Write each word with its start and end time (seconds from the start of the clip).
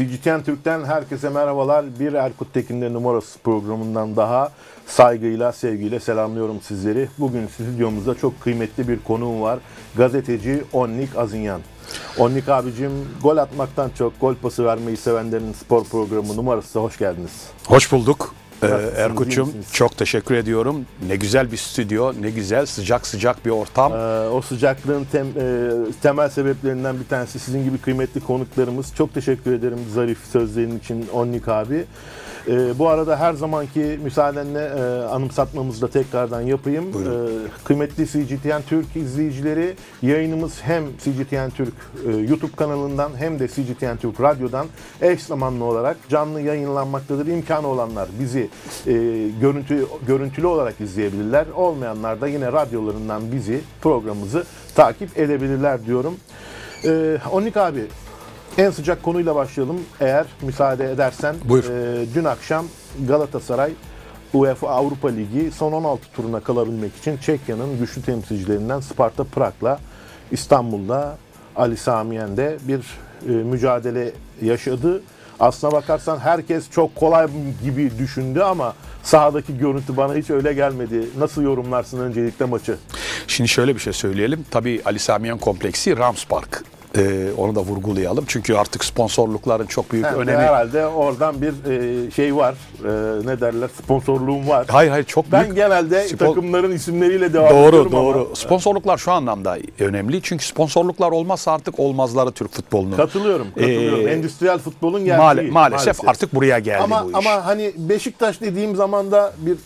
CGTN 0.00 0.42
Türk'ten 0.42 0.84
herkese 0.84 1.28
merhabalar. 1.28 1.84
Bir 2.00 2.12
Erkut 2.12 2.54
Tekin'de 2.54 2.92
numarası 2.92 3.38
programından 3.38 4.16
daha 4.16 4.52
saygıyla, 4.86 5.52
sevgiyle 5.52 6.00
selamlıyorum 6.00 6.60
sizleri. 6.60 7.08
Bugün 7.18 7.46
stüdyomuzda 7.46 8.14
çok 8.14 8.40
kıymetli 8.40 8.88
bir 8.88 8.98
konuğum 8.98 9.42
var. 9.42 9.58
Gazeteci 9.96 10.64
Onnik 10.72 11.16
Azinyan. 11.16 11.60
Onnik 12.18 12.48
abicim 12.48 12.92
gol 13.22 13.36
atmaktan 13.36 13.90
çok 13.98 14.20
gol 14.20 14.34
pası 14.34 14.64
vermeyi 14.64 14.96
sevenlerin 14.96 15.52
spor 15.52 15.84
programı 15.84 16.36
numarası 16.36 16.78
hoş 16.78 16.98
geldiniz. 16.98 17.46
Hoş 17.66 17.92
bulduk. 17.92 18.34
Ee, 18.62 18.66
Erkut'cum 18.96 19.52
çok 19.72 19.96
teşekkür 19.96 20.34
ediyorum. 20.34 20.86
Ne 21.08 21.16
güzel 21.16 21.52
bir 21.52 21.56
stüdyo, 21.56 22.12
ne 22.20 22.30
güzel 22.30 22.66
sıcak 22.66 23.06
sıcak 23.06 23.46
bir 23.46 23.50
ortam. 23.50 23.92
Ee, 23.92 24.28
o 24.28 24.42
sıcaklığın 24.42 25.06
tem- 25.12 25.38
e, 25.88 25.92
temel 26.02 26.28
sebeplerinden 26.28 27.00
bir 27.00 27.06
tanesi 27.06 27.38
sizin 27.38 27.64
gibi 27.64 27.78
kıymetli 27.78 28.20
konuklarımız. 28.20 28.94
Çok 28.94 29.14
teşekkür 29.14 29.52
ederim 29.52 29.78
zarif 29.94 30.18
sözlerin 30.32 30.78
için 30.78 31.06
Onnik 31.12 31.48
abi. 31.48 31.84
Ee, 32.48 32.78
bu 32.78 32.88
arada 32.88 33.16
her 33.20 33.32
zamanki 33.32 33.98
müsaadenle 34.02 34.64
e, 34.64 35.04
anımsatmamızı 35.04 35.82
da 35.82 35.88
tekrardan 35.90 36.40
yapayım. 36.40 36.84
Ee, 36.84 37.64
kıymetli 37.64 38.06
CGTN 38.06 38.62
Türk 38.68 38.96
izleyicileri 38.96 39.74
yayınımız 40.02 40.62
hem 40.62 40.84
CGTN 41.04 41.50
Türk 41.56 41.74
e, 42.06 42.16
YouTube 42.16 42.56
kanalından 42.56 43.10
hem 43.16 43.38
de 43.38 43.48
CGTN 43.48 43.96
Türk 44.00 44.20
Radyo'dan 44.20 44.66
eş 45.02 45.22
zamanlı 45.22 45.64
olarak 45.64 45.96
canlı 46.08 46.40
yayınlanmaktadır. 46.40 47.26
İmkanı 47.26 47.66
olanlar 47.66 48.08
bizi 48.20 48.48
e, 48.86 48.92
görüntü 49.40 49.86
görüntülü 50.06 50.46
olarak 50.46 50.80
izleyebilirler. 50.80 51.46
Olmayanlar 51.56 52.20
da 52.20 52.28
yine 52.28 52.52
radyolarından 52.52 53.32
bizi 53.32 53.60
programımızı 53.80 54.44
takip 54.74 55.18
edebilirler 55.18 55.86
diyorum. 55.86 56.16
Ee, 56.84 57.18
Onik 57.32 57.56
abi 57.56 57.86
en 58.58 58.70
sıcak 58.70 59.02
konuyla 59.02 59.34
başlayalım 59.34 59.80
eğer 60.00 60.26
müsaade 60.42 60.90
edersen. 60.90 61.36
Buyur. 61.44 61.64
Ee, 61.64 62.06
dün 62.14 62.24
akşam 62.24 62.66
Galatasaray 63.08 63.72
UEFA 64.34 64.68
Avrupa 64.68 65.08
Ligi 65.08 65.50
son 65.50 65.72
16 65.72 66.12
turuna 66.12 66.40
kalabilmek 66.40 66.96
için 66.96 67.16
Çekya'nın 67.16 67.78
güçlü 67.78 68.02
temsilcilerinden 68.02 68.80
Sparta 68.80 69.24
Prag'la 69.24 69.78
İstanbul'da 70.30 71.18
Ali 71.56 71.76
Sami 71.76 72.14
Yen'de 72.14 72.58
bir 72.68 72.80
e, 73.28 73.32
mücadele 73.32 74.12
yaşadı. 74.42 75.02
Aslına 75.40 75.72
bakarsan 75.72 76.18
herkes 76.18 76.70
çok 76.70 76.94
kolay 76.96 77.26
gibi 77.64 77.98
düşündü 77.98 78.40
ama 78.40 78.74
sahadaki 79.02 79.58
görüntü 79.58 79.96
bana 79.96 80.14
hiç 80.14 80.30
öyle 80.30 80.52
gelmedi. 80.52 81.04
Nasıl 81.18 81.42
yorumlarsın 81.42 82.00
öncelikle 82.00 82.44
maçı? 82.44 82.76
Şimdi 83.26 83.48
şöyle 83.48 83.74
bir 83.74 83.80
şey 83.80 83.92
söyleyelim. 83.92 84.46
Tabii 84.50 84.82
Ali 84.84 84.98
Samiyen 84.98 85.38
kompleksi 85.38 85.96
Rams 85.96 86.24
Park. 86.26 86.64
Ee, 86.98 87.28
onu 87.38 87.54
da 87.54 87.60
vurgulayalım. 87.60 88.24
Çünkü 88.28 88.54
artık 88.54 88.84
sponsorlukların 88.84 89.66
çok 89.66 89.92
büyük 89.92 90.04
de 90.04 90.08
önemi. 90.10 90.38
herhalde 90.38 90.86
oradan 90.86 91.34
bir 91.42 91.70
e, 91.70 92.10
şey 92.10 92.36
var. 92.36 92.54
E, 92.84 93.26
ne 93.26 93.40
derler? 93.40 93.68
Sponsorluğum 93.84 94.48
var. 94.48 94.66
Hayır 94.70 94.90
hayır 94.90 95.04
çok 95.04 95.32
Ben 95.32 95.42
büyük. 95.44 95.56
genelde 95.56 96.04
Spor- 96.08 96.16
takımların 96.18 96.72
isimleriyle 96.72 97.32
devam 97.32 97.50
Doğru 97.50 97.68
ediyorum 97.68 97.92
doğru. 97.92 98.18
ama 98.26 98.34
Sponsorluklar 98.36 98.98
şu 98.98 99.12
anlamda 99.12 99.58
önemli. 99.80 100.22
Çünkü 100.22 100.44
sponsorluklar 100.46 101.10
olmazsa 101.12 101.52
artık 101.52 101.78
olmazları 101.80 102.32
Türk 102.32 102.52
futbolunun. 102.52 102.96
katılıyorum. 102.96 103.46
Katılıyorum. 103.54 104.08
Ee, 104.08 104.10
Endüstriyel 104.12 104.58
futbolun 104.58 105.04
gerçeği. 105.04 105.28
Maale- 105.48 105.50
maalesef, 105.50 106.08
artık 106.08 106.34
buraya 106.34 106.58
geldi 106.58 106.82
ama, 106.82 107.04
bu 107.04 107.08
iş. 107.10 107.14
Ama 107.16 107.46
hani 107.46 107.72
Beşiktaş 107.76 108.40
dediğim 108.40 108.76
zaman 108.76 109.12
da 109.12 109.32
bir 109.38 109.56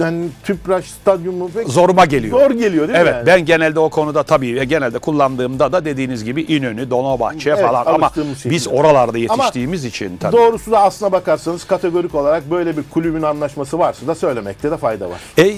hani 0.00 0.26
Tüpraş 0.44 0.84
stadyumu 0.84 1.48
pek 1.50 1.68
Zoruma 1.68 2.04
geliyor. 2.04 2.40
zor 2.40 2.50
geliyor 2.50 2.88
değil 2.88 2.98
Evet 3.02 3.12
mi? 3.12 3.16
yani? 3.16 3.26
ben 3.26 3.44
genelde 3.44 3.80
o 3.80 3.90
konuda 3.90 4.22
tabii 4.22 4.54
ve 4.60 4.64
genelde 4.64 4.98
kullandığımda 4.98 5.72
da 5.72 5.84
dediğiniz 5.84 6.24
gibi 6.24 6.42
İnönü, 6.42 6.90
Dolmabahçe 6.90 7.50
Evet, 7.50 7.60
falan 7.60 7.86
ama 7.86 8.08
şekilde. 8.08 8.50
biz 8.54 8.68
oralarda 8.68 9.18
yetiştiğimiz 9.18 9.84
için 9.84 10.16
tabii. 10.16 10.36
Doğrusu 10.36 10.70
da 10.70 10.80
aslına 10.80 11.12
bakarsanız 11.12 11.64
kategorik 11.64 12.14
olarak 12.14 12.50
böyle 12.50 12.76
bir 12.76 12.82
kulübün 12.90 13.22
anlaşması 13.22 13.78
varsa 13.78 14.06
da 14.06 14.14
söylemekte 14.14 14.70
de 14.70 14.76
fayda 14.76 15.10
var. 15.10 15.20
E, 15.38 15.54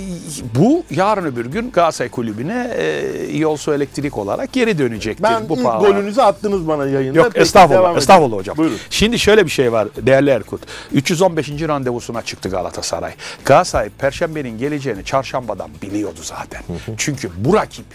bu 0.59 0.83
yarın 0.91 1.25
öbür 1.25 1.47
gün 1.47 1.71
Galatasaray 1.71 2.11
Kulübü'ne 2.11 2.71
e, 2.77 3.37
Yolsu 3.37 3.75
Elektrik 3.75 4.19
olarak 4.19 4.53
geri 4.53 4.79
dönecektir. 4.79 5.23
Ben 5.23 5.49
bu 5.49 5.55
ilk 5.57 5.63
pahalar. 5.65 5.89
golünüzü 5.91 6.21
attınız 6.21 6.69
bana 6.69 6.87
yayında. 6.87 7.19
Yok 7.19 7.29
Peki, 7.33 7.43
estağfurullah, 7.43 7.97
estağfurullah 7.97 8.37
hocam. 8.37 8.57
Buyurun. 8.57 8.77
Şimdi 8.91 9.19
şöyle 9.19 9.45
bir 9.45 9.51
şey 9.51 9.73
var 9.73 9.89
değerli 9.97 10.31
Erkut. 10.31 10.61
315. 10.93 11.51
randevusuna 11.69 12.23
çıktı 12.23 12.49
Galatasaray. 12.49 13.13
Galatasaray 13.45 13.89
Perşembe'nin 14.33 14.59
geleceğini 14.59 15.05
çarşambadan 15.05 15.71
biliyordu 15.83 16.21
zaten. 16.23 16.63
Çünkü 16.99 17.31
bu 17.37 17.55
rakip 17.55 17.87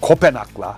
Kopenhag'la 0.00 0.76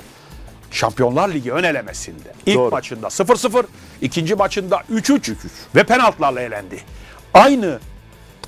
Şampiyonlar 0.71 1.29
Ligi 1.29 1.53
ön 1.53 1.65
elemesinde 1.65 2.33
ilk 2.47 2.57
Doğru. 2.57 2.71
maçında 2.71 3.07
0-0, 3.07 3.65
ikinci 4.01 4.35
maçında 4.35 4.77
3-3 4.93 5.37
ve 5.75 5.85
penaltılarla 5.85 6.41
elendi. 6.41 6.81
Aynı 7.35 7.79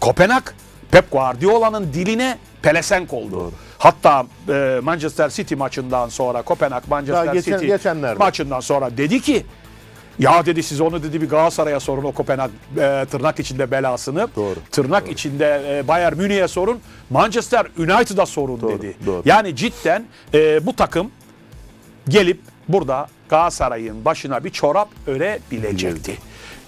Kopenhag 0.01 0.43
Pep 0.91 1.11
Guardiola'nın 1.13 1.93
diline 1.93 2.39
pelesenk 2.63 3.13
oldu. 3.13 3.53
Hatta 3.79 4.27
e, 4.49 4.81
Manchester 4.83 5.29
City 5.31 5.55
maçından 5.55 6.09
sonra 6.09 6.43
Kopenhag 6.43 6.83
Manchester 6.89 7.33
geçen- 7.33 7.53
City 7.59 7.67
geçenlerde. 7.67 8.19
maçından 8.19 8.61
sonra 8.61 8.97
dedi 8.97 9.21
ki 9.21 9.47
ya 10.21 10.47
dedi 10.47 10.63
siz 10.63 10.81
onu 10.81 11.03
dedi 11.03 11.23
bir 11.23 11.29
Galatasaray'a 11.29 11.81
sorun 11.81 12.05
o 12.05 12.13
Kopenhag 12.13 12.51
e, 12.79 13.07
tırnak 13.11 13.41
içinde 13.41 13.71
belasını. 13.71 14.29
Doğru, 14.37 14.55
Tırnak 14.71 15.11
içinde 15.11 15.63
e, 15.69 15.89
Bayern 15.89 16.17
Münih'e 16.17 16.49
sorun. 16.49 16.81
Manchester 17.11 17.67
United'a 17.79 18.27
sorun 18.27 18.61
Doğru, 18.61 18.79
dedi. 18.79 18.97
doğru. 19.07 19.23
Yani 19.25 19.57
cidden 19.57 20.05
e, 20.35 20.67
bu 20.67 20.77
takım 20.77 21.11
gelip 22.09 22.41
burada 22.69 23.09
Galatasaray'ın 23.29 24.05
başına 24.05 24.45
bir 24.45 24.51
çorap 24.51 24.89
örebilecekti. 25.07 26.19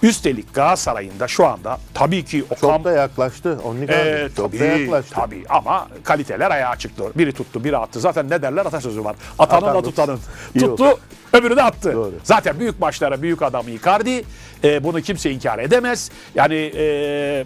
Üstelik 0.03 0.53
Galatasaray'ın 0.53 1.19
da 1.19 1.27
şu 1.27 1.45
anda 1.47 1.77
tabii 1.93 2.25
ki 2.25 2.43
Okan 2.49 2.55
Çok 2.59 2.83
da 2.83 2.91
yaklaştı. 2.91 3.59
Onlik 3.63 3.89
abi. 3.89 3.95
ee, 3.97 4.29
Çok 4.37 4.45
tabii, 4.51 4.59
da 4.59 4.65
yaklaştı. 4.65 5.15
tabii 5.15 5.43
ama 5.49 5.87
kaliteler 6.03 6.51
ayağa 6.51 6.75
çıktı. 6.75 7.03
Biri 7.15 7.31
tuttu, 7.33 7.63
biri 7.63 7.77
attı. 7.77 7.99
Zaten 7.99 8.29
ne 8.29 8.41
derler 8.41 8.65
atasözü 8.65 9.03
var. 9.03 9.15
Atanın 9.39 9.61
Atan 9.61 9.75
da 9.75 9.81
tutanın. 9.81 10.19
İyi 10.55 10.59
Tuttu, 10.59 10.85
oldu. 10.85 10.99
öbürü 11.33 11.55
de 11.55 11.63
attı. 11.63 11.93
Doğru. 11.93 12.13
Zaten 12.23 12.59
büyük 12.59 12.79
maçlara 12.79 13.21
büyük 13.21 13.41
adamı 13.41 13.69
Icardi. 13.69 14.23
Ee, 14.63 14.83
bunu 14.83 15.01
kimse 15.01 15.31
inkar 15.31 15.59
edemez. 15.59 16.11
Yani 16.35 16.71
e, 16.75 17.45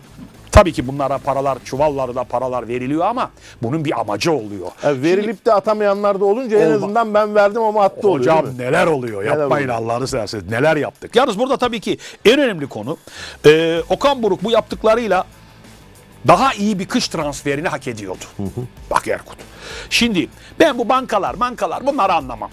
tabii 0.57 0.73
ki 0.73 0.87
bunlara 0.87 1.17
paralar, 1.17 1.57
çuvallarda 1.65 2.23
paralar 2.23 2.67
veriliyor 2.67 3.05
ama 3.05 3.31
bunun 3.63 3.85
bir 3.85 3.99
amacı 3.99 4.31
oluyor. 4.31 4.67
Yani 4.83 5.01
verilip 5.03 5.45
de 5.45 5.53
atamayanlar 5.53 6.19
da 6.19 6.25
olunca 6.25 6.57
en 6.59 6.65
Olma- 6.65 6.75
azından 6.75 7.13
ben 7.13 7.35
verdim 7.35 7.61
ama 7.61 7.83
attı 7.83 8.09
oluyor 8.09 8.19
Hocam 8.37 8.57
neler 8.57 8.87
oluyor? 8.87 9.23
Neler 9.23 9.37
Yapmayın? 9.39 9.69
Allah'ını 9.69 10.07
seversiniz. 10.07 10.49
Neler 10.49 10.75
yaptık? 10.77 11.15
Yalnız 11.15 11.39
burada 11.39 11.57
tabii 11.57 11.79
ki 11.79 11.97
en 12.25 12.39
önemli 12.39 12.67
konu 12.67 12.97
e, 13.45 13.81
Okan 13.89 14.23
Buruk 14.23 14.43
bu 14.43 14.51
yaptıklarıyla 14.51 15.25
daha 16.27 16.53
iyi 16.53 16.79
bir 16.79 16.85
kış 16.87 17.07
transferini 17.07 17.67
hak 17.67 17.87
ediyordu. 17.87 18.23
Bak 18.91 19.07
Erkut. 19.07 19.37
Şimdi 19.89 20.29
ben 20.59 20.77
bu 20.77 20.89
bankalar, 20.89 21.39
bankalar 21.39 21.87
bunları 21.87 22.13
anlamam. 22.13 22.49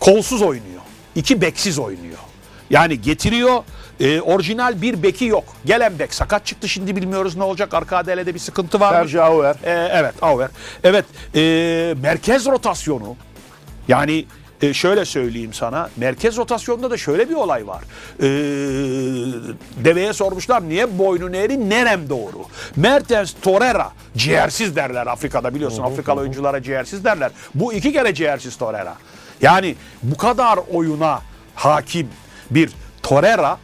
Kolsuz 0.00 0.42
oynuyor. 0.42 0.80
iki 1.14 1.40
beksiz 1.40 1.78
oynuyor. 1.78 2.18
Yani 2.70 3.00
getiriyor 3.00 3.62
e, 4.00 4.20
orijinal 4.20 4.82
bir 4.82 5.02
beki 5.02 5.24
yok. 5.24 5.44
Gelen 5.64 5.98
bek 5.98 6.14
sakat 6.14 6.46
çıktı 6.46 6.68
şimdi 6.68 6.96
bilmiyoruz 6.96 7.36
ne 7.36 7.42
olacak. 7.42 7.74
Arka 7.74 7.96
adelede 7.96 8.34
bir 8.34 8.38
sıkıntı 8.38 8.80
var. 8.80 8.92
Sergio 8.92 9.22
Auer. 9.22 9.56
Ee, 9.64 9.88
evet 9.92 10.14
Auer. 10.22 10.50
Evet 10.84 11.04
e, 11.34 11.94
merkez 12.02 12.46
rotasyonu 12.46 13.16
yani 13.88 14.26
e, 14.62 14.74
şöyle 14.74 15.04
söyleyeyim 15.04 15.52
sana 15.52 15.90
merkez 15.96 16.36
rotasyonda 16.36 16.90
da 16.90 16.96
şöyle 16.96 17.28
bir 17.28 17.34
olay 17.34 17.66
var. 17.66 17.82
Ee, 18.18 18.24
deveye 19.84 20.12
sormuşlar 20.12 20.68
niye 20.68 20.98
boynun 20.98 21.32
eğri 21.32 21.70
nerem 21.70 22.08
doğru? 22.08 22.44
Mertens 22.76 23.34
Torreira 23.42 23.92
ciğersiz 24.16 24.76
derler 24.76 25.06
Afrika'da 25.06 25.54
biliyorsun 25.54 25.82
Afrikalı 25.82 26.20
oyunculara 26.20 26.62
ciğersiz 26.62 27.04
derler. 27.04 27.30
Bu 27.54 27.72
iki 27.72 27.92
kere 27.92 28.14
ciğersiz 28.14 28.56
Torreira. 28.56 28.94
Yani 29.42 29.76
bu 30.02 30.16
kadar 30.16 30.58
oyuna 30.72 31.20
hakim 31.54 32.08
bir 32.50 32.70
Torreira 33.02 33.58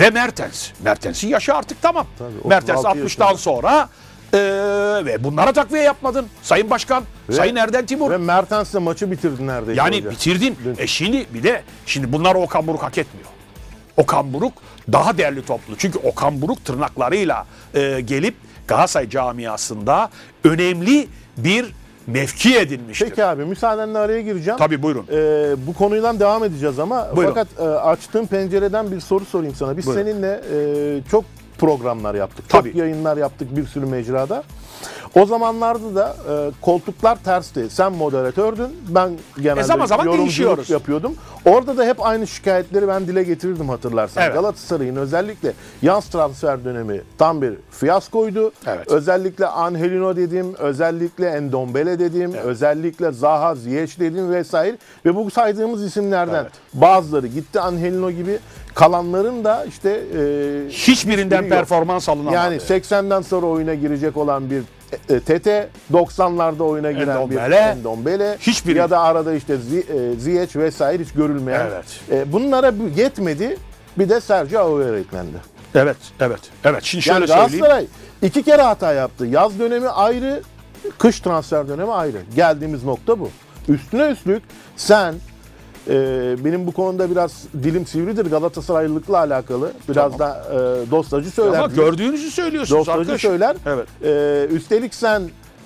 ve 0.00 0.10
Mertens. 0.10 0.68
Mertens'in 0.84 1.28
yaşı 1.28 1.54
artık 1.54 1.82
tamam. 1.82 2.06
Tabii, 2.18 2.48
Mertens 2.48 2.78
36 2.78 2.98
60'tan 2.98 3.02
yaşında. 3.02 3.36
sonra 3.36 3.88
e, 4.34 4.38
ve 5.04 5.24
bunlara 5.24 5.52
takviye 5.52 5.82
yapmadın. 5.82 6.26
Sayın 6.42 6.70
Başkan, 6.70 7.04
Sayın 7.32 7.56
Erden 7.56 7.86
Timur. 7.86 8.10
Ve 8.10 8.16
Mertens 8.16 8.74
de 8.74 8.78
maçı 8.78 9.10
bitirdi 9.10 9.46
neredeyse 9.46 9.80
Yani 9.80 9.96
hoca. 9.98 10.10
bitirdin. 10.10 10.58
Dün. 10.64 10.74
E 10.78 10.86
şimdi 10.86 11.26
bir 11.34 11.42
de 11.42 11.62
şimdi 11.86 12.12
bunlar 12.12 12.34
Okan 12.34 12.66
Buruk 12.66 12.82
hak 12.82 12.98
etmiyor. 12.98 13.28
Okan 13.96 14.32
Buruk 14.34 14.52
daha 14.92 15.18
değerli 15.18 15.44
toplu. 15.44 15.74
Çünkü 15.78 15.98
Okan 15.98 16.42
Buruk 16.42 16.64
tırnaklarıyla 16.64 17.46
e, 17.74 18.00
gelip 18.00 18.34
Galatasaray 18.68 19.08
camiasında 19.10 20.10
önemli 20.44 21.08
bir 21.36 21.66
mevki 22.06 22.58
edinmiştir. 22.58 23.08
Peki 23.08 23.24
abi 23.24 23.44
müsaadenle 23.44 23.98
araya 23.98 24.20
gireceğim. 24.22 24.58
Tabii 24.58 24.82
buyurun. 24.82 25.06
Ee, 25.12 25.54
bu 25.66 25.74
konuyla 25.74 26.20
devam 26.20 26.44
edeceğiz 26.44 26.78
ama 26.78 27.08
Buyurun. 27.16 27.34
fakat 27.34 27.48
e, 27.60 27.62
açtığım 27.62 28.26
pencereden 28.26 28.90
bir 28.90 29.00
soru 29.00 29.24
sorayım 29.24 29.54
sana. 29.54 29.76
Biz 29.76 29.86
Buyurun. 29.86 30.02
seninle 30.02 30.40
e, 30.54 31.02
çok 31.10 31.24
programlar 31.58 32.14
yaptık. 32.14 32.48
Tabii. 32.48 32.68
Çok 32.68 32.78
yayınlar 32.78 33.16
yaptık 33.16 33.56
bir 33.56 33.66
sürü 33.66 33.86
mecrada. 33.86 34.42
O 35.16 35.26
zamanlarda 35.26 35.94
da 35.94 36.16
e, 36.30 36.50
koltuklar 36.60 37.16
tersti. 37.24 37.70
Sen 37.70 37.92
moderatördün. 37.92 38.68
Ben 38.88 39.10
genelde 39.40 39.60
E, 39.60 39.64
zaman 39.64 39.86
zaman 39.86 40.04
yorumculuk 40.04 40.70
yapıyordum. 40.70 41.14
Orada 41.44 41.76
da 41.76 41.84
hep 41.84 42.06
aynı 42.06 42.26
şikayetleri 42.26 42.88
ben 42.88 43.06
dile 43.06 43.22
getirirdim 43.22 43.68
hatırlarsan. 43.68 44.22
Evet. 44.22 44.34
Galatasaray'ın 44.34 44.96
özellikle 44.96 45.52
yaz 45.82 46.06
transfer 46.06 46.64
dönemi 46.64 47.00
tam 47.18 47.42
bir 47.42 47.54
fiyaskoydu. 47.70 48.52
Evet. 48.66 48.88
Özellikle 48.90 49.46
Angelino 49.46 50.16
dediğim, 50.16 50.54
özellikle 50.54 51.26
Endombele 51.28 51.98
dediğim, 51.98 52.32
özellikle 52.34 53.12
Zaha, 53.12 53.54
Ziyech 53.54 53.98
dediğim 54.00 54.30
vesaire. 54.32 54.76
Ve 55.04 55.14
bu 55.16 55.30
saydığımız 55.30 55.84
isimlerden 55.84 56.42
Evet. 56.42 56.52
bazıları 56.74 57.26
gitti 57.26 57.60
Angelino 57.60 58.10
gibi. 58.10 58.38
Kalanların 58.74 59.44
da 59.44 59.64
işte 59.64 59.90
e, 59.90 60.68
Hiçbirinden 60.68 61.36
hiçbiri 61.42 61.48
performans 61.48 62.08
alınamadı. 62.08 62.34
Yani 62.34 62.56
80'den 62.56 63.22
sonra 63.22 63.46
oyuna 63.46 63.74
girecek 63.74 64.16
olan 64.16 64.50
bir 64.50 64.62
Tete, 65.26 65.68
90'larda 65.92 66.62
oyuna 66.62 66.92
giren 66.92 67.08
Endombele. 67.16 67.46
bir 67.50 67.52
Endombele 67.52 68.36
Hiçbiri. 68.40 68.78
ya 68.78 68.90
da 68.90 69.00
arada 69.00 69.34
işte 69.34 69.54
e, 69.54 69.58
Ziyech 70.20 70.56
vesaire 70.56 71.02
hiç 71.02 71.12
görülmeyen. 71.12 71.66
Evet. 71.66 71.84
E, 72.10 72.32
bunlara 72.32 72.78
bu- 72.78 72.88
yetmedi. 73.00 73.56
Bir 73.98 74.08
de 74.08 74.20
Sergio 74.20 74.60
Aguero 74.60 74.96
eklendi. 74.96 75.36
Evet, 75.74 75.96
evet, 76.20 76.40
evet. 76.64 76.82
Şimdi 76.84 77.04
şöyle 77.04 77.18
Yani 77.18 77.28
söyleyeyim. 77.28 77.50
Galatasaray 77.64 77.86
iki 78.22 78.42
kere 78.42 78.62
hata 78.62 78.92
yaptı. 78.92 79.26
Yaz 79.26 79.58
dönemi 79.58 79.88
ayrı, 79.88 80.42
kış 80.98 81.20
transfer 81.20 81.68
dönemi 81.68 81.92
ayrı. 81.92 82.16
Geldiğimiz 82.36 82.84
nokta 82.84 83.20
bu. 83.20 83.30
Üstüne 83.68 84.10
üstlük 84.10 84.42
sen 84.76 85.14
e, 85.88 85.94
benim 86.44 86.66
bu 86.66 86.72
konuda 86.72 87.10
biraz 87.10 87.32
dilim 87.62 87.86
sivridir 87.86 88.26
Galatasaraylılıkla 88.26 89.18
alakalı. 89.18 89.72
Biraz 89.88 90.18
da 90.18 90.44
e, 90.52 90.90
dostacı 90.90 91.30
söyler. 91.30 91.58
Ama 91.58 91.66
gördüğünüzü 91.66 92.30
söylüyorsunuz 92.30 92.78
Dostacı 92.80 93.00
arkadaş. 93.00 93.20
söyler. 93.20 93.56
Evet. 93.66 93.88
Ee, 94.04 94.54
üstelik 94.54 94.94
sen 94.94 95.22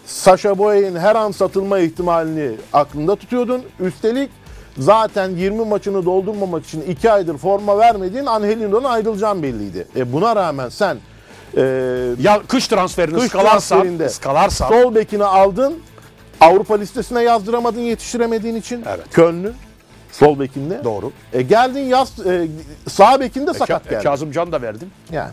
Sasha 0.06 0.58
Boye'nin 0.58 0.96
her 0.96 1.16
an 1.16 1.30
satılma 1.30 1.78
ihtimalini 1.78 2.50
aklında 2.72 3.16
tutuyordun. 3.16 3.62
Üstelik 3.80 4.30
zaten 4.78 5.28
20 5.30 5.64
maçını 5.64 6.04
doldurmamak 6.04 6.64
için 6.64 6.82
2 6.82 7.10
aydır 7.12 7.38
forma 7.38 7.78
vermediğin 7.78 8.26
Angelino'dan 8.26 8.84
ayrılacağın 8.84 9.42
belliydi. 9.42 9.86
E 9.96 10.12
buna 10.12 10.36
rağmen 10.36 10.68
sen 10.68 10.96
e, 11.56 11.62
Ya 12.22 12.40
kış 12.48 12.68
transferini 12.68 13.14
Kış 13.14 13.24
ıskalarsan, 13.24 13.78
transferinde 13.78 14.04
ıskalarsan 14.06 14.68
sol 14.68 14.94
bekini 14.94 15.24
aldın. 15.24 15.74
Avrupa 16.40 16.76
listesine 16.76 17.22
yazdıramadın 17.22 17.80
yetiştiremediğin 17.80 18.54
için. 18.54 18.84
Evet. 18.88 19.04
Köln'ün 19.12 19.52
sol 20.20 20.40
bekinde. 20.40 20.84
doğru. 20.84 21.12
E 21.32 21.42
geldin 21.42 21.80
yaz 21.80 22.26
e, 22.26 22.46
sağ 22.88 23.20
bekinde 23.20 23.54
sakat 23.54 23.86
Ka- 23.86 23.90
geldi. 23.90 24.02
Kazımcan 24.04 24.52
da 24.52 24.62
verdim. 24.62 24.90
Yani. 25.12 25.30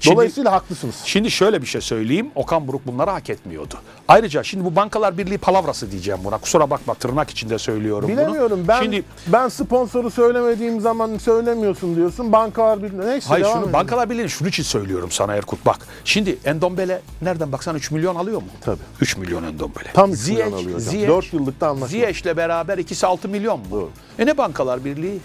Şimdi- 0.00 0.14
Dolayısıyla 0.16 0.52
haklısınız. 0.52 0.94
Şimdi 1.04 1.30
şöyle 1.30 1.62
bir 1.62 1.66
şey 1.66 1.80
söyleyeyim. 1.80 2.30
Okan 2.34 2.68
Buruk 2.68 2.86
bunları 2.86 3.10
hak 3.10 3.30
etmiyordu. 3.30 3.74
Ayrıca 4.08 4.42
şimdi 4.42 4.64
bu 4.64 4.76
Bankalar 4.76 5.18
Birliği 5.18 5.38
palavrası 5.38 5.90
diyeceğim 5.90 6.20
buna. 6.24 6.38
Kusura 6.38 6.70
bakma 6.70 6.94
tırnak 6.94 7.30
içinde 7.30 7.58
söylüyorum 7.58 8.08
Bilemiyorum. 8.08 8.58
bunu. 8.58 8.68
Ben 8.68 8.82
Şimdi 8.82 9.04
ben 9.26 9.48
sponsoru 9.48 10.10
söylemediğim 10.10 10.80
zaman 10.80 11.18
söylemiyorsun 11.18 11.96
diyorsun. 11.96 12.32
Bankalar 12.32 12.82
bir 12.82 12.98
neyse 13.06 13.28
Hayır 13.28 13.44
şunu 13.44 13.56
edelim. 13.58 13.72
Bankalar 13.72 14.10
Birliği'ni 14.10 14.30
şunun 14.30 14.48
için 14.48 14.62
söylüyorum 14.62 15.10
sana 15.10 15.34
Erkut 15.34 15.66
bak. 15.66 15.86
Şimdi 16.04 16.38
Endombele 16.44 17.00
nereden 17.22 17.52
baksan 17.52 17.76
3 17.76 17.90
milyon 17.90 18.14
alıyor 18.14 18.42
mu? 18.42 18.48
Tabii. 18.60 18.78
3 19.00 19.16
milyon 19.16 19.42
Endombele. 19.44 19.92
Tam 19.94 20.12
üç 20.12 20.28
milyon 20.28 20.52
alıyor 20.52 20.64
hocam. 20.76 20.80
Ziyech, 20.80 21.08
Dört 21.08 21.32
yıllıkta 21.32 21.68
anlaşma. 21.68 21.86
Ziyech'le 21.88 22.36
beraber 22.36 22.78
ikisi 22.78 23.06
6 23.06 23.28
milyon 23.28 23.58
mu? 23.58 23.64
Doğru. 23.70 23.90
E 24.18 24.26
ne 24.26 24.38
Bankalar 24.38 24.84
Birliği? 24.84 25.18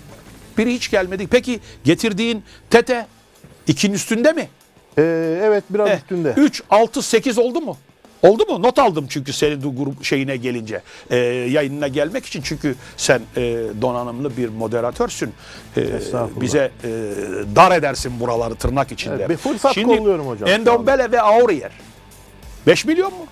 Biri 0.58 0.74
hiç 0.74 0.92
gelmedi. 0.92 1.28
Peki 1.28 1.60
getirdiğin 1.84 2.44
Tete 2.70 3.08
ikinin 3.68 3.94
üstünde 3.94 4.32
mi? 4.32 4.50
Ee, 4.98 5.02
evet 5.44 5.64
biraz 5.70 5.90
Eh, 5.90 5.98
üstünde. 5.98 6.34
3, 6.38 6.64
6, 6.70 7.02
8 7.02 7.38
oldu 7.38 7.62
mu? 7.62 7.78
Oldu 8.24 8.46
mu? 8.46 8.62
Not 8.62 8.80
aldım 8.80 9.06
çünkü 9.10 9.34
senin 9.34 9.76
grup 9.78 10.04
şeyine 10.04 10.38
gelince. 10.38 10.82
Ee, 11.10 11.16
yayınına 11.18 11.88
gelmek 11.88 12.26
için 12.26 12.42
çünkü 12.42 12.76
sen 12.98 13.22
e, 13.38 13.42
donanımlı 13.82 14.38
bir 14.38 14.50
moderatörsün. 14.50 15.34
Estağfurullah. 15.78 16.42
bize 16.42 16.72
e, 16.84 16.90
dar 17.56 17.72
edersin 17.78 18.20
buraları 18.20 18.56
tırnak 18.56 18.92
içinde. 18.92 19.16
Evet, 19.16 19.30
bir 19.30 19.38
fırsat 19.38 19.76
kolluyorum 19.76 20.28
hocam 20.28 20.50
Endombele 20.50 21.12
ve 21.12 21.22
Aurier. 21.22 21.72
5 22.68 22.86
milyon 22.86 23.14
mu? 23.14 23.26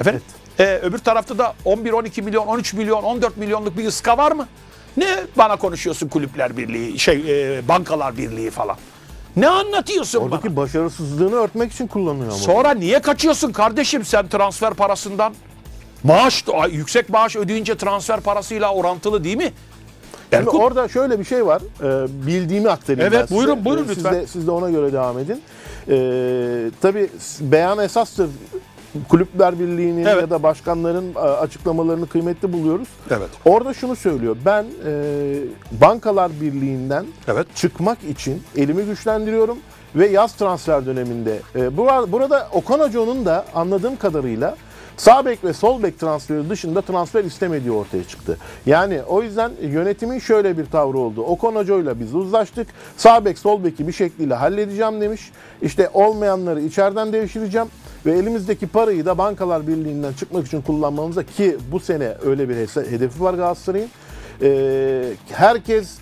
Efendim? 0.00 0.22
Ee, 0.60 0.78
öbür 0.82 0.98
tarafta 0.98 1.38
da 1.38 1.54
11, 1.64 1.92
12 1.92 2.22
milyon, 2.22 2.46
13 2.46 2.74
milyon, 2.74 3.02
14 3.02 3.36
milyonluk 3.36 3.78
bir 3.78 3.86
ıska 3.86 4.18
var 4.18 4.32
mı? 4.32 4.48
Ne 4.96 5.06
bana 5.36 5.56
konuşuyorsun 5.56 6.08
kulüpler 6.08 6.56
birliği, 6.56 6.98
şey 6.98 7.16
e, 7.58 7.68
bankalar 7.68 8.16
birliği 8.16 8.50
falan? 8.50 8.76
Ne 9.36 9.48
anlatıyorsun 9.48 10.20
bana? 10.20 10.28
Oradaki 10.30 10.56
başarısızlığını 10.56 11.34
örtmek 11.34 11.72
için 11.72 11.86
kullanıyor 11.86 12.26
ama. 12.28 12.38
Sonra 12.38 12.70
niye 12.74 13.00
kaçıyorsun 13.00 13.52
kardeşim 13.52 14.04
sen 14.04 14.28
transfer 14.28 14.74
parasından? 14.74 15.34
Maaş, 16.04 16.44
yüksek 16.70 17.08
maaş 17.08 17.36
ödeyince 17.36 17.76
transfer 17.76 18.20
parasıyla 18.20 18.74
orantılı 18.74 19.24
değil 19.24 19.36
mi? 19.36 19.52
Şimdi 20.32 20.42
Erkut, 20.44 20.60
orada 20.60 20.88
şöyle 20.88 21.18
bir 21.18 21.24
şey 21.24 21.46
var. 21.46 21.62
Ee, 21.82 22.26
bildiğimi 22.26 22.70
aktarayım 22.70 23.00
Evet, 23.00 23.20
ben 23.20 23.26
size. 23.26 23.38
buyurun, 23.38 23.64
buyurun 23.64 23.84
Ee, 23.84 23.86
siz 23.86 23.96
lütfen. 23.96 24.14
De, 24.14 24.26
siz 24.26 24.46
de 24.46 24.50
ona 24.50 24.70
göre 24.70 24.92
devam 24.92 25.18
edin. 25.18 25.42
Ee, 25.88 26.70
tabii 26.80 27.10
beyan 27.40 27.78
esastır. 27.78 28.28
Kulüpler 29.08 29.58
Birliği'nin 29.60 30.04
Evet. 30.04 30.20
ya 30.22 30.30
da 30.30 30.42
başkanların 30.42 31.14
e, 31.14 31.18
açıklamalarını 31.18 32.06
kıymetli 32.08 32.52
buluyoruz. 32.52 32.88
Evet. 33.10 33.28
Orada 33.44 33.74
şunu 33.74 33.96
söylüyor. 33.96 34.36
Ben 34.44 34.64
e, 34.86 35.34
Bankalar 35.80 36.30
Birliği'nden 36.40 37.06
Evet. 37.28 37.46
çıkmak 37.54 37.98
için 38.04 38.42
elimi 38.56 38.82
güçlendiriyorum 38.84 39.58
ve 39.94 40.06
yaz 40.08 40.32
transfer 40.34 40.86
döneminde 40.86 41.38
e, 41.54 41.58
bura- 41.76 42.12
burada 42.12 42.48
Okan 42.52 42.80
Hoca'nın 42.80 43.24
da 43.24 43.44
anladığım 43.54 43.96
kadarıyla 43.96 44.56
sağ 44.96 45.24
bek 45.26 45.44
ve 45.44 45.52
sol 45.52 45.82
bek 45.82 45.98
transferi 45.98 46.50
dışında 46.50 46.80
transfer 46.82 47.24
istemediği 47.24 47.72
ortaya 47.72 48.04
çıktı. 48.04 48.38
Yani 48.66 49.00
o 49.08 49.22
yüzden 49.22 49.50
yönetimin 49.62 50.18
şöyle 50.18 50.58
bir 50.58 50.66
tavrı 50.66 50.98
oldu. 50.98 51.22
Okan 51.22 51.54
Hoca'yla 51.54 52.00
biz 52.00 52.14
uzlaştık. 52.14 52.66
Sağ 52.96 53.24
bek 53.24 53.38
sol 53.38 53.64
beki 53.64 53.88
bir 53.88 53.92
şekliyle 53.92 54.34
halledeceğim 54.34 55.00
demiş. 55.00 55.30
İşte 55.62 55.90
olmayanları 55.94 56.60
içeriden 56.60 57.12
devşireceğim 57.12 57.66
ve 58.06 58.12
elimizdeki 58.12 58.66
parayı 58.66 59.06
da 59.06 59.18
Bankalar 59.18 59.66
Birliği'nden 59.66 60.12
çıkmak 60.12 60.46
için 60.46 60.62
kullanmamıza 60.62 61.22
ki 61.22 61.56
bu 61.72 61.80
sene 61.80 62.12
öyle 62.24 62.48
bir 62.48 62.54
hedefi 62.90 63.22
var 63.22 63.34
Galatasaray'ın. 63.34 63.88
E, 64.42 65.12
herkes 65.30 65.98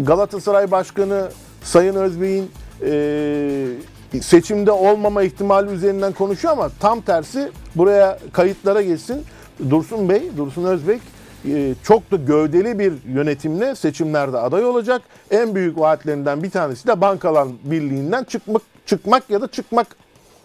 Galatasaray 0.00 0.70
Başkanı 0.70 1.28
Sayın 1.62 1.94
Özbey'in 1.94 2.50
e, 2.82 4.20
seçimde 4.20 4.72
olmama 4.72 5.22
ihtimali 5.22 5.70
üzerinden 5.70 6.12
konuşuyor 6.12 6.52
ama 6.52 6.70
tam 6.80 7.00
tersi 7.00 7.50
buraya 7.74 8.18
kayıtlara 8.32 8.82
geçsin. 8.82 9.24
Dursun 9.70 10.08
Bey, 10.08 10.22
Dursun 10.36 10.64
Özbek 10.64 11.00
e, 11.48 11.74
çok 11.82 12.10
da 12.10 12.16
gövdeli 12.16 12.78
bir 12.78 12.92
yönetimle 13.14 13.74
seçimlerde 13.74 14.38
aday 14.38 14.64
olacak. 14.64 15.02
En 15.30 15.54
büyük 15.54 15.78
vaatlerinden 15.78 16.42
bir 16.42 16.50
tanesi 16.50 16.86
de 16.86 17.00
Bankalar 17.00 17.48
Birliği'nden 17.64 18.24
çıkmak 18.24 18.62
çıkmak 18.86 19.30
ya 19.30 19.40
da 19.40 19.48
çıkmak 19.48 19.86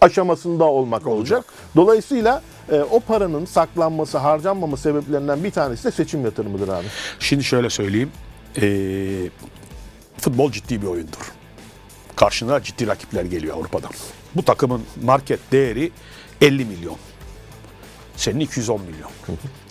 aşamasında 0.01 0.63
olmak 0.63 1.07
olacak. 1.07 1.45
Dolayısıyla 1.75 2.41
e, 2.71 2.79
o 2.79 2.99
paranın 2.99 3.45
saklanması, 3.45 4.17
harcanmama 4.17 4.77
sebeplerinden 4.77 5.43
bir 5.43 5.51
tanesi 5.51 5.83
de 5.83 5.91
seçim 5.91 6.25
yatırımıdır 6.25 6.67
abi. 6.67 6.85
Şimdi 7.19 7.43
şöyle 7.43 7.69
söyleyeyim. 7.69 8.11
Ee, 8.61 9.29
futbol 10.17 10.51
ciddi 10.51 10.81
bir 10.81 10.87
oyundur. 10.87 11.31
Karşına 12.15 12.63
ciddi 12.63 12.87
rakipler 12.87 13.25
geliyor 13.25 13.57
Avrupa'dan. 13.57 13.91
Bu 14.35 14.43
takımın 14.43 14.81
market 15.03 15.39
değeri 15.51 15.91
50 16.41 16.65
milyon. 16.65 16.97
Senin 18.17 18.39
210 18.39 18.81
milyon. 18.81 19.09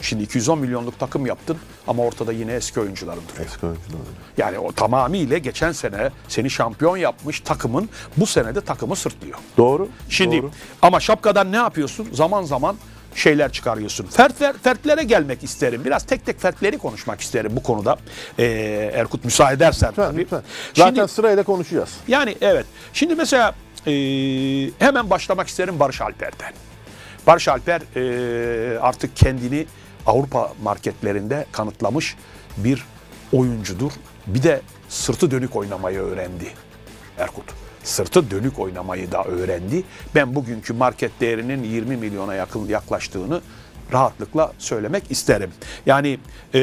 Şimdi 0.00 0.22
210 0.22 0.58
milyonluk 0.58 0.98
takım 0.98 1.26
yaptın 1.26 1.56
ama 1.86 2.02
ortada 2.02 2.32
yine 2.32 2.52
eski 2.52 2.80
oyuncuların 2.80 3.22
duruyor. 3.32 3.46
Eski 3.46 3.66
oyuncular. 3.66 3.98
Yani 4.38 4.58
o 4.58 4.72
tamamıyla 4.72 5.38
geçen 5.38 5.72
sene 5.72 6.10
seni 6.28 6.50
şampiyon 6.50 6.96
yapmış 6.96 7.40
takımın 7.40 7.88
bu 8.16 8.26
sene 8.26 8.54
de 8.54 8.60
takımı 8.60 8.96
sırtlıyor. 8.96 9.38
Doğru. 9.56 9.88
Şimdi 10.08 10.42
doğru. 10.42 10.50
ama 10.82 11.00
şapkadan 11.00 11.52
ne 11.52 11.56
yapıyorsun? 11.56 12.08
Zaman 12.12 12.42
zaman 12.42 12.76
şeyler 13.14 13.52
çıkarıyorsun. 13.52 14.06
Fert, 14.06 14.40
fer- 14.40 14.58
fertlere 14.58 15.02
gelmek 15.02 15.44
isterim. 15.44 15.84
Biraz 15.84 16.06
tek 16.06 16.26
tek 16.26 16.40
fertleri 16.40 16.78
konuşmak 16.78 17.20
isterim 17.20 17.52
bu 17.56 17.62
konuda. 17.62 17.96
Ee, 18.38 18.90
Erkut 18.94 19.24
müsaade 19.24 19.54
edersen 19.54 19.88
Lütfen, 19.90 20.10
tabii. 20.10 20.20
lütfen. 20.20 20.42
Zaten 20.74 20.94
Şimdi, 20.94 21.08
sırayla 21.08 21.42
konuşacağız. 21.42 21.90
yani 22.08 22.36
evet. 22.40 22.66
Şimdi 22.92 23.14
mesela 23.14 23.54
e, 23.86 23.92
hemen 24.78 25.10
başlamak 25.10 25.48
isterim 25.48 25.80
Barış 25.80 26.00
Alper'den. 26.00 26.52
Barış 27.26 27.48
Alper 27.48 27.82
e, 27.96 28.78
artık 28.78 29.16
kendini 29.16 29.66
Avrupa 30.06 30.52
marketlerinde 30.62 31.46
kanıtlamış 31.52 32.16
bir 32.56 32.84
oyuncudur. 33.32 33.92
Bir 34.26 34.42
de 34.42 34.60
sırtı 34.88 35.30
dönük 35.30 35.56
oynamayı 35.56 36.00
öğrendi 36.00 36.46
Erkut. 37.18 37.44
Sırtı 37.82 38.30
dönük 38.30 38.58
oynamayı 38.58 39.12
da 39.12 39.24
öğrendi. 39.24 39.84
Ben 40.14 40.34
bugünkü 40.34 40.72
market 40.72 41.20
değerinin 41.20 41.62
20 41.62 41.96
milyona 41.96 42.34
yakın 42.34 42.68
yaklaştığını 42.68 43.40
rahatlıkla 43.92 44.52
söylemek 44.58 45.10
isterim. 45.10 45.50
Yani 45.86 46.18
e, 46.54 46.60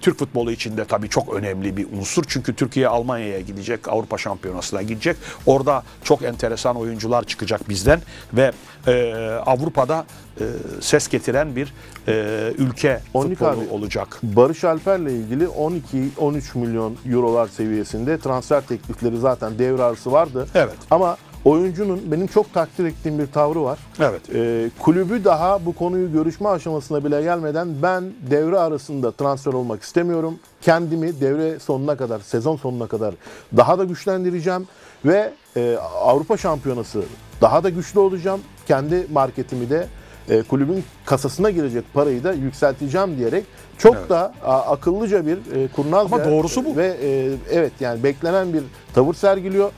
Türk 0.00 0.18
futbolu 0.18 0.52
için 0.52 0.76
de 0.76 0.84
tabii 0.84 1.08
çok 1.08 1.34
önemli 1.34 1.76
bir 1.76 1.86
unsur. 1.98 2.24
Çünkü 2.28 2.54
Türkiye 2.54 2.88
Almanya'ya 2.88 3.40
gidecek, 3.40 3.88
Avrupa 3.88 4.18
Şampiyonası'na 4.18 4.82
gidecek. 4.82 5.16
Orada 5.46 5.82
çok 6.04 6.22
enteresan 6.22 6.76
oyuncular 6.76 7.24
çıkacak 7.24 7.68
bizden 7.68 8.00
ve 8.32 8.52
e, 8.86 9.14
Avrupa'da 9.46 10.06
e, 10.40 10.44
ses 10.80 11.08
getiren 11.08 11.56
bir 11.56 11.72
e, 12.08 12.52
ülke 12.58 13.00
futbolu 13.12 13.48
abi. 13.48 13.68
olacak. 13.70 14.18
Barış 14.22 14.64
Alper'le 14.64 15.06
ilgili 15.06 15.44
12-13 15.44 16.58
milyon 16.58 16.96
eurolar 17.10 17.48
seviyesinde 17.48 18.18
transfer 18.18 18.60
teklifleri 18.60 19.18
zaten 19.18 19.58
devre 19.58 19.82
arası 19.82 20.12
vardı. 20.12 20.48
Evet. 20.54 20.74
Ama 20.90 21.16
oyuncunun 21.50 22.12
benim 22.12 22.26
çok 22.26 22.54
takdir 22.54 22.84
ettiğim 22.84 23.18
bir 23.18 23.26
tavrı 23.26 23.62
var. 23.62 23.78
Evet. 24.00 24.20
Ee, 24.34 24.70
kulübü 24.78 25.24
daha 25.24 25.66
bu 25.66 25.74
konuyu 25.74 26.12
görüşme 26.12 26.48
aşamasına 26.48 27.04
bile 27.04 27.22
gelmeden 27.22 27.68
ben 27.82 28.04
devre 28.30 28.58
arasında 28.58 29.12
transfer 29.12 29.52
olmak 29.52 29.82
istemiyorum. 29.82 30.38
Kendimi 30.62 31.20
devre 31.20 31.58
sonuna 31.58 31.96
kadar, 31.96 32.20
sezon 32.20 32.56
sonuna 32.56 32.86
kadar 32.86 33.14
daha 33.56 33.78
da 33.78 33.84
güçlendireceğim 33.84 34.68
ve 35.04 35.32
e, 35.56 35.76
Avrupa 36.00 36.36
Şampiyonası 36.36 37.02
daha 37.40 37.64
da 37.64 37.70
güçlü 37.70 38.00
olacağım. 38.00 38.40
Kendi 38.68 39.06
marketimi 39.12 39.70
de 39.70 39.86
e, 40.28 40.42
kulübün 40.42 40.84
kasasına 41.04 41.50
girecek 41.50 41.84
parayı 41.94 42.24
da 42.24 42.32
yükselteceğim 42.32 43.18
diyerek 43.18 43.44
çok 43.78 43.96
Evet. 43.96 44.10
da 44.10 44.32
a, 44.44 44.58
akıllıca 44.58 45.26
bir 45.26 45.36
e, 45.36 45.68
kurnazca 45.68 46.16
Ama 46.16 46.24
doğrusu 46.30 46.64
bu. 46.64 46.76
ve 46.76 46.96
e, 47.02 47.30
evet 47.52 47.72
yani 47.80 48.02
beklenen 48.04 48.52
bir 48.52 48.62
tavır 48.94 49.14
sergiliyor. 49.14 49.70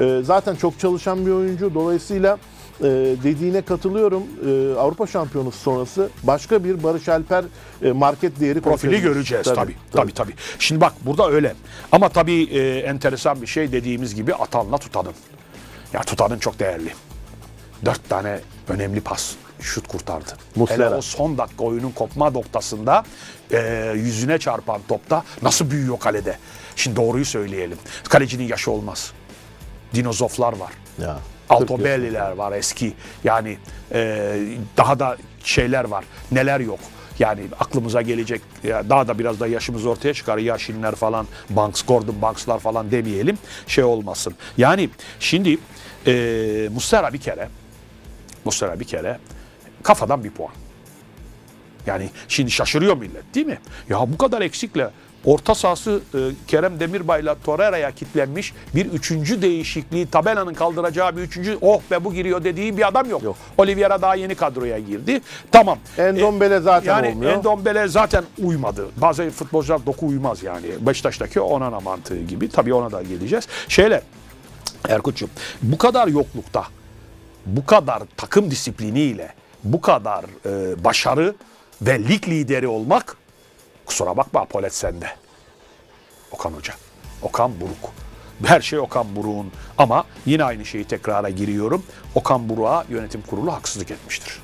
E, 0.00 0.20
zaten 0.24 0.54
çok 0.54 0.78
çalışan 0.78 1.26
bir 1.26 1.30
oyuncu 1.30 1.74
dolayısıyla 1.74 2.38
e, 2.80 2.84
dediğine 3.24 3.62
katılıyorum. 3.62 4.22
E, 4.46 4.78
Avrupa 4.78 5.06
Şampiyonası 5.06 5.58
sonrası 5.58 6.08
başka 6.22 6.64
bir 6.64 6.82
Barış 6.82 7.08
Alper 7.08 7.44
e, 7.82 7.92
market 7.92 8.40
değeri 8.40 8.60
profili 8.60 9.00
göreceğiz 9.00 9.46
tabii. 9.54 9.76
Tabii 9.92 10.14
tabii. 10.14 10.34
Şimdi 10.58 10.80
bak 10.80 10.92
burada 11.00 11.30
öyle. 11.30 11.54
Ama 11.92 12.08
tabii 12.08 12.42
e, 12.42 12.78
enteresan 12.78 13.42
bir 13.42 13.46
şey 13.46 13.72
dediğimiz 13.72 14.14
gibi 14.14 14.34
Atan'la 14.34 14.78
Tutan'ın. 14.78 15.14
Ya 15.92 16.00
Tutan'ın 16.00 16.38
çok 16.38 16.58
değerli. 16.58 16.92
Dört 17.84 18.08
tane 18.08 18.40
önemli 18.68 19.00
pas 19.00 19.34
şut 19.60 19.88
kurtardı. 19.88 20.30
Muslera. 20.56 20.86
Hele 20.86 20.94
o 20.94 21.00
son 21.02 21.38
dakika 21.38 21.64
oyunun 21.64 21.90
kopma 21.90 22.30
noktasında 22.30 23.04
e, 23.52 23.92
yüzüne 23.96 24.38
çarpan 24.38 24.80
topta 24.88 25.24
nasıl 25.42 25.70
büyüyor 25.70 25.98
kalede. 25.98 26.38
Şimdi 26.76 26.96
doğruyu 26.96 27.24
söyleyelim. 27.24 27.78
Kalecinin 28.08 28.44
yaşı 28.44 28.70
olmaz. 28.70 29.12
Dinozoflar 29.94 30.52
var. 30.52 30.72
Ya. 31.02 31.18
Altobelliler 31.48 32.30
var 32.30 32.52
eski. 32.52 32.92
Yani 33.24 33.58
e, 33.92 34.36
daha 34.76 34.98
da 34.98 35.16
şeyler 35.44 35.84
var. 35.84 36.04
Neler 36.32 36.60
yok. 36.60 36.78
Yani 37.18 37.40
aklımıza 37.60 38.02
gelecek 38.02 38.40
ya 38.64 38.88
daha 38.90 39.08
da 39.08 39.18
biraz 39.18 39.40
da 39.40 39.46
yaşımız 39.46 39.86
ortaya 39.86 40.14
çıkar. 40.14 40.38
Yaşinler 40.38 40.94
falan, 40.94 41.26
Banks, 41.50 41.82
Gordon 41.82 42.22
Banks'lar 42.22 42.58
falan 42.58 42.90
demeyelim. 42.90 43.38
Şey 43.66 43.84
olmasın. 43.84 44.34
Yani 44.58 44.90
şimdi 45.20 45.58
e, 46.06 46.12
Muslera 46.74 47.12
bir 47.12 47.18
kere 47.18 47.48
Muslera 48.44 48.80
bir 48.80 48.84
kere 48.84 49.18
kafadan 49.82 50.24
bir 50.24 50.30
puan. 50.30 50.52
Yani 51.86 52.10
şimdi 52.28 52.50
şaşırıyor 52.50 52.96
millet 52.96 53.34
değil 53.34 53.46
mi? 53.46 53.58
Ya 53.88 54.12
bu 54.12 54.18
kadar 54.18 54.42
eksikle 54.42 54.90
orta 55.24 55.54
sahası 55.54 56.00
e, 56.14 56.18
Kerem 56.46 56.80
Demirbay'la 56.80 57.36
Torreira'ya 57.44 57.90
kitlenmiş 57.90 58.54
bir 58.74 58.86
üçüncü 58.86 59.42
değişikliği 59.42 60.06
tabelanın 60.06 60.54
kaldıracağı 60.54 61.16
bir 61.16 61.22
üçüncü 61.22 61.58
oh 61.60 61.80
be 61.90 62.04
bu 62.04 62.14
giriyor 62.14 62.44
dediği 62.44 62.76
bir 62.76 62.88
adam 62.88 63.10
yok. 63.10 63.22
Yok. 63.22 63.36
Oliveira 63.58 64.02
daha 64.02 64.14
yeni 64.14 64.34
kadroya 64.34 64.78
girdi. 64.78 65.20
Tamam. 65.52 65.78
Endombele 65.98 66.60
zaten 66.60 66.94
yani 66.94 67.08
olmuyor. 67.08 67.32
Endombele 67.32 67.88
zaten 67.88 68.24
uymadı. 68.42 68.86
Bazı 68.96 69.30
futbolcular 69.30 69.86
doku 69.86 70.06
uymaz 70.06 70.42
yani. 70.42 70.66
Beşiktaş'taki 70.80 71.40
Onana 71.40 71.80
mantığı 71.80 72.22
gibi. 72.22 72.48
Tabii 72.48 72.74
ona 72.74 72.92
da 72.92 73.02
geleceğiz. 73.02 73.48
Şeyler 73.68 74.00
Erkut'cum 74.88 75.30
bu 75.62 75.78
kadar 75.78 76.08
yoklukta 76.08 76.64
bu 77.46 77.66
kadar 77.66 78.02
takım 78.16 78.50
disipliniyle 78.50 79.32
bu 79.64 79.80
kadar 79.80 80.24
e, 80.46 80.84
başarı 80.84 81.34
ve 81.82 81.98
lig 81.98 82.28
lideri 82.28 82.68
olmak 82.68 83.16
kusura 83.86 84.16
bakma 84.16 84.44
Polet 84.44 84.74
sende. 84.74 85.06
Okan 86.30 86.52
Hoca. 86.52 86.74
Okan 87.22 87.60
Buruk. 87.60 87.90
Her 88.44 88.60
şey 88.60 88.78
Okan 88.78 89.16
Buruk'un 89.16 89.52
ama 89.78 90.04
yine 90.26 90.44
aynı 90.44 90.64
şeyi 90.64 90.84
tekrara 90.84 91.30
giriyorum. 91.30 91.82
Okan 92.14 92.48
Buruk'a 92.48 92.84
yönetim 92.88 93.22
kurulu 93.22 93.52
haksızlık 93.52 93.90
etmiştir. 93.90 94.40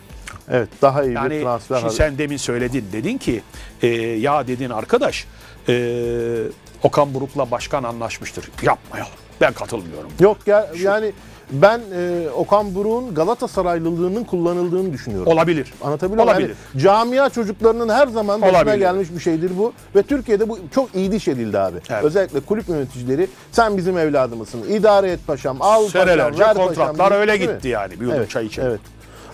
Evet 0.48 0.68
daha 0.82 1.02
iyi 1.02 1.10
bir 1.10 1.14
Yani 1.14 1.42
transfer. 1.42 1.80
şimdi 1.80 1.94
sen 1.94 2.18
demin 2.18 2.36
söyledin. 2.36 2.86
Dedin 2.92 3.18
ki 3.18 3.42
e, 3.82 3.88
ya 3.96 4.46
dedin 4.46 4.70
arkadaş 4.70 5.26
e, 5.68 6.42
Okan 6.82 7.14
Buruk'la 7.14 7.50
başkan 7.50 7.82
anlaşmıştır. 7.82 8.50
Yapmayalım. 8.62 9.12
Ben 9.40 9.52
katılmıyorum. 9.52 10.10
Yok 10.20 10.38
ya 10.46 10.70
yani 10.78 11.12
ben 11.52 11.80
e, 11.94 12.30
Okan 12.36 12.74
Buruk'un 12.74 13.14
Galatasaraylılığının 13.14 14.24
kullanıldığını 14.24 14.92
düşünüyorum. 14.92 15.32
Olabilir. 15.32 15.72
Anlatabiliyor 15.82 16.24
muyum? 16.24 16.38
Olabilir. 16.38 16.56
Yani 16.74 16.82
camia 16.82 17.30
çocuklarının 17.30 17.88
her 17.88 18.06
zaman 18.06 18.42
başına 18.42 18.56
Olabilir. 18.58 18.78
gelmiş 18.78 19.08
bir 19.14 19.20
şeydir 19.20 19.52
bu. 19.58 19.72
Ve 19.96 20.02
Türkiye'de 20.02 20.48
bu 20.48 20.58
çok 20.74 20.94
iyi 20.94 21.12
diş 21.12 21.28
edildi 21.28 21.58
abi. 21.58 21.78
Evet. 21.90 22.04
Özellikle 22.04 22.40
kulüp 22.40 22.68
yöneticileri 22.68 23.28
sen 23.52 23.76
bizim 23.76 23.98
evladımızsın. 23.98 24.62
İdare 24.68 25.10
et 25.10 25.20
paşam, 25.26 25.56
al 25.60 25.88
Senelerce 25.88 26.38
paşam, 26.42 26.56
ver 26.58 26.66
kontratlar 26.66 27.08
paşam. 27.08 27.20
öyle 27.20 27.40
Değil 27.40 27.50
gitti 27.50 27.68
yani. 27.68 28.00
Bir 28.00 28.06
yudum 28.06 28.26
çay 28.26 28.46
içelim. 28.46 28.68
Evet. 28.68 28.80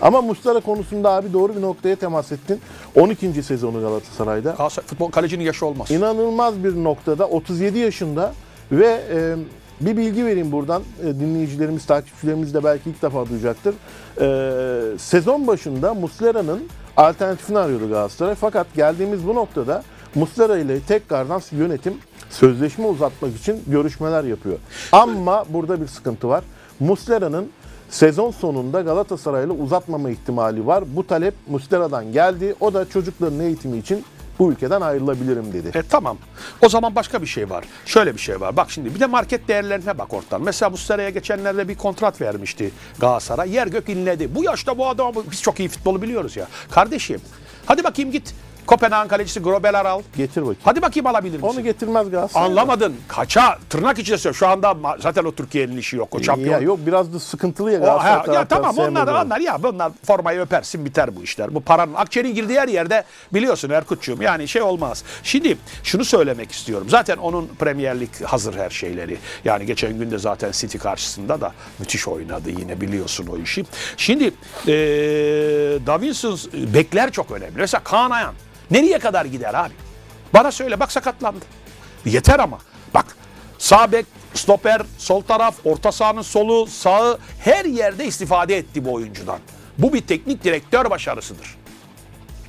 Ama 0.01 0.23
Muslera 0.23 0.61
konusunda 0.61 1.11
abi 1.11 1.33
doğru 1.33 1.57
bir 1.57 1.63
noktaya 1.63 1.97
temas 1.97 2.33
ettin. 2.33 2.61
12. 2.95 3.43
sezonu 3.43 3.81
Galatasaray'da. 3.81 4.51
Galatasaray 4.51 4.87
futbol 4.87 5.11
kalecinin 5.11 5.45
yaşı 5.45 5.67
olmaz. 5.67 5.91
İnanılmaz 5.91 6.65
bir 6.65 6.85
noktada 6.85 7.27
37 7.29 7.79
yaşında 7.79 8.33
ve 8.73 9.01
e, 9.15 9.35
bir 9.81 9.97
bilgi 9.97 10.27
vereyim 10.27 10.53
buradan 10.53 10.83
E, 11.03 11.07
dinleyicilerimiz, 11.07 11.87
takipçilerimiz 11.87 12.55
de 12.55 12.65
belki 12.65 12.91
ilk 12.91 13.03
defa 13.03 13.29
duyacaktır. 13.29 13.75
E, 14.21 14.99
sezon 14.99 15.47
başında 15.47 15.95
Muslera'nın 15.95 16.63
alternatifini 16.97 17.59
arıyordu 17.59 17.89
Galatasaray 17.89 18.35
fakat 18.35 18.75
geldiğimiz 18.75 19.27
bu 19.27 19.35
noktada 19.35 19.83
Muslera 20.15 20.59
ile 20.59 20.81
tekrardan 20.81 21.43
yönetim 21.53 21.95
sözleşme 22.31 22.87
uzatmak 22.87 23.37
için 23.37 23.63
görüşmeler 23.67 24.25
yapıyor. 24.25 24.59
Ama 24.93 25.45
burada 25.49 25.81
bir 25.81 25.87
sıkıntı 25.87 26.29
var. 26.29 26.45
Muslera'nın 26.81 27.49
sezon 27.91 28.31
sonunda 28.31 28.81
Galatasaray'la 28.81 29.55
uzatmama 29.55 30.11
ihtimali 30.11 30.67
var. 30.67 30.85
Bu 30.97 31.07
talep 31.07 31.35
Muslera'dan 31.49 32.13
geldi. 32.13 32.55
O 32.61 32.75
da 32.75 32.89
çocukların 32.89 33.41
eğitimi 33.41 33.79
için 33.79 34.05
bu 34.39 34.53
ülkeden 34.53 34.81
ayrılabilirim 34.81 35.53
dedi. 35.53 35.79
E 35.79 35.83
tamam. 35.83 36.19
O 36.63 36.69
zaman 36.69 36.95
başka 36.95 37.23
bir 37.23 37.27
şey 37.27 37.51
var. 37.51 37.65
Şöyle 37.87 38.15
bir 38.15 38.21
şey 38.21 38.41
var. 38.41 38.57
Bak 38.57 38.71
şimdi 38.71 38.95
bir 38.95 39.01
de 39.01 39.07
market 39.07 39.49
değerlerine 39.49 39.99
bak 39.99 40.15
ortadan. 40.15 40.43
Mesela 40.43 40.73
bu 40.73 40.77
seneye 40.77 41.11
geçenlerde 41.11 41.69
bir 41.69 41.75
kontrat 41.75 42.21
vermişti 42.21 42.71
Galatasaray. 42.99 43.53
Yer 43.53 43.67
gök 43.67 43.89
inledi. 43.89 44.35
Bu 44.35 44.45
yaşta 44.45 44.79
bu 44.79 44.89
adam 44.89 45.15
biz 45.31 45.43
çok 45.43 45.61
iyi 45.61 45.69
futbolu 45.69 46.03
biliyoruz 46.03 46.37
ya. 46.37 46.47
Kardeşim 46.71 47.21
hadi 47.67 47.85
bakayım 47.85 48.13
git 48.13 48.35
Kopenhag'ın 48.67 49.09
kalecisi 49.09 49.41
Grobelar 49.41 49.87
al. 49.87 50.03
Getir 50.17 50.41
bakayım. 50.43 50.61
Hadi 50.65 50.83
bakayım 50.83 51.07
alabilir 51.07 51.37
misin? 51.37 51.47
Onu 51.49 51.61
getirmez 51.65 52.11
Galatasaray. 52.11 52.47
Anlamadın. 52.47 52.97
Kaça? 53.09 53.59
Tırnak 53.71 53.99
içinde 53.99 54.19
söylüyorum. 54.19 54.39
Şu 54.39 54.49
anda 54.49 54.99
zaten 55.01 55.25
o 55.25 55.33
Türkiye'nin 55.35 55.77
işi 55.77 55.97
yok. 55.97 56.09
O 56.15 56.23
şampiyon. 56.23 56.53
Ya 56.53 56.59
yok 56.61 56.79
biraz 56.87 57.15
da 57.15 57.21
sıkıntılı 57.21 57.73
ya 57.73 57.79
O, 57.79 57.83
Galatasaray 57.83 58.13
ha, 58.13 58.19
ya 58.19 58.25
taraftarı 58.25 58.49
tamam 58.49 58.79
onlar 58.79 59.25
onlar 59.25 59.41
ya 59.41 59.63
bunlar 59.63 59.93
formayı 60.05 60.41
öpersin 60.41 60.85
biter 60.85 61.17
bu 61.17 61.23
işler. 61.23 61.55
Bu 61.55 61.61
paranın 61.61 61.95
akçenin 61.95 62.35
girdiği 62.35 62.61
her 62.61 62.69
yerde 62.69 63.05
biliyorsun 63.35 63.71
Erkut'cuğum 63.71 64.23
yani 64.23 64.49
şey 64.49 64.63
olmaz. 64.63 65.05
Şimdi 65.23 65.59
şunu 65.83 66.05
söylemek 66.05 66.53
istiyorum. 66.53 66.87
Zaten 66.91 67.17
onun 67.17 67.47
Premier 67.59 68.01
Lig 68.01 68.23
hazır 68.25 68.55
her 68.55 68.71
şeyleri. 68.71 69.19
Yani 69.45 69.67
geçen 69.67 69.99
gün 69.99 70.11
de 70.11 70.19
zaten 70.19 70.53
City 70.53 70.79
karşısında 70.79 71.41
da 71.41 71.53
müthiş 71.79 72.09
oynadı 72.09 72.51
yine 72.51 72.81
biliyorsun 72.81 73.27
o 73.27 73.39
işi. 73.39 73.65
Şimdi 73.97 74.25
eee 74.67 75.87
Davinson 75.87 76.39
bekler 76.75 77.11
çok 77.13 77.31
önemli. 77.31 77.53
Mesela 77.57 77.83
Kaan 77.85 78.11
Ayan 78.11 78.35
nereye 78.71 78.99
kadar 78.99 79.25
gider 79.25 79.55
abi? 79.55 79.73
Bana 80.35 80.53
söyle 80.53 80.81
bak 80.81 80.93
sakatlandı. 80.93 81.45
Yeter 82.05 82.39
ama. 82.39 82.59
Bak 82.95 83.07
sağ 83.59 83.93
bek, 83.93 84.07
stoper, 84.35 84.83
sol 84.99 85.21
taraf, 85.23 85.55
orta 85.65 85.93
sahanın 85.93 86.23
solu, 86.23 86.67
sağı 86.67 87.19
her 87.41 87.65
yerde 87.65 88.05
istifade 88.07 88.57
etti 88.57 88.85
bu 88.85 88.93
oyuncudan. 88.93 89.39
Bu 89.79 89.93
bir 89.93 90.01
teknik 90.01 90.45
direktör 90.45 90.91
başarısıdır. 90.91 91.57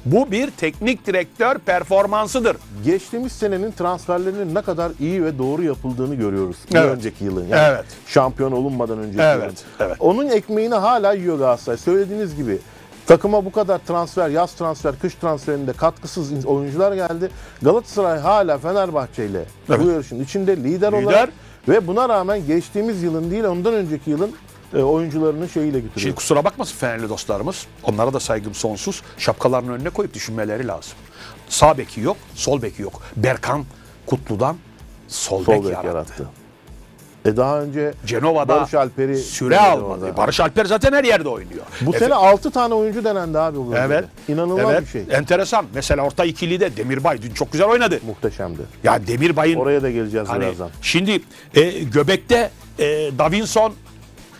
Bu 0.06 0.32
bir 0.32 0.52
teknik 0.52 1.06
direktör 1.08 1.58
performansıdır. 1.58 2.58
Geçtiğimiz 2.86 3.32
senenin 3.32 3.72
transferlerinin 3.72 4.56
ne 4.56 4.62
kadar 4.62 4.92
iyi 5.00 5.24
ve 5.24 5.38
doğru 5.38 5.64
yapıldığını 5.64 6.16
görüyoruz. 6.16 6.58
Bir 6.72 6.76
Evet. 6.76 6.90
önceki 6.98 7.24
yılın 7.24 7.48
yani. 7.48 7.62
Evet. 7.74 7.86
Şampiyon 8.08 8.52
olunmadan 8.52 9.00
önceki 9.00 9.22
Evet, 9.24 9.44
yılın. 9.44 9.56
evet. 9.80 9.96
Onun 10.00 10.28
ekmeğini 10.28 10.76
hala 10.76 11.14
yiyor 11.14 11.38
Galatasaray. 11.40 11.78
Söylediğiniz 11.78 12.36
gibi 12.36 12.58
takıma 13.08 13.46
bu 13.46 13.52
kadar 13.52 13.78
transfer, 13.80 14.30
yaz 14.30 14.54
transfer, 14.54 15.00
kış 15.00 15.16
transferinde 15.16 15.74
katkısız 15.74 16.46
oyuncular 16.46 16.94
geldi. 16.94 17.30
Galatasaray 17.62 18.20
hala 18.20 18.58
Fenerbahçe 18.58 19.26
ile 19.26 19.46
Evet. 19.70 19.80
bu 19.84 19.88
yarışın 19.90 20.24
içinde 20.24 20.58
lider, 20.58 20.92
Lider. 20.92 21.04
olarak 21.04 21.30
ve 21.68 21.88
buna 21.88 22.10
rağmen 22.10 22.48
geçtiğimiz 22.48 23.04
yılın 23.04 23.32
değil 23.32 23.44
ondan 23.44 23.74
önceki 23.74 24.10
yılın 24.10 24.32
e, 24.74 24.78
oyuncularının 24.84 25.48
şeyiyle 25.48 25.78
Şimdi 25.78 25.88
götürüyor. 25.88 26.16
kusura 26.16 26.44
bakmasın 26.46 26.76
Fenerli 26.78 27.10
dostlarımız. 27.10 27.68
Onlara 27.84 28.14
da 28.14 28.20
saygım 28.20 28.54
sonsuz. 28.54 29.02
Şapkalarının 29.18 29.72
önüne 29.74 29.90
koyup 29.90 30.14
düşünmeleri 30.14 30.68
lazım. 30.68 30.94
Sağ 31.50 31.78
beki 31.78 32.02
yok, 32.02 32.18
sol 32.36 32.62
beki 32.62 32.82
yok. 32.82 33.02
Berkan 33.16 33.66
Kutlu'dan 34.06 34.58
sol, 35.08 35.44
Sol 35.44 35.54
bek, 35.54 35.64
bek 35.64 35.72
yarattı. 35.72 35.88
yarattı. 35.88 36.28
E 37.28 37.38
daha 37.38 37.62
önce 37.62 37.94
Cenova'da 38.06 38.56
Barış 38.56 38.74
Alper'i 38.74 39.18
süre 39.18 39.60
almadı. 39.60 40.06
orada. 40.06 40.18
Barış 40.18 40.40
Alper 40.40 40.66
zaten 40.66 40.94
her 40.94 41.04
yerde 41.04 41.30
oynuyor. 41.30 41.62
Bu 41.82 41.92
Efe- 41.92 42.00
sene 42.00 42.14
6 42.14 42.52
tane 42.52 42.74
oyuncu 42.74 43.04
denendi 43.04 43.40
abi 43.40 43.58
bu. 43.58 43.74
Evet. 43.78 44.06
İnanılmaz 44.28 44.72
evet, 44.72 44.82
bir 44.82 44.88
şey. 44.88 45.04
Enteresan. 45.12 45.66
Mesela 45.74 46.04
orta 46.04 46.26
ikili 46.26 46.60
de 46.60 46.78
Demirbay 46.78 47.22
dün 47.22 47.32
çok 47.34 47.52
güzel 47.52 47.68
oynadı. 47.68 48.00
Muhteşemdi. 48.08 48.62
Ya 48.84 49.08
Demirbay'ın 49.08 49.60
Oraya 49.60 49.82
da 49.84 49.92
geleceğiz 49.92 50.30
Hani 50.30 50.42
birazdan. 50.42 50.70
şimdi 50.82 51.22
e, 51.56 51.70
göbekte 51.84 52.50
e, 52.80 52.86
Davinson 53.20 53.74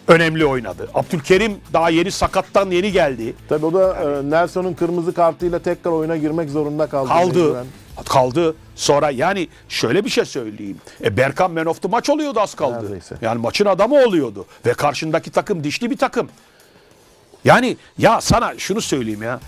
önemli 0.08 0.46
oynadı. 0.46 0.88
Abdülkerim 0.94 1.54
daha 1.74 1.90
yeni 1.90 2.12
sakattan 2.12 2.72
yeni 2.72 2.92
geldi. 2.92 3.34
Tabii 3.50 3.66
o 3.66 3.74
da 3.74 3.96
e, 3.96 4.30
Nelson'un 4.30 4.74
kırmızı 4.74 5.14
kartıyla 5.14 5.60
tekrar 5.60 5.92
oyuna 5.92 6.18
girmek 6.18 6.50
zorunda 6.50 6.88
kaldı. 6.88 7.10
Kaldı. 7.10 7.44
mecburen. 7.44 7.66
Kaldı. 8.06 8.56
Sonra 8.76 9.10
yani 9.10 9.48
şöyle 9.70 10.06
bir 10.06 10.10
şey 10.10 10.26
söyleyeyim. 10.26 10.78
E, 11.04 11.18
Berkan 11.18 11.52
Man 11.52 11.66
of 11.66 11.82
the 11.82 11.88
Match 11.88 12.10
oluyordu 12.10 12.40
az 12.40 12.56
kaldı. 12.56 12.84
Neredeyse. 12.86 13.16
Yani 13.22 13.42
maçın 13.42 13.66
adamı 13.66 13.96
oluyordu. 13.96 14.46
Ve 14.66 14.74
karşındaki 14.74 15.32
takım 15.32 15.64
dişli 15.64 15.92
bir 15.92 15.98
takım. 15.98 16.30
Yani 17.46 17.78
ya 17.98 18.22
sana 18.22 18.54
şunu 18.58 18.82
söyleyeyim 18.82 19.24
ya. 19.24 19.40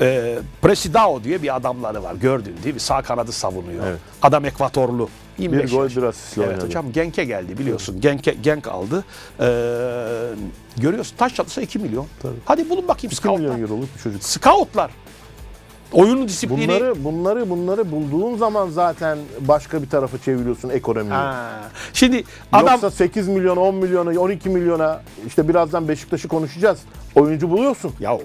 E, 0.00 0.38
Presidao 0.62 1.24
diye 1.24 1.42
bir 1.42 1.56
adamları 1.56 2.02
var. 2.02 2.14
Gördün 2.14 2.56
değil 2.64 2.74
mi? 2.74 2.80
Sağ 2.80 3.02
kanadı 3.02 3.32
savunuyor. 3.32 3.86
Evet. 3.86 3.98
Adam 4.22 4.44
Ekvatorlu. 4.44 5.08
25 5.38 5.64
Bir 5.70 5.76
gol, 5.76 5.88
bir 5.88 6.02
asistle 6.02 6.42
Evet 6.42 6.52
oynadı. 6.52 6.66
hocam 6.66 6.92
Genk'e 6.92 7.24
geldi 7.24 7.58
biliyorsun. 7.58 8.00
Genk'e, 8.00 8.32
Genk 8.42 8.68
aldı. 8.68 9.04
Ee, 9.40 9.44
görüyorsun 10.76 11.16
taş 11.16 11.34
çatlısa 11.34 11.60
2 11.62 11.78
milyon. 11.78 12.06
Hadi 12.44 12.70
bulun 12.70 12.88
bakayım 12.88 13.06
2 13.12 13.16
scoutlar. 13.16 13.40
milyon 13.40 13.62
euroluk 13.62 13.88
bir 13.96 14.02
çocuk. 14.02 14.24
Scoutlar. 14.24 14.90
Oyunun 15.92 16.28
disiplini. 16.28 16.68
Bunları 16.68 17.04
bunları 17.04 17.50
bunları 17.50 17.90
bulduğun 17.92 18.36
zaman 18.36 18.68
zaten 18.70 19.18
başka 19.40 19.82
bir 19.82 19.88
tarafa 19.88 20.18
çeviriyorsun 20.18 20.68
ekonomiyi. 20.68 21.12
Ha. 21.12 21.50
Şimdi 21.92 22.24
adam 22.52 22.72
Yoksa 22.72 22.90
8 22.90 23.28
milyon, 23.28 23.56
10 23.56 23.74
milyona, 23.74 24.20
12 24.20 24.48
milyona 24.48 25.02
işte 25.26 25.48
birazdan 25.48 25.88
Beşiktaş'ı 25.88 26.28
konuşacağız. 26.28 26.78
Oyuncu 27.14 27.50
buluyorsun. 27.50 27.92
ya 28.00 28.18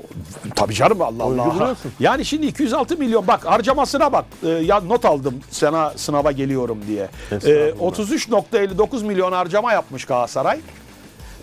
tabii 0.56 0.74
canım 0.74 1.02
Allah 1.02 1.24
Oyuncu 1.24 1.44
Allah. 1.44 1.56
buluyorsun. 1.56 1.92
Yani 2.00 2.26
şimdi 2.26 2.46
206 2.46 2.98
milyon 2.98 3.28
bak 3.28 3.46
harcamasına 3.46 4.14
bak. 4.14 4.26
Ee, 4.44 4.48
ya 4.50 4.80
not 4.80 5.06
aldım 5.06 5.34
sana 5.50 5.94
sınava 5.96 6.32
geliyorum 6.32 6.78
diye. 6.88 7.10
Ee, 7.32 7.36
Estağfurullah. 7.36 7.98
33.59 7.98 9.04
milyon 9.06 9.32
harcama 9.32 9.74
yapmış 9.74 10.06
Galatasaray. 10.06 10.60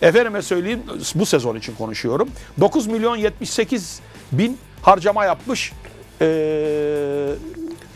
Efendime 0.01 0.41
söyleyeyim 0.41 0.83
bu 1.15 1.25
sezon 1.25 1.55
için 1.55 1.75
konuşuyorum. 1.75 2.29
9 2.59 2.87
milyon 2.87 3.15
78 3.15 3.99
bin 4.31 4.57
harcama 4.81 5.25
yapmış 5.25 5.73
ee, 6.21 7.29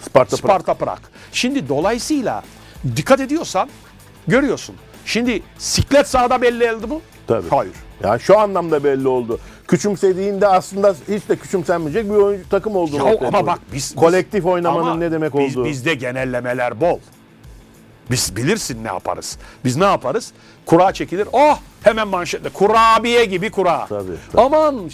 Sparta. 0.01 0.37
Sparta 0.37 0.73
Prag. 0.73 0.99
Şimdi 1.31 1.69
dolayısıyla 1.69 2.43
dikkat 2.95 3.19
ediyorsan 3.19 3.69
görüyorsun. 4.27 4.75
Şimdi 5.05 5.41
siklet 5.57 6.07
sahada 6.07 6.41
belli 6.41 6.73
oldu 6.73 6.87
mu? 6.87 7.01
Tabii. 7.27 7.49
Hayır. 7.49 7.73
Ya 8.03 8.19
şu 8.19 8.39
anlamda 8.39 8.83
belli 8.83 9.07
oldu. 9.07 9.39
Küçümsediğinde 9.67 10.47
aslında 10.47 10.95
hiç 11.09 11.29
de 11.29 11.35
küçümsenmeyecek 11.35 12.05
bir 12.05 12.15
oyuncu 12.15 12.49
takım 12.49 12.75
olduğunu 12.75 13.07
Ya 13.07 13.17
ama 13.27 13.47
bak 13.47 13.59
biz 13.73 13.95
kolektif 13.95 14.39
biz- 14.39 14.45
oynamanın 14.45 14.85
ama 14.87 14.95
ne 14.95 15.11
demek 15.11 15.37
biz, 15.37 15.57
olduğu. 15.57 15.65
Bizde 15.65 15.93
genellemeler 15.95 16.81
bol. 16.81 16.99
Biz 18.11 18.35
bilirsin 18.35 18.83
ne 18.83 18.87
yaparız. 18.87 19.37
Biz 19.65 19.77
ne 19.77 19.83
yaparız? 19.85 20.31
Kura 20.65 20.93
çekilir. 20.93 21.27
Oh 21.33 21.59
hemen 21.83 22.07
manşette. 22.07 22.49
Kurabiye 22.49 23.25
gibi 23.25 23.51
kura. 23.51 23.85
Tabii, 23.85 24.11
tabii. 24.31 24.41
Aman 24.41 24.87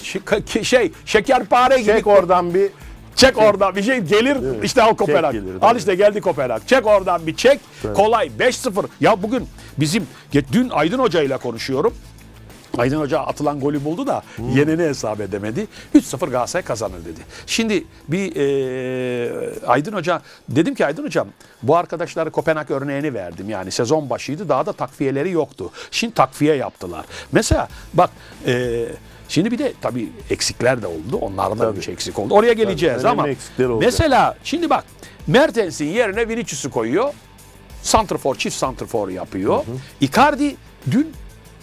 şey 0.63 0.91
şekerpare 1.05 1.81
gibi. 1.81 1.91
Çek 1.91 2.07
oradan 2.07 2.53
bir 2.53 2.69
Çek 3.15 3.37
oradan 3.37 3.75
bir 3.75 3.83
şey 3.83 3.99
gelir 3.99 4.63
işte 4.63 4.83
al 4.83 4.95
Kopenhag. 4.95 5.33
gelir, 5.33 5.55
al 5.61 5.75
işte 5.77 5.95
geldi 5.95 6.21
Kopenhag. 6.21 6.61
Çek 6.67 6.87
oradan 6.87 7.27
bir 7.27 7.35
çek. 7.35 7.59
Kolay 7.95 8.31
5-0. 8.39 8.85
Ya 9.01 9.23
bugün 9.23 9.47
bizim 9.77 10.07
dün 10.51 10.69
Aydın 10.69 10.99
Hoca 10.99 11.21
ile 11.21 11.37
konuşuyorum. 11.37 11.93
Aydın 12.77 12.99
Hoca 12.99 13.19
atılan 13.19 13.59
golü 13.59 13.85
buldu 13.85 14.07
da 14.07 14.23
yeneni 14.53 14.83
hesap 14.83 15.21
edemedi. 15.21 15.67
3-0 15.95 16.29
Galatasaray 16.29 16.63
kazanır 16.63 17.05
dedi. 17.05 17.19
Şimdi 17.45 17.83
bir 18.07 18.35
e, 18.35 19.65
Aydın 19.67 19.93
Hoca 19.93 20.21
dedim 20.49 20.75
ki 20.75 20.85
Aydın 20.85 21.03
Hocam 21.03 21.27
bu 21.63 21.75
arkadaşlara 21.77 22.29
Kopenhag 22.29 22.71
örneğini 22.71 23.13
verdim. 23.13 23.49
Yani 23.49 23.71
sezon 23.71 24.09
başıydı 24.09 24.49
daha 24.49 24.65
da 24.65 24.73
takviyeleri 24.73 25.31
yoktu. 25.31 25.71
Şimdi 25.91 26.13
takviye 26.13 26.55
yaptılar. 26.55 27.05
Mesela 27.31 27.67
bak 27.93 28.09
e, 28.47 28.85
Şimdi 29.33 29.51
bir 29.51 29.57
de 29.57 29.73
tabii 29.81 30.09
eksikler 30.29 30.81
de 30.81 30.87
oldu. 30.87 31.17
Onlardan 31.21 31.59
da 31.59 31.63
Tabii. 31.63 31.77
bir 31.77 31.81
şey 31.81 31.93
eksik 31.93 32.19
oldu. 32.19 32.33
Oraya 32.33 32.53
geleceğiz 32.53 33.05
önemli 33.05 33.21
ama 33.21 33.27
mesela 33.79 34.37
şimdi 34.43 34.69
bak 34.69 34.83
Mertens'in 35.27 35.85
yerine 35.85 36.29
Vinicius'u 36.29 36.71
koyuyor. 36.71 37.13
Santrfor, 37.81 38.35
çift 38.35 38.55
santrfor 38.55 39.09
yapıyor. 39.09 39.63
Icardi 40.01 40.55
dün 40.91 41.13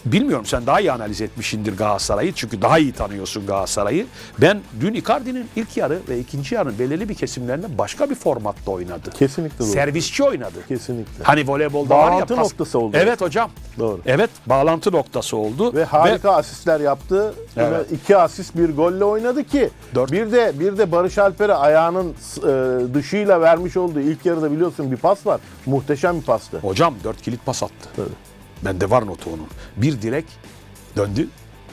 bilmiyorum 0.04 0.46
sen 0.46 0.66
daha 0.66 0.80
iyi 0.80 0.92
analiz 0.92 1.20
etmişsindir 1.20 1.76
Galatasaray'ı 1.76 2.32
çünkü 2.32 2.62
daha 2.62 2.78
iyi 2.78 2.92
tanıyorsun 2.92 3.46
Galatasaray'ı. 3.46 4.06
Ben 4.40 4.60
dün 4.80 4.94
Icardi'nin 4.94 5.48
ilk 5.56 5.76
yarı 5.76 5.98
ve 6.08 6.18
ikinci 6.18 6.54
yarının 6.54 6.78
belirli 6.78 7.08
bir 7.08 7.14
kesimlerinde 7.14 7.78
başka 7.78 8.10
bir 8.10 8.14
formatta 8.14 8.70
oynadı. 8.70 9.10
Kesinlikle 9.18 9.58
doğru. 9.58 9.68
Servisçi 9.68 10.24
oynadı. 10.24 10.66
Kesinlikle. 10.68 11.24
Hani 11.24 11.48
voleybolda 11.48 11.98
var 11.98 12.04
ya. 12.04 12.12
Bağlantı 12.12 12.36
noktası 12.36 12.78
oldu. 12.78 12.96
Evet 13.00 13.20
hocam. 13.20 13.50
Doğru. 13.78 14.00
Evet 14.06 14.30
bağlantı 14.46 14.92
noktası 14.92 15.36
oldu. 15.36 15.74
Ve 15.74 15.84
harika 15.84 16.32
asistler 16.32 16.80
yaptı. 16.80 17.34
Evet. 17.56 17.90
Ve 17.90 17.94
iki 17.94 18.16
asist 18.16 18.56
bir 18.56 18.76
golle 18.76 19.04
oynadı 19.04 19.44
ki 19.44 19.70
Dört. 19.94 20.12
bir 20.12 20.32
de 20.32 20.52
bir 20.60 20.78
de 20.78 20.92
Barış 20.92 21.18
Alper'e 21.18 21.54
ayağının 21.54 22.14
e, 22.38 22.94
dışıyla 22.94 23.40
vermiş 23.40 23.76
olduğu 23.76 24.00
ilk 24.00 24.26
yarıda 24.26 24.52
biliyorsun 24.52 24.92
bir 24.92 24.96
pas 24.96 25.26
var. 25.26 25.40
Muhteşem 25.66 26.20
bir 26.20 26.24
pastı. 26.24 26.58
Hocam 26.58 26.94
dört 27.04 27.22
kilit 27.22 27.46
pas 27.46 27.62
attı. 27.62 27.88
Tabii. 27.96 28.29
Bende 28.64 28.90
var 28.90 29.06
notu 29.06 29.30
onun. 29.30 29.46
Bir 29.76 30.02
direk 30.02 30.24
döndü, 30.96 31.28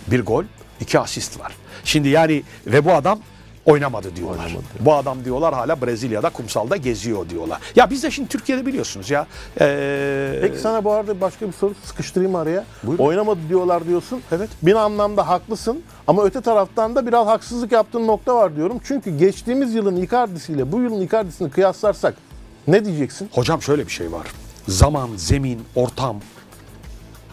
bir 0.07 0.25
gol, 0.25 0.43
iki 0.79 0.99
asist 0.99 1.39
var. 1.39 1.55
Şimdi 1.83 2.09
yani 2.09 2.43
ve 2.67 2.85
bu 2.85 2.91
adam 2.93 3.19
oynamadı 3.65 4.15
diyorlar. 4.15 4.45
Oynamadı. 4.45 4.63
Bu 4.79 4.93
adam 4.93 5.25
diyorlar 5.25 5.53
hala 5.53 5.81
Brezilya'da 5.81 6.29
kumsalda 6.29 6.75
geziyor 6.75 7.29
diyorlar. 7.29 7.61
Ya 7.75 7.89
biz 7.89 8.03
de 8.03 8.11
şimdi 8.11 8.29
Türkiye'de 8.29 8.65
biliyorsunuz 8.65 9.09
ya. 9.09 9.27
ee, 9.59 10.39
Peki 10.41 10.57
sana 10.57 10.83
bu 10.83 10.91
arada 10.91 11.21
başka 11.21 11.47
bir 11.47 11.53
soru 11.53 11.73
sıkıştırayım 11.83 12.35
araya. 12.35 12.63
Buyurun. 12.83 13.03
Oynamadı 13.03 13.39
diyorlar 13.49 13.85
diyorsun. 13.87 14.21
Evet. 14.31 14.49
Bir 14.61 14.75
anlamda 14.75 15.27
haklısın 15.27 15.81
ama 16.07 16.23
öte 16.23 16.41
taraftan 16.41 16.95
da 16.95 17.07
biraz 17.07 17.27
haksızlık 17.27 17.71
yaptığın 17.71 18.07
nokta 18.07 18.35
var 18.35 18.55
diyorum. 18.55 18.77
Çünkü 18.83 19.17
geçtiğimiz 19.17 19.73
yılın 19.75 19.95
Icardi'siyle 19.95 20.71
bu 20.71 20.79
yılın 20.81 21.01
Icardi'sini 21.01 21.49
kıyaslarsak 21.51 22.15
ne 22.67 22.85
diyeceksin? 22.85 23.29
Hocam 23.33 23.61
şöyle 23.61 23.85
bir 23.85 23.91
şey 23.91 24.11
var. 24.11 24.27
Zaman, 24.67 25.09
zemin, 25.15 25.61
ortam. 25.75 26.15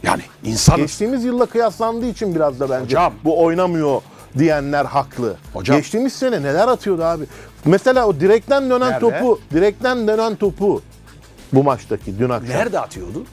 Yani 0.04 0.22
insanız. 0.44 0.80
Geçtiğimiz 0.80 1.24
yılla 1.24 1.46
kıyaslandığı 1.46 2.06
için 2.06 2.34
biraz 2.34 2.60
da 2.60 2.70
bence 2.70 2.84
Hocam. 2.84 3.12
bu 3.24 3.44
oynamıyor 3.44 4.02
diyenler 4.38 4.84
haklı. 4.84 5.36
Hocam. 5.52 5.76
Geçtiğimiz 5.76 6.12
sene 6.12 6.42
neler 6.42 6.68
atıyordu 6.68 7.04
abi? 7.04 7.24
Mesela 7.64 8.06
o 8.06 8.20
direkten 8.20 8.70
dönen 8.70 8.90
Nerede? 8.90 9.00
topu, 9.00 9.40
direkten 9.52 10.08
dönen 10.08 10.36
topu 10.36 10.82
bu 11.52 11.64
maçtaki 11.64 12.18
dün 12.18 12.28
akşam. 12.28 12.56
Nerede 12.56 12.80
atıyordu? 12.80 13.24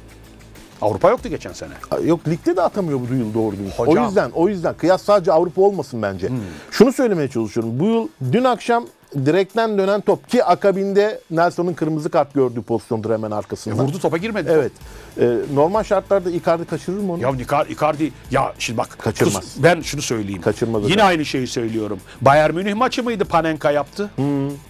Avrupa 0.81 1.09
yoktu 1.09 1.29
geçen 1.29 1.53
sene. 1.53 1.71
Yok 2.03 2.27
ligde 2.27 2.55
de 2.55 2.61
atamıyor 2.61 2.99
bu 3.09 3.13
yıl 3.13 3.33
doğru 3.33 3.51
düzgün. 3.51 3.71
Hocam. 3.77 3.95
Hmm. 3.95 4.03
O 4.03 4.07
yüzden 4.07 4.31
o 4.33 4.49
yüzden 4.49 4.73
kıyas 4.73 5.01
sadece 5.01 5.31
Avrupa 5.31 5.61
olmasın 5.61 6.01
bence. 6.01 6.29
Şunu 6.71 6.93
söylemeye 6.93 7.27
çalışıyorum. 7.27 7.79
Bu 7.79 7.85
yıl 7.85 8.07
dün 8.31 8.43
akşam 8.43 8.85
direkten 9.15 9.77
dönen 9.77 10.01
top 10.01 10.29
ki 10.29 10.43
akabinde 10.43 11.21
Nelson'un 11.31 11.73
kırmızı 11.73 12.09
kart 12.09 12.33
gördüğü 12.33 12.61
pozisyondur 12.61 13.11
hemen 13.13 13.31
E, 13.31 13.35
arkasında. 13.35 13.75
vurdu 13.83 13.99
topa 13.99 14.17
girmedi. 14.17 14.49
Evet. 14.53 14.71
Ee, 15.19 15.37
normal 15.53 15.83
şartlarda 15.83 16.29
Icardi 16.29 16.65
kaçırır 16.65 16.97
mı 16.99 17.13
onu? 17.13 17.21
Ya 17.21 17.29
Icardi, 17.31 17.71
Icardi 17.73 18.11
ya 18.31 18.53
şimdi 18.59 18.77
bak 18.77 18.97
Kaçırmaz. 18.99 19.35
kus- 19.43 19.63
ben 19.63 19.81
şunu 19.81 20.01
söyleyeyim. 20.01 20.41
Kaçırmaz 20.41 20.89
Yine 20.89 21.03
aynı 21.03 21.25
şeyi 21.25 21.47
söylüyorum. 21.47 21.99
Bayern 22.21 22.55
Münih 22.55 22.73
maçı 22.73 23.03
mıydı 23.03 23.25
Panenka 23.25 23.71
yaptı? 23.71 24.09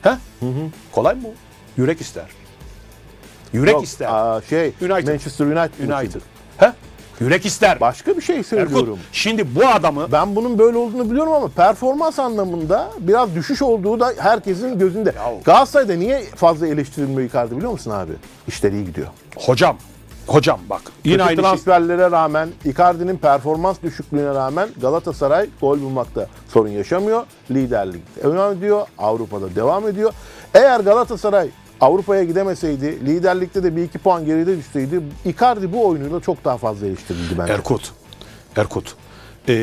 He? 0.01 0.11
Kolay 0.91 1.15
mı? 1.15 1.21
Yürek 1.77 2.01
ister. 2.01 2.25
Yürek 3.53 3.73
Yok, 3.73 3.83
ister. 3.83 4.07
aa, 4.11 4.41
şey 4.49 4.67
United. 4.81 5.07
Manchester 5.07 5.45
United. 5.45 5.89
United. 5.89 6.21
He? 6.57 6.71
Yürek 7.21 7.45
ister. 7.45 7.79
Başka 7.79 8.17
bir 8.17 8.21
şey 8.21 8.35
Erkut, 8.35 8.49
söylüyorum. 8.49 8.99
şimdi 9.11 9.55
bu 9.55 9.67
adamı 9.67 10.11
Ben 10.11 10.35
bunun 10.35 10.59
böyle 10.59 10.77
olduğunu 10.77 11.11
biliyorum 11.11 11.33
ama 11.33 11.47
performans 11.47 12.19
anlamında 12.19 12.89
biraz 12.99 13.35
düşüş 13.35 13.61
olduğu 13.61 13.99
da 13.99 14.13
herkesin 14.17 14.79
gözünde. 14.79 15.13
Ya- 15.17 15.33
Galatasaray'da 15.45 15.93
niye 15.95 16.21
fazla 16.35 16.67
eleştirilmiyor 16.67 17.29
Icardi 17.29 17.57
biliyor 17.57 17.71
musun 17.71 17.91
abi? 17.91 18.11
İşleri 18.47 18.75
iyi 18.75 18.85
gidiyor. 18.85 19.07
hocam 19.35 19.77
hocam 20.27 20.59
bak 20.69 20.81
yine 21.03 21.17
Kötü 21.17 21.27
aynı 21.29 21.35
şey. 21.35 21.43
transferlere 21.43 22.11
rağmen, 22.11 22.49
Icardi'nin 22.65 23.17
performans 23.17 23.77
düşüklüğüne 23.83 24.29
rağmen 24.35 24.69
Galatasaray 24.81 25.49
gol 25.61 25.81
bulmakta 25.81 26.27
sorun 26.47 26.69
yaşamıyor. 26.69 27.23
Liderlikte 27.51 28.23
devam 28.23 28.53
ediyor. 28.57 28.87
Avrupa'da 28.97 29.55
devam 29.55 29.87
ediyor. 29.87 30.13
Eğer 30.53 30.79
Galatasaray 30.79 31.49
Avrupa'ya 31.81 32.23
gidemeseydi, 32.23 33.05
liderlikte 33.05 33.63
de 33.63 33.75
bir 33.75 33.83
iki 33.83 33.97
puan 33.99 34.25
geride 34.25 34.57
düşseydi, 34.57 35.01
Icardi 35.25 35.73
bu 35.73 35.87
oyunuyla 35.87 36.19
çok 36.19 36.45
daha 36.45 36.57
fazla 36.57 36.87
eleştirildi 36.87 37.37
bence. 37.37 37.53
Erkut 37.53 37.91
Erkut. 38.55 38.95
Ee, 39.47 39.53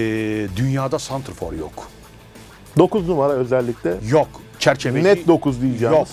dünyada 0.56 0.98
santrfor 0.98 1.52
yok. 1.52 1.88
9 2.78 3.08
numara 3.08 3.32
özellikle. 3.32 3.94
Yok. 4.08 4.28
Çerçeveci 4.58 5.04
Net 5.04 5.28
9 5.28 5.62
diyeceğimiz. 5.62 5.98
Yok. 5.98 6.08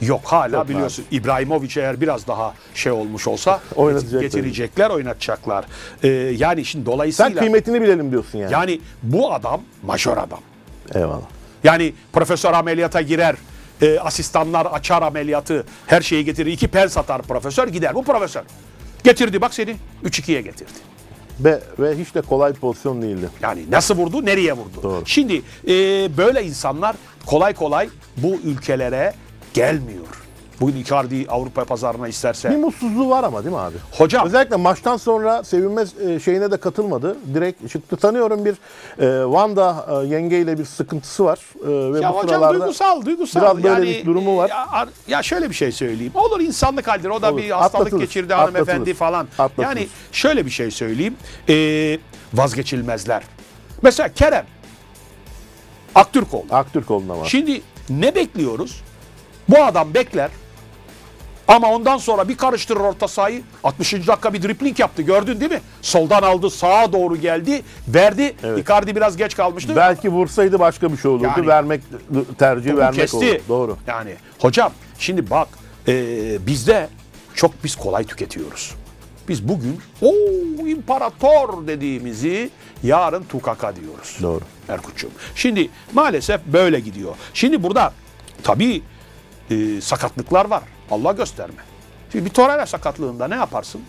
Yok 0.00 0.20
hala 0.24 0.56
Yok 0.56 0.68
biliyorsun. 0.68 1.04
İbrahimovic 1.10 1.70
eğer 1.76 2.00
biraz 2.00 2.26
daha 2.26 2.54
şey 2.74 2.92
olmuş 2.92 3.28
olsa 3.28 3.60
Oynatacaklar. 3.76 4.20
getirecekler, 4.20 4.90
oynatacaklar. 4.90 5.64
Ee, 6.02 6.08
yani 6.08 6.64
şimdi 6.64 6.84
Sen 6.84 6.92
dolayısıyla 6.92 7.34
kıymetini 7.40 7.82
bilelim 7.82 8.10
diyorsun 8.10 8.38
yani. 8.38 8.52
yani 8.52 8.80
bu 9.02 9.32
adam 9.32 9.60
majör 9.86 10.16
adam. 10.16 10.40
Eyvallah. 10.94 11.28
Yani 11.64 11.92
profesör 12.12 12.52
ameliyata 12.52 13.00
girer, 13.00 13.36
e, 13.82 13.98
asistanlar 13.98 14.66
açar 14.66 15.02
ameliyatı, 15.02 15.66
her 15.86 16.00
şeyi 16.00 16.24
getirir. 16.24 16.52
iki 16.52 16.68
pens 16.68 16.96
atar 16.96 17.22
profesör 17.22 17.68
gider. 17.68 17.94
Bu 17.94 18.04
profesör. 18.04 18.42
Getirdi 19.04 19.40
bak 19.40 19.54
seni 19.54 19.76
3-2'ye 20.04 20.40
getirdi. 20.40 20.70
Ve, 21.40 21.60
ve 21.78 21.98
hiç 21.98 22.14
de 22.14 22.20
kolay 22.20 22.54
bir 22.54 22.60
pozisyon 22.60 23.02
değildi. 23.02 23.28
Yani 23.42 23.70
nasıl 23.70 23.96
vurdu, 23.96 24.24
nereye 24.26 24.52
vurdu? 24.52 24.82
Doğru. 24.82 25.02
Şimdi 25.06 25.42
e, 25.68 25.72
böyle 26.16 26.44
insanlar 26.44 26.96
kolay 27.26 27.54
kolay 27.54 27.88
bu 28.16 28.34
ülkelere 28.44 29.14
gelmiyor. 29.54 30.06
Bugün 30.60 30.76
Icardi 30.76 31.26
Avrupa 31.28 31.64
pazarına 31.64 32.04
Bir 32.04 32.08
isterse. 32.08 32.56
mutsuzluğu 32.56 33.10
var 33.10 33.24
ama 33.24 33.44
değil 33.44 33.54
mi 33.54 33.60
abi? 33.60 33.76
Hocam 33.92 34.26
Özellikle 34.26 34.56
maçtan 34.56 34.96
sonra 34.96 35.44
sevinmez 35.44 36.00
e, 36.00 36.20
şeyine 36.20 36.50
de 36.50 36.56
katılmadı. 36.56 37.16
Direkt 37.34 37.70
çıktı. 37.70 37.96
Tanıyorum 37.96 38.44
bir 38.44 38.54
e, 38.98 39.24
Vanda 39.24 39.86
e, 39.90 40.06
yengeyle 40.06 40.58
bir 40.58 40.64
sıkıntısı 40.64 41.24
var. 41.24 41.38
E, 41.64 41.92
ve 41.94 42.00
ya 42.00 42.12
bu 42.12 42.22
hocam 42.22 42.54
duygusal, 42.54 43.04
duygusal. 43.04 43.40
biraz 43.40 43.56
böyle 43.56 43.68
yani, 43.90 44.00
bir 44.00 44.06
durumu 44.06 44.36
var. 44.36 44.50
Ya, 44.50 44.86
ya 45.08 45.22
şöyle 45.22 45.50
bir 45.50 45.54
şey 45.54 45.72
söyleyeyim. 45.72 46.12
Olur 46.14 46.40
insanlık 46.40 46.88
haldir. 46.88 47.08
O 47.08 47.22
da 47.22 47.32
Olur. 47.32 47.42
bir 47.42 47.50
hastalık 47.50 47.74
Atlatılır. 47.86 48.00
geçirdi 48.00 48.34
hanımefendi 48.34 48.70
Atlatılır. 48.70 48.94
falan. 48.94 49.28
Atlatılır. 49.38 49.66
Yani 49.66 49.88
şöyle 50.12 50.46
bir 50.46 50.50
şey 50.50 50.70
söyleyeyim. 50.70 51.16
Ee, 51.48 51.98
vazgeçilmezler. 52.34 53.22
Mesela 53.82 54.08
Kerem. 54.12 54.46
Aktürkoğlu. 55.94 56.44
Aktürkoğlu'na 56.50 57.18
var. 57.18 57.26
Şimdi 57.26 57.62
ne 57.90 58.14
bekliyoruz? 58.14 58.82
Bu 59.48 59.64
adam 59.64 59.94
bekler. 59.94 60.30
Ama 61.50 61.70
ondan 61.72 61.96
sonra 61.96 62.28
bir 62.28 62.36
karıştırır 62.36 62.80
orta 62.80 63.08
sahayı. 63.08 63.42
60. 63.64 63.92
dakika 63.92 64.32
bir 64.32 64.42
dripling 64.42 64.80
yaptı. 64.80 65.02
Gördün 65.02 65.40
değil 65.40 65.50
mi? 65.50 65.60
Soldan 65.82 66.22
aldı, 66.22 66.50
sağa 66.50 66.92
doğru 66.92 67.16
geldi, 67.16 67.62
verdi. 67.88 68.34
Evet. 68.42 68.58
Icardi 68.58 68.96
biraz 68.96 69.16
geç 69.16 69.36
kalmıştı. 69.36 69.76
Belki 69.76 70.08
vursaydı 70.08 70.58
başka 70.58 70.92
bir 70.92 70.96
şey 70.96 71.10
olurdu. 71.10 71.28
Yani- 71.36 71.46
vermek 71.46 71.80
tercih 72.38 72.76
vermek 72.76 72.94
kesti. 73.00 73.16
oldu. 73.16 73.40
Doğru. 73.48 73.76
Yani 73.86 74.14
hocam 74.38 74.72
şimdi 74.98 75.30
bak 75.30 75.48
e, 75.88 76.46
bizde 76.46 76.88
çok 77.34 77.64
biz 77.64 77.76
kolay 77.76 78.04
tüketiyoruz. 78.04 78.74
Biz 79.28 79.48
bugün 79.48 79.80
o 80.02 80.12
imparator 80.66 81.66
dediğimizi 81.66 82.50
yarın 82.82 83.24
tukaka 83.24 83.76
diyoruz. 83.76 84.18
Doğru. 84.22 84.40
Erkut'cum. 84.68 85.10
Şimdi 85.34 85.70
maalesef 85.94 86.40
böyle 86.46 86.80
gidiyor. 86.80 87.14
Şimdi 87.34 87.62
burada 87.62 87.92
tabii 88.42 88.82
e, 89.50 89.80
sakatlıklar 89.80 90.44
var. 90.44 90.62
Allah 90.90 91.12
gösterme. 91.12 91.62
Şimdi 92.12 92.24
bir 92.24 92.30
Torreira 92.30 92.66
sakatlığında 92.66 93.28
ne 93.28 93.34
yaparsın? 93.34 93.80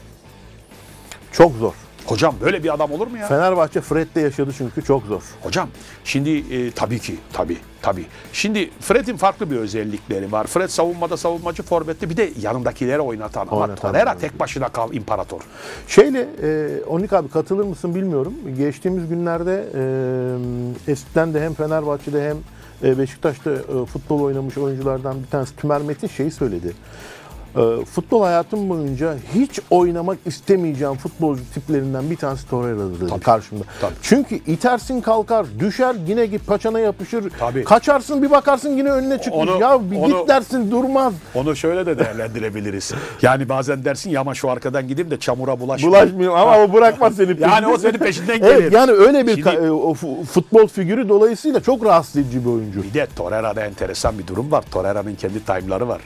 Çok 1.32 1.56
zor. 1.56 1.74
Hocam 2.06 2.36
böyle 2.42 2.64
bir 2.64 2.74
adam 2.74 2.92
olur 2.92 3.08
mu 3.08 3.18
ya? 3.18 3.28
Fenerbahçe 3.28 3.82
Fred'de 3.82 4.22
yaşadı 4.22 4.52
çünkü 4.58 4.84
çok 4.84 5.04
zor. 5.04 5.22
Hocam 5.44 5.70
şimdi 6.04 6.56
e, 6.56 6.72
tabii 6.72 7.00
ki 7.00 7.16
tabii 7.34 7.58
tabii. 7.82 8.06
Şimdi 8.34 8.70
Fred'in 8.80 9.18
farklı 9.18 9.52
bir 9.52 9.56
özellikleri 9.56 10.32
var. 10.32 10.48
Fred 10.48 10.68
savunmada 10.70 11.18
savunmacı 11.18 11.64
forvette 11.64 12.10
bir 12.10 12.18
de 12.18 12.32
yanındakileri 12.42 13.00
oynatan. 13.02 13.48
Ama 13.48 13.62
Oynatan. 13.62 13.92
Torreira 13.92 14.18
tek 14.18 14.40
başına 14.40 14.70
kal 14.70 14.94
imparator. 14.94 15.42
Şeyle, 15.88 16.28
e, 16.44 16.70
Onik 16.88 17.14
abi 17.14 17.30
katılır 17.30 17.64
mısın 17.66 17.96
bilmiyorum. 17.96 18.34
Geçtiğimiz 18.58 19.08
günlerde 19.10 19.66
e, 20.88 20.92
eskiden 20.92 21.34
de 21.34 21.42
hem 21.46 21.54
Fenerbahçe'de 21.54 22.30
hem 22.30 22.38
Beşiktaş'ta 22.84 23.52
e, 23.52 23.86
futbol 23.86 24.22
oynamış 24.22 24.58
oyunculardan 24.58 25.24
bir 25.24 25.28
tanesi 25.28 25.56
Tümer 25.56 25.82
Metin 25.82 26.08
şeyi 26.08 26.32
söyledi. 26.32 26.74
E, 27.58 27.86
futbol 27.86 28.24
hayatım 28.24 28.70
boyunca 28.70 29.16
hiç 29.36 29.60
oynamak 29.70 30.18
istemeyeceğim 30.26 30.94
futbolcu 30.96 31.42
tiplerinden 31.54 32.10
bir 32.10 32.16
tanesi 32.16 32.50
Torreira'dır 32.50 33.10
Tabii. 33.10 33.20
karşımda. 33.20 33.64
Tabii. 33.82 33.94
Çünkü 34.02 34.36
itersin 34.36 35.02
kalkar, 35.02 35.46
düşer 35.60 35.96
yine 36.08 36.26
git 36.26 36.48
paçana 36.48 36.80
yapışır. 36.80 37.32
Tabii. 37.40 37.64
Kaçarsın 37.64 38.24
bir 38.24 38.32
bakarsın 38.32 38.70
yine 38.78 38.90
önüne 38.92 39.18
çıkmış. 39.22 39.50
Onu- 39.50 39.62
ya 39.62 39.92
bir 39.92 39.98
onu- 39.98 40.08
git 40.20 40.28
dersin 40.28 40.72
durmaz. 40.72 41.14
Onu 41.36 41.56
şöyle 41.56 41.86
de 41.86 42.00
değerlendirebiliriz. 42.00 42.92
Yani 43.22 43.50
bazen 43.50 43.86
dersin 43.86 44.10
ya 44.10 44.22
ama 44.22 44.34
şu 44.36 44.50
arkadan 44.50 44.88
gideyim 44.88 45.12
de 45.12 45.20
çamura 45.20 45.60
bulaşmayayım. 45.60 46.06
Bulaşmıyor 46.10 46.38
ama 46.38 46.58
o 46.64 46.74
bırakmaz 46.74 47.16
seni 47.16 47.28
peşinden. 47.28 47.50
Yani 47.52 47.68
o 47.68 47.78
senin 47.78 47.98
peşinden 47.98 48.40
gelir. 48.40 48.52
Evet 48.56 48.74
yani 48.74 48.92
öyle 48.92 49.28
bir 49.28 49.36
Şimdi- 49.36 49.50
e, 49.50 49.72
o 49.72 49.94
fu- 49.94 50.24
futbol 50.26 50.68
figürü 50.68 51.10
dolayısıyla 51.10 51.60
çok 51.60 51.86
rahatsız 51.86 52.16
edici 52.16 52.46
bir 52.46 52.50
oyuncu. 52.50 52.84
Bir 52.84 52.94
de 52.94 53.08
Torreira'da 53.16 53.62
enteresan 53.66 54.20
bir 54.20 54.28
durum 54.28 54.52
var. 54.52 54.64
Torreira'nın 54.72 55.16
kendi 55.16 55.46
time'ları 55.46 55.88
var. 55.88 56.02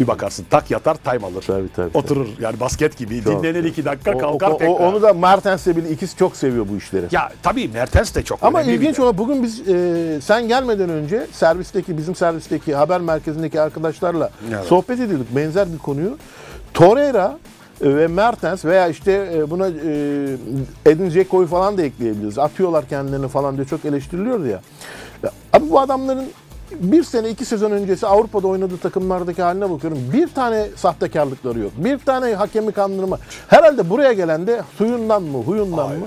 Bir 0.00 0.06
bakarsın 0.06 0.46
tak 0.50 0.70
yatar 0.70 0.94
time 0.94 1.26
alır. 1.26 1.44
Tabii, 1.46 1.68
tabii, 1.76 1.90
Oturur 1.94 2.26
yani 2.40 2.60
basket 2.60 2.96
gibi. 2.98 3.22
Çok. 3.24 3.42
Dinlenir 3.44 3.64
iki 3.64 3.84
dakika 3.84 4.12
O- 4.12 4.18
kalkar 4.18 4.50
o- 4.50 4.54
o- 4.54 4.58
tekrar. 4.58 4.74
onu 4.74 5.02
da 5.02 5.12
Mertens'le 5.12 5.66
bile 5.66 5.90
ikisi 5.90 6.16
çok 6.16 6.36
seviyor 6.36 6.66
bu 6.72 6.76
işleri. 6.76 7.06
Ya 7.10 7.30
tabii 7.42 7.68
Mertens 7.68 8.14
de 8.14 8.22
çok 8.22 8.38
Ama 8.42 8.62
ilginç 8.62 8.98
olan 8.98 9.18
bugün 9.18 9.42
biz 9.42 9.68
e, 9.68 10.18
sen 10.22 10.48
gelmeden 10.48 10.88
önce 10.90 11.26
servisteki 11.32 11.98
bizim 11.98 12.14
servisteki 12.14 12.74
haber 12.74 13.00
merkezindeki 13.00 13.60
arkadaşlarla 13.60 14.30
Evet. 14.54 14.64
sohbet 14.64 15.00
ediyorduk 15.00 15.26
benzer 15.36 15.72
bir 15.72 15.78
konuyu. 15.78 16.16
Torreira 16.74 17.38
e, 17.80 17.96
ve 17.96 18.06
Mertens 18.06 18.64
veya 18.64 18.88
işte 18.88 19.30
e, 19.34 19.50
buna 19.50 19.68
e, 19.68 19.72
Edin 20.86 21.10
Dzeko'yu 21.10 21.46
falan 21.46 21.78
da 21.78 21.82
ekleyebiliriz. 21.82 22.38
Atıyorlar 22.38 22.88
kendilerini 22.88 23.28
falan 23.28 23.56
diye 23.56 23.66
çok 23.66 23.84
eleştiriliyor 23.84 24.44
ya. 24.46 24.60
ya. 25.22 25.30
Abi 25.52 25.70
bu 25.70 25.80
adamların 25.80 26.24
bir 26.80 27.04
sene 27.04 27.30
iki 27.30 27.44
sezon 27.44 27.70
öncesi 27.70 28.06
Avrupa'da 28.06 28.48
oynadığı 28.48 28.76
takımlardaki 28.78 29.42
haline 29.42 29.70
bakıyorum. 29.70 29.98
Bir 30.12 30.28
tane 30.28 30.66
sahtekarlıkları 30.76 31.58
yok. 31.58 31.72
Bir 31.76 31.98
tane 31.98 32.34
hakemi 32.34 32.72
kandırma. 32.72 33.18
Herhalde 33.48 33.90
buraya 33.90 34.12
gelen 34.12 34.46
de 34.46 34.62
suyundan 34.78 35.22
mı 35.22 35.38
huyundan 35.38 35.88
mı? 35.98 36.06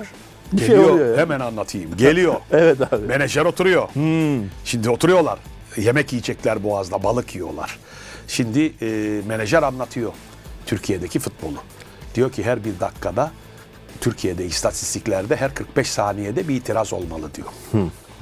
Bir 0.52 0.58
Geliyor, 0.58 0.84
şey 0.84 0.90
oluyor. 0.92 1.10
ya. 1.16 1.22
hemen 1.22 1.40
anlatayım. 1.40 1.96
Geliyor. 1.96 2.34
Evet 2.52 2.92
abi. 2.92 3.06
Menajer 3.06 3.44
oturuyor. 3.44 3.88
Şimdi 4.64 4.90
oturuyorlar. 4.90 5.38
Yemek 5.76 6.12
yiyecekler 6.12 6.64
boğazda, 6.64 7.02
balık 7.02 7.34
yiyorlar. 7.34 7.78
Şimdi 8.28 8.72
e, 8.82 8.86
menajer 9.28 9.62
anlatıyor 9.62 10.12
Türkiye'deki 10.66 11.18
futbolu. 11.18 11.56
Diyor 12.14 12.32
ki 12.32 12.42
her 12.44 12.64
bir 12.64 12.80
dakikada 12.80 13.30
Türkiye'de 14.00 14.44
istatistiklerde 14.46 15.36
her 15.36 15.54
45 15.54 15.90
saniyede 15.90 16.48
bir 16.48 16.54
itiraz 16.54 16.92
olmalı 16.92 17.30
diyor. 17.34 17.48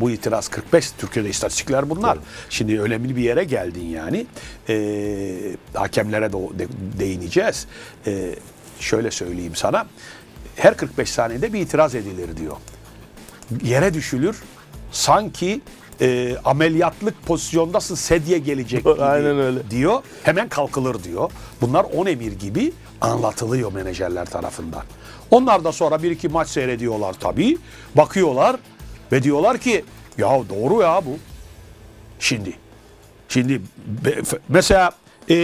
Bu 0.00 0.10
itiraz 0.10 0.48
45 0.48 0.90
Türkiye'de 0.90 1.28
istatistikler 1.30 1.90
bunlar. 1.90 2.18
Şimdi 2.50 2.80
önemli 2.80 3.16
bir 3.16 3.22
yere 3.22 3.44
geldin 3.44 3.86
yani. 3.86 4.26
E, 4.68 5.56
hakemlere 5.74 6.32
de, 6.32 6.58
de 6.58 6.66
değineceğiz. 6.98 7.66
E, 8.06 8.34
şöyle 8.80 9.10
söyleyeyim 9.10 9.54
sana. 9.54 9.86
Her 10.56 10.76
45 10.76 11.10
saniyede 11.10 11.52
bir 11.52 11.60
itiraz 11.60 11.94
edilir 11.94 12.36
diyor 12.36 12.56
yere 13.62 13.94
düşülür. 13.94 14.42
Sanki 14.92 15.60
e, 16.00 16.36
ameliyatlık 16.44 17.22
pozisyondasın 17.26 17.94
sedye 17.94 18.38
gelecek 18.38 18.80
gibi 18.84 19.02
Aynen 19.02 19.38
öyle. 19.38 19.70
diyor. 19.70 20.02
Hemen 20.22 20.48
kalkılır 20.48 21.04
diyor. 21.04 21.30
Bunlar 21.60 21.84
on 21.84 22.06
emir 22.06 22.32
gibi 22.32 22.72
anlatılıyor 23.00 23.72
menajerler 23.72 24.26
tarafından. 24.26 24.82
Onlar 25.30 25.64
da 25.64 25.72
sonra 25.72 26.02
bir 26.02 26.10
iki 26.10 26.28
maç 26.28 26.48
seyrediyorlar 26.48 27.12
tabii. 27.12 27.58
Bakıyorlar 27.96 28.56
ve 29.12 29.22
diyorlar 29.22 29.58
ki 29.58 29.84
ya 30.18 30.28
doğru 30.28 30.82
ya 30.82 31.06
bu. 31.06 31.18
Şimdi 32.18 32.52
Şimdi 33.28 33.60
mesela 34.48 34.90
e, 35.30 35.36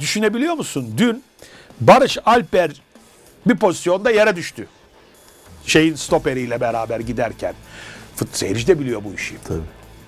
düşünebiliyor 0.00 0.54
musun? 0.54 0.94
Dün 0.96 1.24
Barış 1.80 2.18
Alper 2.24 2.82
bir 3.46 3.56
pozisyonda 3.56 4.10
yere 4.10 4.36
düştü. 4.36 4.66
Şeyin 5.66 5.94
stoperiyle 5.94 6.60
beraber 6.60 7.00
giderken. 7.00 7.54
Fut 8.16 8.36
seyirci 8.36 8.66
de 8.66 8.80
biliyor 8.80 9.04
bu 9.04 9.14
işi. 9.14 9.34
Tabii. 9.44 9.60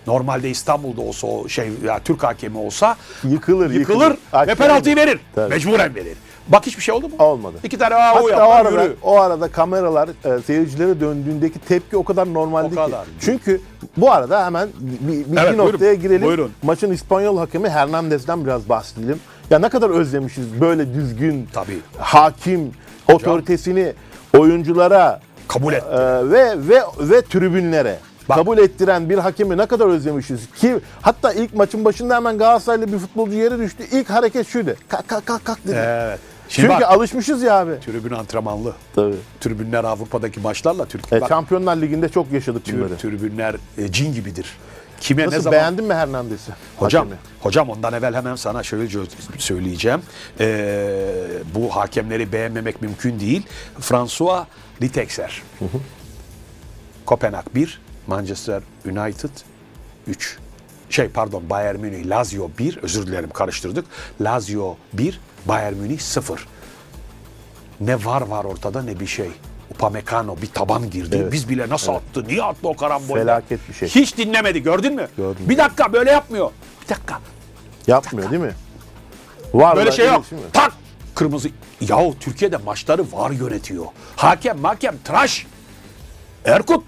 Normalde 0.06 0.50
İstanbul'da 0.50 1.00
olsa 1.00 1.26
o 1.26 1.48
şey 1.48 1.70
ya 1.84 1.98
Türk 2.04 2.22
hakemi 2.22 2.58
olsa 2.58 2.96
Yıkılır, 3.24 3.70
yıkılır, 3.70 4.10
ve 4.10 4.16
Aşağı 4.32 4.54
penaltıyı 4.56 4.96
verir. 4.96 5.20
Tabii. 5.34 5.50
Mecburen 5.54 5.94
verir. 5.94 6.16
Bak 6.48 6.66
hiçbir 6.66 6.82
şey 6.82 6.94
oldu 6.94 7.08
mu? 7.08 7.14
Olmadı. 7.18 7.56
İki 7.64 7.78
tane 7.78 7.94
aa, 7.94 8.12
o 8.12 8.16
Hatta 8.16 8.24
o 8.24 8.28
yapar 8.28 8.66
arada, 8.66 8.82
yürü. 8.82 8.96
o 9.02 9.20
arada 9.20 9.48
kameralar 9.48 10.08
e, 10.38 10.42
seyircilere 10.42 11.00
döndüğündeki 11.00 11.58
tepki 11.58 11.96
o 11.96 12.04
kadar 12.04 12.34
normaldi 12.34 12.66
O 12.66 12.70
ki. 12.70 12.74
kadar. 12.76 13.04
Çünkü 13.20 13.60
bu 13.96 14.12
arada 14.12 14.46
hemen 14.46 14.68
bir, 14.80 15.12
bir 15.12 15.18
iki 15.32 15.40
Evet, 15.40 15.56
noktaya 15.56 15.78
buyurun, 15.80 16.00
girelim. 16.02 16.22
buyurun. 16.26 16.50
Maçın 16.62 16.92
İspanyol 16.92 17.38
hakemi 17.38 17.68
Hernandez'den 17.68 18.44
biraz 18.44 18.68
bahsedelim. 18.68 19.20
Ya 19.50 19.58
ne 19.58 19.68
kadar 19.68 19.90
özlemişiz 19.90 20.60
böyle 20.60 20.94
düzgün, 20.94 21.48
Tabii. 21.52 21.78
hakim, 21.98 22.72
otoritesini 23.12 23.92
oyunculara 24.38 25.20
Kabul 25.48 25.72
et. 25.72 25.82
e, 25.92 25.96
ve 26.30 26.54
ve 26.68 26.82
ve 27.00 27.22
tribünlere 27.22 27.98
Bak. 28.28 28.36
kabul 28.38 28.58
ettiren 28.58 29.10
bir 29.10 29.18
hakemi 29.18 29.56
ne 29.56 29.66
kadar 29.66 29.86
özlemişiz 29.86 30.40
ki 30.60 30.78
hatta 31.02 31.32
ilk 31.32 31.54
maçın 31.54 31.84
başında 31.84 32.16
hemen 32.16 32.38
Galatasaraylı 32.38 32.92
bir 32.92 32.98
futbolcu 32.98 33.34
yere 33.36 33.58
düştü. 33.58 33.84
İlk 33.92 34.10
hareket 34.10 34.48
şuydu. 34.48 34.74
Kalk 34.88 35.08
kalk 35.08 35.26
kalk 35.26 35.44
kalk 35.44 35.64
dedi. 35.66 35.76
Evet. 35.78 36.20
Şimdi 36.48 36.68
Çünkü 36.68 36.82
bak, 36.82 36.90
alışmışız 36.92 37.42
ya 37.42 37.54
abi. 37.60 37.80
tribün 37.80 38.10
antrenmanlı. 38.10 38.72
Tabii. 38.94 39.14
Tribünler 39.40 39.84
Avrupa'daki 39.84 40.40
maçlarla 40.40 40.84
Türkiye. 40.86 41.18
E, 41.18 41.20
bak, 41.20 41.28
Şampiyonlar 41.28 41.76
Ligi'nde 41.76 42.08
çok 42.08 42.32
yaşadık 42.32 42.64
tür- 42.64 42.78
bunları. 42.78 42.96
tribünler 42.96 43.56
e, 43.78 43.92
cin 43.92 44.14
gibidir. 44.14 44.46
Kime 45.00 45.22
ne 45.22 45.26
Nasıl 45.26 45.40
zaman 45.40 45.52
beğendin 45.58 45.84
mi 45.84 45.94
Hernandez'i? 45.94 46.50
Hocam, 46.76 47.02
Hakemi. 47.06 47.20
hocam 47.40 47.70
ondan 47.70 47.92
evvel 47.92 48.14
hemen 48.14 48.36
sana 48.36 48.62
şöyle 48.62 49.06
söyleyeceğim. 49.38 50.00
Ee, 50.40 51.06
bu 51.54 51.76
hakemleri 51.76 52.32
beğenmemek 52.32 52.82
mümkün 52.82 53.20
değil. 53.20 53.46
François 53.80 54.44
Litexer. 54.82 55.42
Kopenhag 57.06 57.44
1, 57.54 57.80
Manchester 58.06 58.62
United 58.86 59.30
3. 60.06 60.38
Şey 60.90 61.08
pardon 61.08 61.50
Bayern 61.50 61.80
Münih 61.80 62.06
Lazio 62.06 62.50
1, 62.58 62.76
özür 62.76 63.06
dilerim 63.06 63.30
karıştırdık. 63.30 63.84
Lazio 64.20 64.76
1, 64.92 65.20
Bayern 65.46 65.74
Münih 65.74 65.98
0. 65.98 66.46
Ne 67.80 68.04
var 68.04 68.22
var 68.22 68.44
ortada 68.44 68.82
ne 68.82 69.00
bir 69.00 69.06
şey. 69.06 69.30
Upamecano 69.70 70.36
bir 70.42 70.46
taban 70.46 70.90
girdi. 70.90 71.18
Evet. 71.22 71.32
Biz 71.32 71.48
bile 71.48 71.68
nasıl 71.68 71.92
attı? 71.92 72.24
Niye 72.28 72.42
attı 72.42 72.68
o 72.68 72.76
karambolü? 72.76 73.20
Felaket 73.20 73.68
bir 73.68 73.74
şey. 73.74 73.88
Hiç 73.88 74.16
dinlemedi 74.16 74.62
gördün 74.62 74.94
mü? 74.94 75.08
Gördüm. 75.16 75.44
Bir 75.48 75.58
dakika 75.58 75.92
böyle 75.92 76.10
yapmıyor. 76.10 76.50
Bir 76.82 76.88
dakika. 76.88 77.20
Yapmıyor 77.86 78.30
değil 78.30 78.42
mi? 78.42 78.54
Var 79.54 79.76
Böyle 79.76 79.88
var, 79.88 79.94
şey 79.94 80.06
yok. 80.06 80.24
Tak. 80.52 80.72
Kırmızı. 81.14 81.48
Yahu 81.80 82.14
Türkiye'de 82.20 82.56
maçları 82.56 83.12
var 83.12 83.30
yönetiyor. 83.30 83.86
Hakem 84.16 84.64
hakem 84.64 84.98
tıraş. 85.04 85.46
Erkut. 86.44 86.84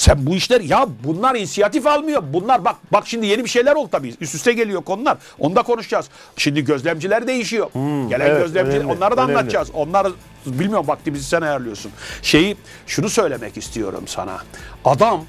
Sen 0.00 0.26
bu 0.26 0.34
işler 0.34 0.60
ya 0.60 0.86
bunlar 1.04 1.34
inisiyatif 1.34 1.86
almıyor. 1.86 2.22
Bunlar 2.32 2.64
bak 2.64 2.76
bak 2.92 3.02
şimdi 3.06 3.26
yeni 3.26 3.44
bir 3.44 3.48
şeyler 3.48 3.74
oldu 3.76 3.88
tabii. 3.92 4.14
Üst 4.20 4.34
üste 4.34 4.52
geliyor 4.52 4.82
konular. 4.82 5.18
Onu 5.38 5.56
da 5.56 5.62
konuşacağız. 5.62 6.06
Şimdi 6.36 6.64
gözlemciler 6.64 7.26
değişiyor. 7.26 7.70
Gelen 7.74 8.08
Hmm, 8.08 8.12
evet, 8.12 8.40
gözlemciler 8.42 8.76
önemli, 8.80 8.92
onları 8.92 9.16
da 9.16 9.22
önemli. 9.24 9.36
anlatacağız. 9.38 9.70
Onlar 9.74 10.06
bilmiyorum 10.46 10.88
vaktimizi 10.88 11.24
sen 11.24 11.40
ayarlıyorsun. 11.42 11.92
Şeyi 12.22 12.56
şunu 12.86 13.08
söylemek 13.08 13.56
istiyorum 13.56 14.04
sana. 14.06 14.38
Adam 14.84 15.24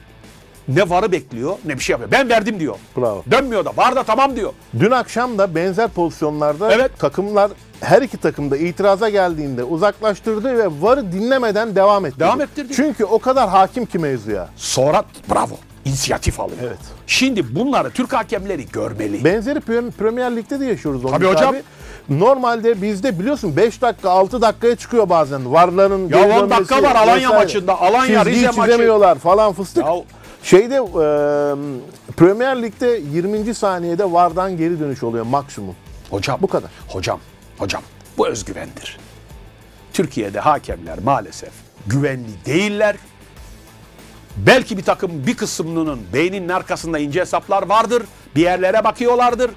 ne 0.67 0.89
varı 0.89 1.11
bekliyor 1.11 1.55
ne 1.65 1.75
bir 1.77 1.83
şey 1.83 1.93
yapıyor. 1.93 2.11
Ben 2.11 2.29
verdim 2.29 2.59
diyor. 2.59 2.75
Bravo. 2.97 3.23
Dönmüyor 3.31 3.65
da 3.65 3.71
var 3.77 3.95
da 3.95 4.03
tamam 4.03 4.35
diyor. 4.35 4.53
Dün 4.79 4.91
akşam 4.91 5.37
da 5.37 5.55
benzer 5.55 5.87
pozisyonlarda 5.89 6.71
Evet. 6.73 6.99
takımlar 6.99 7.51
her 7.81 8.01
iki 8.01 8.17
takım 8.17 8.51
da 8.51 8.57
itiraza 8.57 9.09
geldiğinde 9.09 9.63
uzaklaştırdı 9.63 10.57
ve 10.57 10.67
VAR'ı 10.81 11.11
dinlemeden 11.11 11.75
devam 11.75 12.05
ettirdi. 12.05 12.19
Devam 12.19 12.41
ettirdi. 12.41 12.73
Çünkü 12.75 13.05
o 13.05 13.19
kadar 13.19 13.49
hakim 13.49 13.85
ki 13.85 13.99
mevzuya. 13.99 14.49
Sonra 14.55 15.03
bravo 15.31 15.57
inisiyatif 15.85 16.39
alıyor. 16.39 16.57
Evet. 16.61 16.77
Şimdi 17.07 17.55
bunları 17.55 17.91
Türk 17.91 18.13
hakemleri 18.13 18.65
görmeli. 18.69 19.23
Benzeri 19.25 19.59
Pre- 19.59 19.91
Premier 19.91 20.35
Lig'de 20.35 20.59
de 20.59 20.65
yaşıyoruz 20.65 21.05
onu. 21.05 21.11
Tabii 21.11 21.25
hocam. 21.25 21.55
Normalde 22.09 22.81
bizde 22.81 23.19
biliyorsun 23.19 23.55
5 23.57 23.81
dakika 23.81 24.09
6 24.09 24.41
dakikaya 24.41 24.75
çıkıyor 24.75 25.09
bazen. 25.09 25.53
Varların 25.53 26.09
Ya 26.09 26.23
geri 26.23 26.39
10 26.39 26.49
dakika 26.49 26.83
var 26.83 26.95
Alanya 26.95 27.15
vesaire. 27.15 27.43
maçında, 27.43 27.81
Alanya, 27.81 28.23
Çizgiyi 28.23 28.47
Rize 28.47 28.87
maçı. 28.87 29.19
falan 29.19 29.53
fıstık. 29.53 29.85
Ya- 29.85 29.93
Şeyde 30.43 30.75
e, 30.75 30.81
Premier 32.17 32.61
Lig'de 32.61 33.01
20. 33.13 33.55
saniyede 33.55 34.11
vardan 34.11 34.57
geri 34.57 34.79
dönüş 34.79 35.03
oluyor 35.03 35.25
maksimum. 35.25 35.75
Hocam 36.09 36.39
Bu 36.41 36.47
kadar. 36.47 36.69
Hocam, 36.87 37.19
hocam 37.57 37.83
bu 38.17 38.27
özgüvendir. 38.27 38.99
Türkiye'de 39.93 40.39
hakemler 40.39 40.99
maalesef 40.99 41.51
güvenli 41.87 42.45
değiller. 42.45 42.95
Belki 44.37 44.77
bir 44.77 44.83
takım 44.83 45.27
bir 45.27 45.37
kısmının 45.37 45.99
beyninin 46.13 46.49
arkasında 46.49 46.99
ince 46.99 47.21
hesaplar 47.21 47.69
vardır. 47.69 48.03
Bir 48.35 48.41
yerlere 48.41 48.83
bakıyorlardır. 48.83 49.51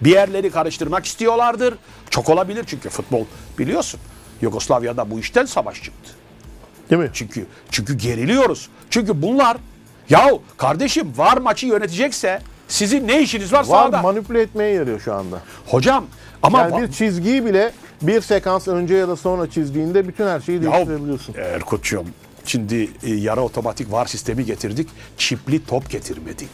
Bir 0.00 0.10
yerleri 0.10 0.50
karıştırmak 0.50 1.06
istiyorlardır. 1.06 1.74
Çok 2.10 2.28
olabilir 2.28 2.64
çünkü 2.66 2.88
futbol 2.88 3.24
biliyorsun. 3.58 4.00
Yugoslavya'da 4.40 5.10
bu 5.10 5.18
işten 5.18 5.44
savaş 5.44 5.82
çıktı. 5.82 6.10
Değil 6.90 7.02
mi? 7.02 7.10
Çünkü 7.12 7.46
çünkü 7.70 7.94
geriliyoruz. 7.94 8.68
Çünkü 8.90 9.22
bunlar 9.22 9.56
yahu 10.10 10.42
kardeşim 10.56 11.12
var 11.16 11.36
maçı 11.36 11.66
yönetecekse 11.66 12.40
sizin 12.68 13.08
ne 13.08 13.22
işiniz 13.22 13.52
var 13.52 13.58
Var 13.58 13.64
sahada? 13.64 14.02
manipüle 14.02 14.40
etmeye 14.40 14.72
yarıyor 14.74 15.00
şu 15.00 15.14
anda. 15.14 15.38
Hocam 15.66 16.04
ama 16.42 16.60
Yani 16.60 16.82
bir 16.82 16.92
çizgiyi 16.92 17.44
bile 17.44 17.72
bir 18.02 18.20
sekans 18.20 18.68
önce 18.68 18.94
ya 18.94 19.08
da 19.08 19.16
sonra 19.16 19.50
çizdiğinde 19.50 20.08
bütün 20.08 20.26
her 20.26 20.40
şeyi 20.40 20.62
değiştirebiliyorsun. 20.62 21.34
Erkut'cum 21.34 22.06
şimdi 22.44 22.90
e, 23.02 23.10
yarı 23.14 23.40
otomatik 23.42 23.92
var 23.92 24.06
sistemi 24.06 24.44
getirdik. 24.44 24.88
Çipli 25.18 25.64
top 25.66 25.90
getirmedik. 25.90 26.48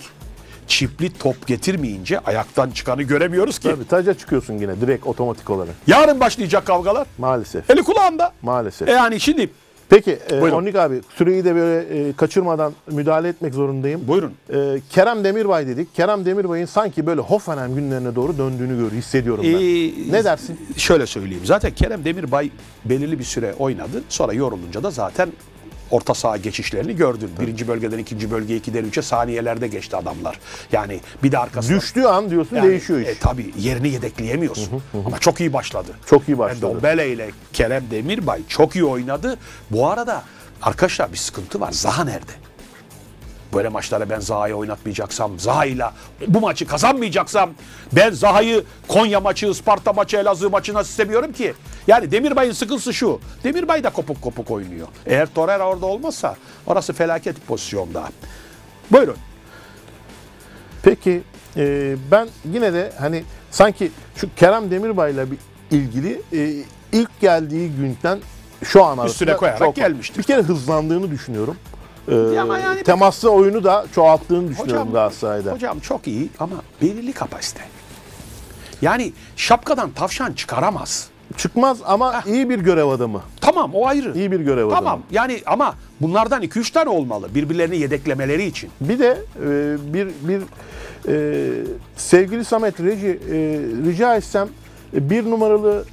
Çipli 0.66 1.12
top 1.18 1.46
getirmeyince 1.46 2.18
ayaktan 2.18 2.70
çıkanı 2.70 3.02
göremiyoruz 3.02 3.58
ki. 3.58 3.68
Tabii 3.70 3.88
taca 3.88 4.14
çıkıyorsun 4.14 4.54
yine 4.58 4.80
direkt 4.80 5.06
otomatik 5.06 5.50
olarak. 5.50 5.74
Yarın 5.86 6.20
başlayacak 6.20 6.66
kavgalar. 6.66 7.06
Maalesef. 7.18 7.70
Eli 7.70 7.82
kulağında. 7.82 8.32
Maalesef. 8.42 8.88
E 8.88 8.92
yani 8.92 9.20
şimdi 9.20 9.50
Peki 9.92 10.18
e, 10.30 10.40
Buyurun. 10.40 10.56
Onik 10.56 10.76
abi 10.76 11.00
süreyi 11.16 11.44
de 11.44 11.54
böyle 11.54 12.08
e, 12.08 12.12
kaçırmadan 12.12 12.72
müdahale 12.90 13.28
etmek 13.28 13.54
zorundayım. 13.54 14.08
buyurun. 14.08 14.32
E, 14.54 14.80
Kerem 14.90 15.24
Demirbay 15.24 15.66
dedik. 15.66 15.94
Kerem 15.94 16.24
Demirbay'ın 16.24 16.66
sanki 16.66 17.06
böyle 17.06 17.20
Hoffenheim 17.20 17.74
günlerine 17.74 18.14
doğru 18.14 18.38
döndüğünü 18.38 18.78
gör, 18.78 18.90
hissediyorum 18.90 19.44
ben. 19.44 19.52
Ee, 19.52 20.12
ne 20.12 20.24
dersin? 20.24 20.60
Şöyle 20.76 21.06
söyleyeyim. 21.06 21.42
Zaten 21.44 21.70
Kerem 21.70 22.04
Demirbay 22.04 22.50
belirli 22.84 23.18
bir 23.18 23.24
süre 23.24 23.54
oynadı. 23.58 24.02
Sonra 24.08 24.32
yorulunca 24.32 24.82
da 24.82 24.90
zaten 24.90 25.28
orta 25.92 26.14
saha 26.14 26.36
geçişlerini 26.36 26.96
gördün. 26.96 27.30
Birinci 27.40 27.68
bölgeden 27.68 27.98
ikinci 27.98 28.30
bölgeye 28.30 28.58
ikiden 28.58 28.84
üçe 28.84 29.02
saniyelerde 29.02 29.68
geçti 29.68 29.96
adamlar. 29.96 30.38
Yani 30.72 31.00
bir 31.22 31.32
de 31.32 31.38
arkasına... 31.38 31.76
Düştüğü 31.76 32.04
an 32.04 32.30
diyorsun 32.30 32.56
Yani, 32.56 32.68
değişiyor 32.68 33.00
iş. 33.00 33.08
E, 33.08 33.14
tabii 33.18 33.52
yerini 33.58 33.88
yedekleyemiyorsun. 33.88 34.82
Ama 35.06 35.18
çok 35.18 35.40
iyi 35.40 35.52
başladı. 35.52 35.90
Çok 36.06 36.28
iyi 36.28 36.38
başladı. 36.38 36.66
Endombele 36.66 37.12
ile 37.12 37.30
Kerem 37.52 37.84
Demirbay 37.90 38.40
çok 38.48 38.76
iyi 38.76 38.84
oynadı. 38.84 39.38
Bu 39.70 39.88
arada 39.88 40.22
arkadaşlar 40.62 41.12
bir 41.12 41.18
sıkıntı 41.18 41.60
var. 41.60 41.72
Zaha 41.72 42.04
nerede? 42.04 42.32
Böyle 43.54 43.68
maçlara 43.68 44.10
ben 44.10 44.20
Zaha'yı 44.20 44.54
oynatmayacaksam, 44.54 45.38
Zaha'yla 45.38 45.92
bu 46.26 46.40
maçı 46.40 46.66
kazanmayacaksam 46.66 47.50
ben 47.92 48.10
Zaha'yı 48.10 48.64
Konya 48.88 49.20
maçı, 49.20 49.46
Isparta 49.46 49.92
maçı, 49.92 50.16
Elazığ 50.16 50.50
maçına 50.50 50.80
istemiyorum 50.80 51.32
ki. 51.32 51.54
Yani 51.86 52.10
Demirbay'ın 52.10 52.52
sıkıntısı 52.52 52.94
şu. 52.94 53.20
Demirbay 53.44 53.84
da 53.84 53.90
kopuk 53.90 54.22
kopuk 54.22 54.50
oynuyor. 54.50 54.88
Eğer 55.06 55.34
Torreira 55.34 55.68
orada 55.68 55.86
olmazsa 55.86 56.36
orası 56.66 56.92
felaket 56.92 57.46
pozisyonda. 57.46 58.04
Buyurun. 58.90 59.16
Peki 60.82 61.22
e, 61.56 61.96
ben 62.10 62.28
yine 62.52 62.72
de 62.72 62.92
hani 62.98 63.24
sanki 63.50 63.90
şu 64.16 64.34
Kerem 64.36 64.70
Demirbay'la 64.70 65.26
bir 65.30 65.38
ilgili 65.70 66.22
e, 66.32 66.64
ilk 66.92 67.20
geldiği 67.20 67.70
günden 67.70 68.18
şu 68.64 68.84
an 68.84 68.88
arasında 68.98 69.06
Üstüne 69.08 69.36
koyarak 69.36 69.58
çok- 69.58 69.76
gelmiştir. 69.76 70.18
Bir 70.18 70.22
kere 70.22 70.42
hızlandığını 70.42 71.10
düşünüyorum. 71.10 71.56
E, 72.08 72.14
yani- 72.14 72.82
temaslı 72.82 73.30
oyunu 73.30 73.64
da 73.64 73.86
çoğalttığını 73.94 74.48
düşünüyorum 74.48 74.92
Galatasaray'da. 74.92 75.52
Hocam 75.52 75.80
çok 75.80 76.06
iyi 76.06 76.28
ama 76.38 76.56
belirli 76.82 77.12
kapasite. 77.12 77.62
Yani 78.82 79.12
şapkadan 79.36 79.90
tavşan 79.90 80.32
çıkaramaz. 80.32 81.08
Çıkmaz 81.36 81.78
ama 81.84 82.22
iyi 82.26 82.50
bir 82.50 82.58
görev 82.58 82.86
adamı. 82.88 83.22
Tamam 83.40 83.70
o 83.74 83.86
ayrı. 83.86 84.18
İyi 84.18 84.32
bir 84.32 84.40
görev 84.40 84.70
Tamam 84.70 84.86
adamı. 84.86 85.02
yani 85.10 85.40
ama 85.46 85.74
bunlardan 86.00 86.42
2-3 86.42 86.72
tane 86.72 86.88
olmalı 86.88 87.28
birbirlerini 87.34 87.76
yedeklemeleri 87.78 88.44
için. 88.44 88.70
Bir 88.80 88.98
de 88.98 89.18
e, 89.46 89.76
bir 89.94 90.08
bir 90.22 90.42
e, 91.08 91.64
sevgili 91.96 92.44
Samet 92.44 92.80
Reji 92.80 93.08
e, 93.08 93.34
rica 93.90 94.16
etsem 94.16 94.48
e, 94.96 95.10
bir 95.10 95.30
numaralı 95.30 95.84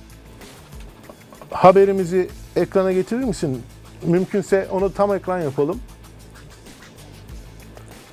haberimizi 1.51 2.29
ekrana 2.55 2.91
getirir 2.91 3.23
misin? 3.23 3.61
Mümkünse 4.03 4.67
onu 4.71 4.93
tam 4.93 5.13
ekran 5.13 5.39
yapalım. 5.41 5.79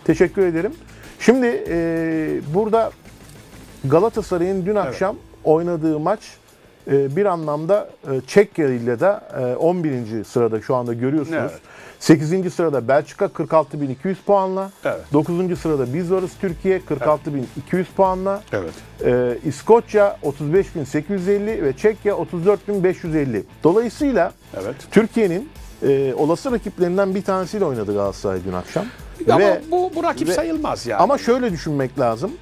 Teşekkür 0.06 0.46
ederim. 0.46 0.72
Şimdi 1.20 1.64
e, 1.68 2.40
burada 2.54 2.90
Galatasaray'ın 3.84 4.66
dün 4.66 4.74
akşam 4.74 5.16
oynadığı 5.44 5.98
maç 5.98 6.20
e, 6.90 7.16
bir 7.16 7.26
anlamda 7.26 7.90
e, 8.12 8.20
Çekya 8.26 8.68
ile 8.68 9.00
de 9.00 9.20
e, 9.40 9.56
11. 9.56 10.24
sırada 10.24 10.60
şu 10.60 10.74
anda 10.74 10.94
görüyorsunuz. 10.94 11.38
Evet. 11.40 11.60
8. 12.00 12.54
sırada 12.54 12.88
Belçika 12.88 13.24
46.200 13.24 14.14
puanla. 14.26 14.70
Evet. 14.84 15.00
9. 15.12 15.58
sırada 15.58 15.94
biz 15.94 16.12
varız 16.12 16.30
Türkiye 16.40 16.78
46.200 16.78 17.84
puanla. 17.96 18.42
Evet. 18.52 18.72
Ee, 19.04 19.38
İskoçya 19.48 20.16
35.850 20.22 21.64
ve 21.64 21.72
Çekya 21.76 22.14
34.550. 22.14 23.42
Dolayısıyla 23.64 24.32
Evet. 24.62 24.76
Türkiye'nin 24.90 25.48
e, 25.82 26.14
olası 26.14 26.52
rakiplerinden 26.52 27.14
bir 27.14 27.22
tanesiyle 27.22 27.64
oynadı 27.64 27.94
Galatasaray 27.94 28.44
dün 28.44 28.52
akşam. 28.52 28.86
Ama 29.30 29.38
Ve- 29.40 29.60
bu, 29.70 29.90
bu 29.96 30.02
rakip 30.02 30.28
ve- 30.28 30.34
sayılmaz 30.34 30.86
yani. 30.86 31.02
ama 31.02 31.18
şöyle 31.18 31.52
düşünmek 31.52 31.98
lazım. 31.98 32.32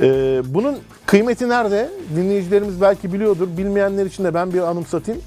Ee, 0.00 0.42
bunun 0.44 0.78
kıymeti 1.06 1.48
nerede? 1.48 1.90
Dinleyicilerimiz 2.16 2.80
belki 2.80 3.12
biliyordur. 3.12 3.48
Bilmeyenler 3.56 4.06
için 4.06 4.24
de 4.24 4.34
ben 4.34 4.52
bir 4.52 4.60
anımsatayım. 4.60 5.22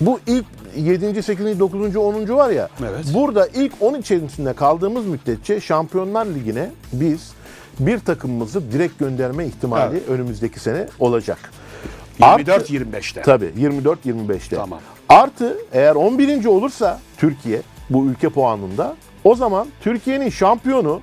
Bu 0.00 0.20
ilk 0.26 0.44
7. 0.76 1.22
8. 1.22 1.60
9. 1.60 1.96
10. 1.96 2.28
var 2.36 2.50
ya. 2.50 2.68
Evet. 2.80 3.04
Burada 3.14 3.46
ilk 3.54 3.72
10 3.80 3.94
içerisinde 3.94 4.52
kaldığımız 4.52 5.06
müddetçe 5.06 5.60
Şampiyonlar 5.60 6.26
Ligi'ne 6.26 6.70
biz 6.92 7.32
bir 7.78 7.98
takımımızı 7.98 8.72
direkt 8.72 8.98
gönderme 8.98 9.46
ihtimali 9.46 9.90
Evet. 9.96 10.08
önümüzdeki 10.08 10.60
sene 10.60 10.86
olacak. 11.00 11.38
Artı- 12.20 12.42
24-25'te. 12.42 13.22
Tabii 13.22 13.52
24-25'te. 13.58 14.56
Tamam. 14.56 14.80
Artı 15.08 15.56
eğer 15.72 15.94
11. 15.94 16.46
olursa 16.48 17.00
Türkiye 17.16 17.62
bu 17.90 18.04
ülke 18.06 18.28
puanında 18.28 18.94
o 19.24 19.34
zaman 19.34 19.68
Türkiye'nin 19.80 20.30
şampiyonu 20.30 21.00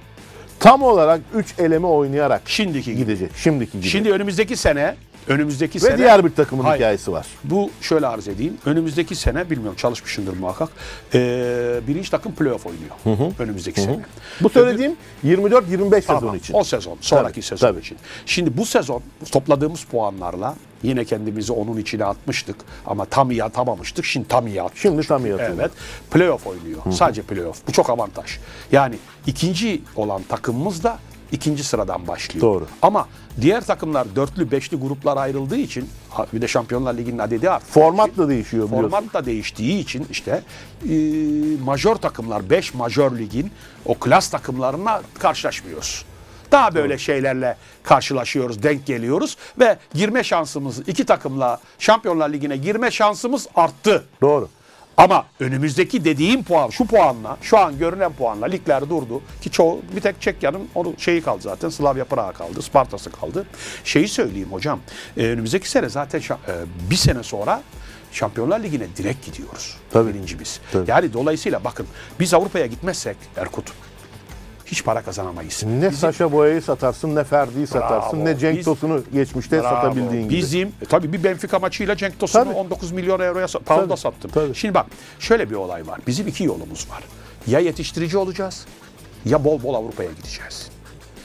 tam 0.60 0.82
olarak 0.82 1.22
3 1.36 1.60
eleme 1.60 1.88
oynayarak 1.88 2.42
Şimdiki 2.46 2.96
gidecek. 2.96 3.32
Şimdiki 3.36 3.80
gibi. 3.80 3.90
Şimdi 3.90 4.12
önümüzdeki 4.12 4.56
sene 4.56 4.96
önümüzdeki 5.28 5.76
Ve 5.76 5.86
sene 5.86 5.98
diğer 5.98 6.26
bir 6.26 6.30
takımın 6.30 6.64
Hayır. 6.64 6.80
hikayesi 6.80 7.12
var. 7.12 7.28
Bu 7.44 7.70
şöyle 7.82 8.08
arz 8.08 8.28
edeyim. 8.28 8.58
Önümüzdeki 8.66 9.16
sene 9.16 9.50
bilmiyorum 9.50 9.76
çalışmışındır 9.78 10.38
muhakkak. 10.38 10.70
Ee, 11.14 11.80
birinci 11.88 12.12
takım 12.12 12.36
playoff 12.36 12.66
oynuyor. 12.66 13.32
Önümüzdeki 13.40 13.82
sene. 13.82 14.00
Bu 14.42 14.50
söylediğim 14.50 14.96
24-25 15.26 16.02
sezon 16.02 16.20
Tamam, 16.20 16.36
için. 16.36 16.54
O 16.54 16.64
sezon, 16.64 16.98
sonraki 17.02 17.34
Tabii, 17.34 17.42
sezon 17.42 17.68
tabii. 17.68 17.80
için. 17.80 17.98
Şimdi 18.26 18.58
bu 18.58 18.66
sezon 18.66 19.02
topladığımız 19.32 19.84
puanlarla 19.84 20.56
yine 20.84 21.06
kendimizi 21.06 21.54
onun 21.54 21.78
içine 21.78 22.06
atmıştık 22.06 22.56
ama 22.86 23.06
tam 23.06 23.32
iyi 23.32 23.44
atamamıştık. 23.44 24.06
Şimdi 24.06 24.28
tam 24.28 24.48
iyi 24.48 24.62
attık. 24.62 24.78
Şimdi 24.78 25.08
tam 25.08 25.26
iyi 25.26 25.34
atıldı. 25.34 25.56
Evet. 25.62 25.72
Playoff 26.12 26.48
oynuyor. 26.48 26.82
Sadece 26.92 27.22
playoff. 27.22 27.68
Bu 27.68 27.72
çok 27.72 27.90
avantaj. 27.90 28.38
Yani 28.72 28.96
ikinci 29.28 29.82
olan 29.96 30.22
takımımız 30.24 30.84
da 30.84 31.00
ikinci 31.32 31.64
sıradan 31.64 32.08
başlıyor. 32.08 32.42
Doğru. 32.42 32.68
Ama 32.82 33.08
diğer 33.42 33.66
takımlar 33.66 34.16
dörtlü, 34.16 34.52
beşli 34.52 34.78
gruplar 34.78 35.18
ayrıldığı 35.18 35.58
için 35.58 35.90
bir 36.34 36.42
de 36.42 36.48
Şampiyonlar 36.48 36.94
Ligi'nin 36.94 37.20
adedi 37.20 37.50
arttığı 37.50 37.72
Format 37.72 38.18
da 38.18 38.30
değişiyor 38.30 38.68
biliyorsun. 38.68 38.90
Format 38.90 39.14
da 39.14 39.26
değiştiği 39.26 39.80
için 39.80 40.08
işte 40.12 40.44
e, 40.90 40.94
majör 41.64 41.96
takımlar 41.96 42.50
5 42.50 42.74
majör 42.74 43.18
ligin 43.18 43.52
o 43.86 43.94
klas 43.94 44.30
takımlarına 44.30 45.02
karşılaşmıyoruz. 45.20 46.06
Daha 46.52 46.76
böyle 46.76 46.98
şeylerle 46.98 47.58
karşılaşıyoruz, 47.84 48.64
denk 48.64 48.86
geliyoruz 48.86 49.38
ve 49.60 49.78
girme 49.94 50.24
şansımız 50.24 50.80
iki 50.80 51.06
takımla 51.06 51.60
Şampiyonlar 51.80 52.30
Ligi'ne 52.30 52.58
girme 52.58 52.92
şansımız 52.92 53.48
arttı. 53.56 54.04
Doğru. 54.22 54.50
Ama 55.02 55.26
önümüzdeki 55.40 56.06
dediğim 56.06 56.44
puan, 56.44 56.70
şu 56.70 56.86
puanla, 56.86 57.38
şu 57.42 57.58
an 57.58 57.78
görünen 57.78 58.14
puanla 58.14 58.46
ligler 58.46 58.90
durdu. 58.90 59.22
Ki 59.42 59.52
çoğu, 59.52 59.82
bir 59.96 60.02
tek 60.02 60.22
Çekya'nın 60.22 60.68
onun 60.76 60.96
şeyi 60.98 61.22
kaldı 61.22 61.42
zaten. 61.42 61.70
Slavia 61.70 62.06
Praha 62.06 62.32
kaldı, 62.32 62.62
Sparta'sı 62.62 63.12
kaldı. 63.12 63.46
Şeyi 63.84 64.08
söyleyeyim 64.08 64.52
hocam, 64.52 64.80
e, 65.18 65.26
önümüzdeki 65.26 65.70
sene 65.70 65.90
zaten 65.90 66.20
e, 66.20 66.24
bir 66.90 66.96
sene 66.96 67.24
sonra 67.24 67.62
Şampiyonlar 68.12 68.60
Ligi'ne 68.60 68.88
direkt 68.98 69.26
gidiyoruz. 69.26 69.78
Tabii. 69.92 70.14
Birinci 70.14 70.40
biz. 70.40 70.60
Tabii. 70.72 70.92
Yani 70.92 71.14
dolayısıyla 71.14 71.64
bakın 71.64 71.88
biz 72.20 72.34
Avrupa'ya 72.34 72.66
gitmezsek 72.66 73.18
Erkut 73.38 73.72
hiç 74.72 74.84
para 74.84 75.02
kazanamayız. 75.02 75.64
Ne 75.66 75.92
Saşa 75.92 76.32
Boya'yı 76.32 76.62
satarsın, 76.62 77.16
ne 77.16 77.24
Ferdi'yi 77.24 77.68
satarsın, 77.68 78.20
Bravo. 78.20 78.26
ne 78.26 78.38
Cenk 78.38 78.58
Biz- 78.58 78.66
Tosun'u 78.66 79.04
geçmişte 79.14 79.62
Bravo. 79.62 79.76
satabildiğin 79.76 80.30
gibi. 80.30 80.38
Bizim 80.42 80.68
e, 80.68 80.86
tabii 80.90 81.14
bir 81.14 81.24
Benfica 81.24 81.60
maçıyla 81.60 81.96
Cenk 81.96 82.20
Tosun'u 82.20 82.44
Tabii. 82.44 82.54
19 82.54 82.92
milyon 82.92 83.20
euroya 83.20 83.48
pound'a 83.66 83.98
sattım. 83.98 84.32
tabii. 84.34 84.56
Şimdi 84.56 84.74
bak 84.74 84.86
şöyle 85.20 85.50
bir 85.50 85.56
olay 85.56 85.88
var. 85.88 86.00
Bizim 86.08 86.28
iki 86.28 86.44
yolumuz 86.44 86.88
var. 86.92 87.04
Ya 87.48 87.60
yetiştirici 87.60 88.18
olacağız 88.18 88.66
ya 89.26 89.44
bol 89.44 89.64
bol 89.64 89.74
Avrupa'ya 89.74 90.10
gideceğiz. 90.12 90.70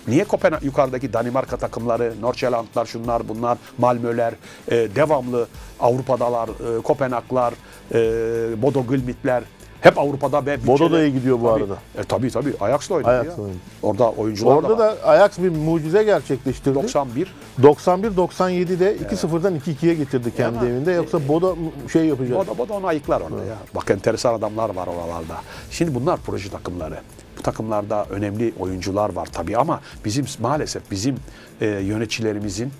Niye 0.08 0.24
Kopenhag 0.24 0.64
yukarıdaki 0.64 1.12
Danimarka 1.12 1.56
takımları, 1.56 2.14
Nordsjællandlar, 2.20 2.86
şunlar 2.86 3.28
bunlar, 3.28 3.58
Malmö'ler 3.78 4.34
e, 4.68 4.74
devamlı 4.94 5.46
Avrupa'dalar, 5.80 6.48
e, 6.78 6.82
Kopenhaglar, 6.82 7.54
e, 7.94 8.62
Bodo 8.62 8.86
Glimt'ler 8.86 9.42
hep 9.80 9.98
Avrupa'da 9.98 10.46
ve 10.46 10.66
Bodo 10.66 10.98
iyi 11.02 11.12
gidiyor 11.12 11.40
bu 11.40 11.46
Tabii. 11.46 11.62
arada. 11.62 11.76
E, 11.98 12.04
tabii 12.04 12.30
tabii. 12.30 12.52
Ajax'la 12.60 12.94
oynadı 12.94 13.12
ya. 13.12 13.20
oynadı. 13.20 13.56
Orada 13.82 14.10
oyuncular 14.10 14.56
Orada 14.56 14.68
da, 14.68 14.78
var. 14.78 14.96
da 15.02 15.08
Ajax 15.08 15.38
bir 15.38 15.48
mucize 15.48 16.02
gerçekleştirdi. 16.04 16.74
91 16.74 17.32
91-97'de 17.62 18.96
2-0'dan 18.96 19.56
2-2'ye 19.56 19.94
getirdi 19.94 20.36
kendi 20.36 20.58
Ama- 20.58 20.68
evinde. 20.68 20.92
Yoksa 20.92 21.28
Bodo 21.28 21.56
şey 21.92 22.04
yapacak. 22.04 22.38
O 22.38 22.46
da, 22.46 22.62
o 22.62 22.68
da 22.68 22.72
onu 22.74 22.86
ayıklar 22.86 23.20
orada 23.20 23.44
ya. 23.44 23.56
Bak 23.74 23.90
enteresan 23.90 24.34
adamlar 24.34 24.74
var 24.74 24.86
oralarda. 24.86 25.36
Şimdi 25.70 25.94
bunlar 25.94 26.20
proje 26.26 26.50
takımları. 26.50 26.98
Bu 27.38 27.42
takımlarda 27.42 28.04
önemli 28.10 28.52
oyuncular 28.58 29.12
var 29.12 29.28
tabii 29.32 29.56
ama 29.56 29.80
bizim 30.04 30.26
maalesef 30.40 30.90
bizim 30.90 31.16
e, 31.60 31.66
yöneticilerimizin 31.66 32.70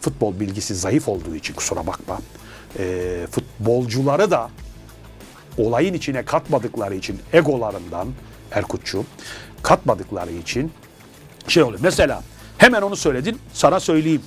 futbol 0.00 0.40
bilgisi 0.40 0.74
zayıf 0.74 1.08
olduğu 1.08 1.34
için 1.34 1.54
kusura 1.54 1.86
bakma. 1.86 2.18
E, 2.78 3.26
futbolcuları 3.30 4.30
da 4.30 4.50
olayın 5.66 5.94
içine 5.94 6.24
katmadıkları 6.24 6.94
için 6.94 7.20
egolarından 7.32 8.08
Erkutçu 8.52 9.04
katmadıkları 9.62 10.32
için 10.32 10.72
şey 11.48 11.62
oluyor. 11.62 11.80
Mesela 11.82 12.22
hemen 12.58 12.82
onu 12.82 12.96
söyledin 12.96 13.38
sana 13.52 13.80
söyleyeyim. 13.80 14.22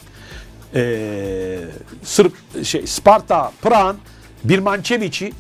Ee, 0.75 1.59
Sırp 2.03 2.33
şey 2.65 2.87
Sparta 2.87 3.51
Pran 3.61 3.97
bir 4.43 4.59
Mançeviç'i 4.59 5.33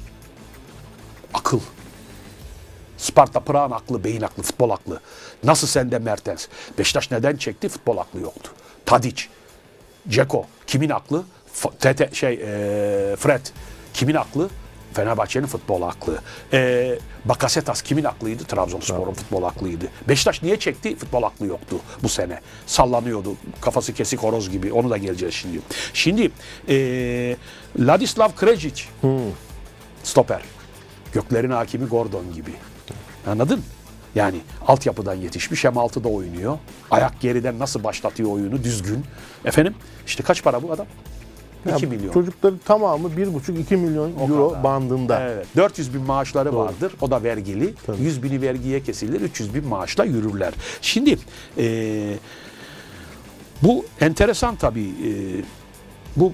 akıl. 1.33 1.59
Sparta 2.97 3.39
Prag'ın 3.39 3.71
aklı, 3.75 4.03
beyin 4.03 4.21
aklı, 4.21 4.43
futbol 4.43 4.69
aklı. 4.69 4.99
Nasıl 5.43 5.67
sende 5.67 5.99
Mertens? 5.99 6.47
Beşiktaş 6.77 7.11
neden 7.11 7.35
çekti? 7.35 7.69
Futbol 7.69 7.97
aklı 7.97 8.19
yoktu. 8.21 8.51
Tadic, 8.85 9.23
Ceko 10.09 10.45
kimin 10.67 10.89
aklı? 10.89 11.23
F- 11.53 11.69
Tete, 11.79 12.09
şey 12.13 12.33
e, 12.33 13.15
Fred 13.15 13.41
kimin 13.93 14.15
aklı? 14.15 14.49
Fenerbahçe'nin 14.93 15.47
futbol 15.47 15.81
aklı. 15.81 16.19
E, 16.53 16.91
Bakasetas 17.25 17.81
kimin 17.81 18.03
aklıydı? 18.03 18.43
Trabzonspor'un 18.43 19.13
futbol 19.13 19.43
aklıydı. 19.43 19.85
Beşiktaş 20.07 20.43
niye 20.43 20.59
çekti? 20.59 20.95
Futbol 20.95 21.23
aklı 21.23 21.45
yoktu 21.45 21.75
bu 22.03 22.09
sene. 22.09 22.39
Sallanıyordu. 22.65 23.35
Kafası 23.61 23.93
kesik 23.93 24.19
horoz 24.23 24.49
gibi. 24.49 24.73
Onu 24.73 24.89
da 24.89 24.97
geleceğiz 24.97 25.33
şimdi. 25.33 25.59
Şimdi 25.93 26.31
e, 26.69 26.75
Ladislav 27.79 28.29
Krejic 28.35 28.83
stoper. 30.03 30.41
Göklerin 31.13 31.51
hakimi 31.51 31.85
Gordon 31.85 32.33
gibi. 32.33 32.51
Anladın? 33.27 33.63
Yani 34.15 34.37
altyapıdan 34.67 35.13
yetişmiş 35.13 35.63
hem 35.63 35.77
altıda 35.77 36.09
oynuyor. 36.09 36.57
Ayak 36.91 37.21
geriden 37.21 37.59
nasıl 37.59 37.83
başlatıyor 37.83 38.31
oyunu 38.31 38.63
düzgün. 38.63 39.05
Efendim 39.45 39.75
işte 40.07 40.23
kaç 40.23 40.43
para 40.43 40.63
bu 40.63 40.71
adam? 40.71 40.85
2 41.75 41.83
Ya 41.85 41.89
milyon. 41.89 42.13
Çocukların 42.13 42.59
tamamı 42.65 43.07
1,5-2 43.07 43.75
milyon 43.77 44.11
O 44.19 44.27
euro 44.29 44.49
kadar. 44.49 44.63
bandında. 44.63 45.19
Evet. 45.29 45.45
400 45.55 45.93
bin 45.93 46.01
maaşları 46.01 46.55
vardır. 46.55 46.93
O 47.01 47.11
da 47.11 47.23
vergili. 47.23 47.73
100 47.99 48.23
bini 48.23 48.41
vergiye 48.41 48.83
kesilir. 48.83 49.21
300 49.21 49.53
bin 49.53 49.67
maaşla 49.67 50.03
yürürler. 50.05 50.53
Şimdi 50.81 51.17
eee, 51.57 52.17
bu 53.61 53.85
enteresan 54.01 54.55
tabii. 54.55 54.81
Eee, 54.81 55.43
bu 56.15 56.33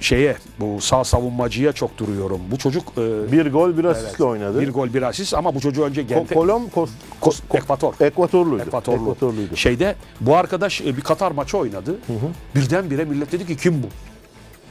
şeye 0.00 0.36
bu 0.60 0.80
sağ 0.80 1.04
savunmacıya 1.04 1.72
çok 1.72 1.98
duruyorum. 1.98 2.40
Bu 2.50 2.58
çocuk 2.58 2.84
eee, 2.96 3.04
Bir 3.32 3.52
gol 3.52 3.76
bir 3.78 3.84
asistle 3.84 4.24
oynadı. 4.24 4.60
bir 4.60 4.70
gol 4.72 4.94
bir 4.94 5.02
asist 5.02 5.34
ama 5.34 5.54
bu 5.54 5.60
çocuğu 5.60 5.82
önce 5.84 6.02
Ko- 6.02 6.06
Gent'e 6.08 6.34
Kolom 6.34 6.66
Kos- 6.68 6.88
Ko- 7.22 7.56
Ekvator. 7.58 7.94
Ekvatorluydu. 8.00 8.62
Ekvatorlu. 8.62 9.02
Ekvatorluydu. 9.02 9.56
Şeyde 9.56 9.94
bu 10.20 10.36
arkadaş 10.36 10.80
e, 10.80 10.96
bir 10.96 11.00
Katar 11.02 11.30
maçı 11.30 11.58
oynadı. 11.58 11.96
Birdenbire 12.54 13.04
millet 13.04 13.32
dedi 13.32 13.46
ki 13.46 13.56
kim 13.56 13.82
bu? 13.82 13.86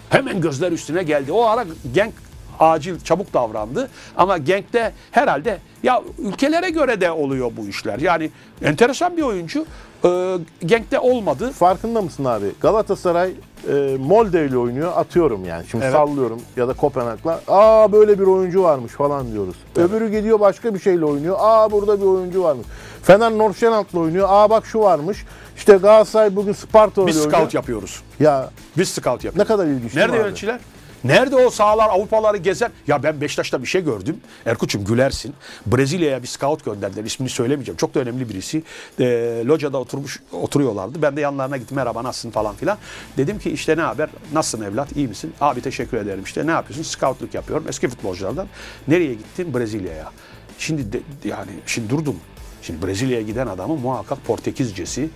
Hemen 0.09 0.41
gözler 0.41 0.71
üstüne 0.71 1.03
geldi. 1.03 1.31
O 1.31 1.43
ara 1.43 1.65
Genk 1.93 2.13
acil 2.59 2.99
çabuk 2.99 3.33
davrandı. 3.33 3.89
Ama 4.17 4.37
Genk'te 4.37 4.91
herhalde 5.11 5.57
ya 5.83 6.01
ülkelere 6.19 6.69
göre 6.69 7.01
de 7.01 7.11
oluyor 7.11 7.51
bu 7.57 7.67
işler. 7.67 7.99
Yani 7.99 8.29
enteresan 8.63 9.17
bir 9.17 9.21
oyuncu. 9.21 9.65
Ee, 10.05 10.37
Genk'te 10.65 10.99
olmadı. 10.99 11.51
Farkında 11.51 12.01
mısın 12.01 12.25
abi? 12.25 12.45
Galatasaray 12.61 13.31
e, 13.69 13.97
Molde 13.99 14.45
ile 14.45 14.57
oynuyor. 14.57 14.91
Atıyorum 14.95 15.45
yani. 15.45 15.65
Şimdi 15.71 15.83
Evet. 15.83 15.93
sallıyorum 15.93 16.41
ya 16.57 16.67
da 16.67 16.73
Kopenhag'la. 16.73 17.41
Aa 17.47 17.91
böyle 17.91 18.19
bir 18.19 18.23
oyuncu 18.23 18.63
varmış 18.63 18.91
falan 18.93 19.31
diyoruz. 19.31 19.55
Öbürü 19.75 20.11
gidiyor 20.11 20.39
başka 20.39 20.73
bir 20.73 20.79
şeyle 20.79 21.05
oynuyor. 21.05 21.35
Aa 21.39 21.71
burada 21.71 22.01
bir 22.01 22.05
oyuncu 22.05 22.43
varmış. 22.43 22.67
Fener 23.03 23.31
Nordsjælland'la 23.31 23.99
oynuyor. 23.99 24.27
Aa 24.31 24.49
bak 24.49 24.65
şu 24.65 24.79
varmış. 24.79 25.25
İşte 25.57 25.77
Galatasaray 25.77 26.35
bugün 26.35 26.53
Sparta 26.53 27.01
ile 27.01 27.07
Biz 27.07 27.17
oynuyor. 27.17 27.33
scout 27.37 27.53
yapıyoruz. 27.53 28.01
Ya 28.19 28.49
Biz 28.77 28.89
scout 28.89 29.23
yapıyoruz. 29.23 29.37
ne 29.37 29.43
kadar 29.55 29.65
ilginç 29.65 29.95
Nerede 29.95 30.17
yöneticiler? 30.17 30.59
Nerede 31.03 31.35
o 31.35 31.49
sahalar 31.49 31.89
Avrupaları 31.89 32.37
gezer? 32.37 32.71
Ya 32.87 33.03
ben 33.03 33.21
Beşiktaş'ta 33.21 33.61
bir 33.61 33.67
şey 33.67 33.83
gördüm. 33.83 34.17
Erkuç'um 34.45 34.85
gülersin. 34.85 35.33
Brezilya'ya 35.65 36.23
bir 36.23 36.27
scout 36.27 36.65
gönderdiler. 36.65 37.03
İsmini 37.03 37.29
söylemeyeceğim. 37.29 37.77
Çok 37.77 37.93
da 37.95 37.99
önemli 37.99 38.29
birisi. 38.29 38.63
E, 38.99 39.05
locada 39.45 39.77
oturmuş 39.77 40.19
oturuyorlardı. 40.31 41.01
Ben 41.01 41.17
de 41.17 41.21
yanlarına 41.21 41.57
gittim. 41.57 41.75
Merhaba 41.75 42.03
nasılsın 42.03 42.31
falan 42.31 42.55
filan. 42.55 42.77
Dedim 43.17 43.39
ki 43.39 43.51
işte 43.51 43.77
ne 43.77 43.81
haber? 43.81 44.09
Nasılsın 44.33 44.65
evlat? 44.65 44.91
İyi 44.95 45.07
misin? 45.07 45.33
Abi 45.41 45.61
teşekkür 45.61 45.97
ederim. 45.97 46.23
İşte 46.23 46.47
ne 46.47 46.51
yapıyorsun? 46.51 46.83
Scoutluk 46.83 47.33
yapıyorum. 47.33 47.65
Eski 47.69 47.87
futbolculardan. 47.89 48.47
Nereye 48.87 49.13
gittim? 49.13 49.53
Brezilya'ya. 49.53 50.11
Şimdi 50.59 50.93
de, 50.93 50.99
yani 51.25 51.51
şimdi 51.65 51.89
durdum. 51.89 52.15
Şimdi 52.61 52.87
Brezilya'ya 52.87 53.21
giden 53.21 53.47
adamın 53.47 53.79
muhakkak 53.79 54.25
Portekizcesi, 54.25 55.09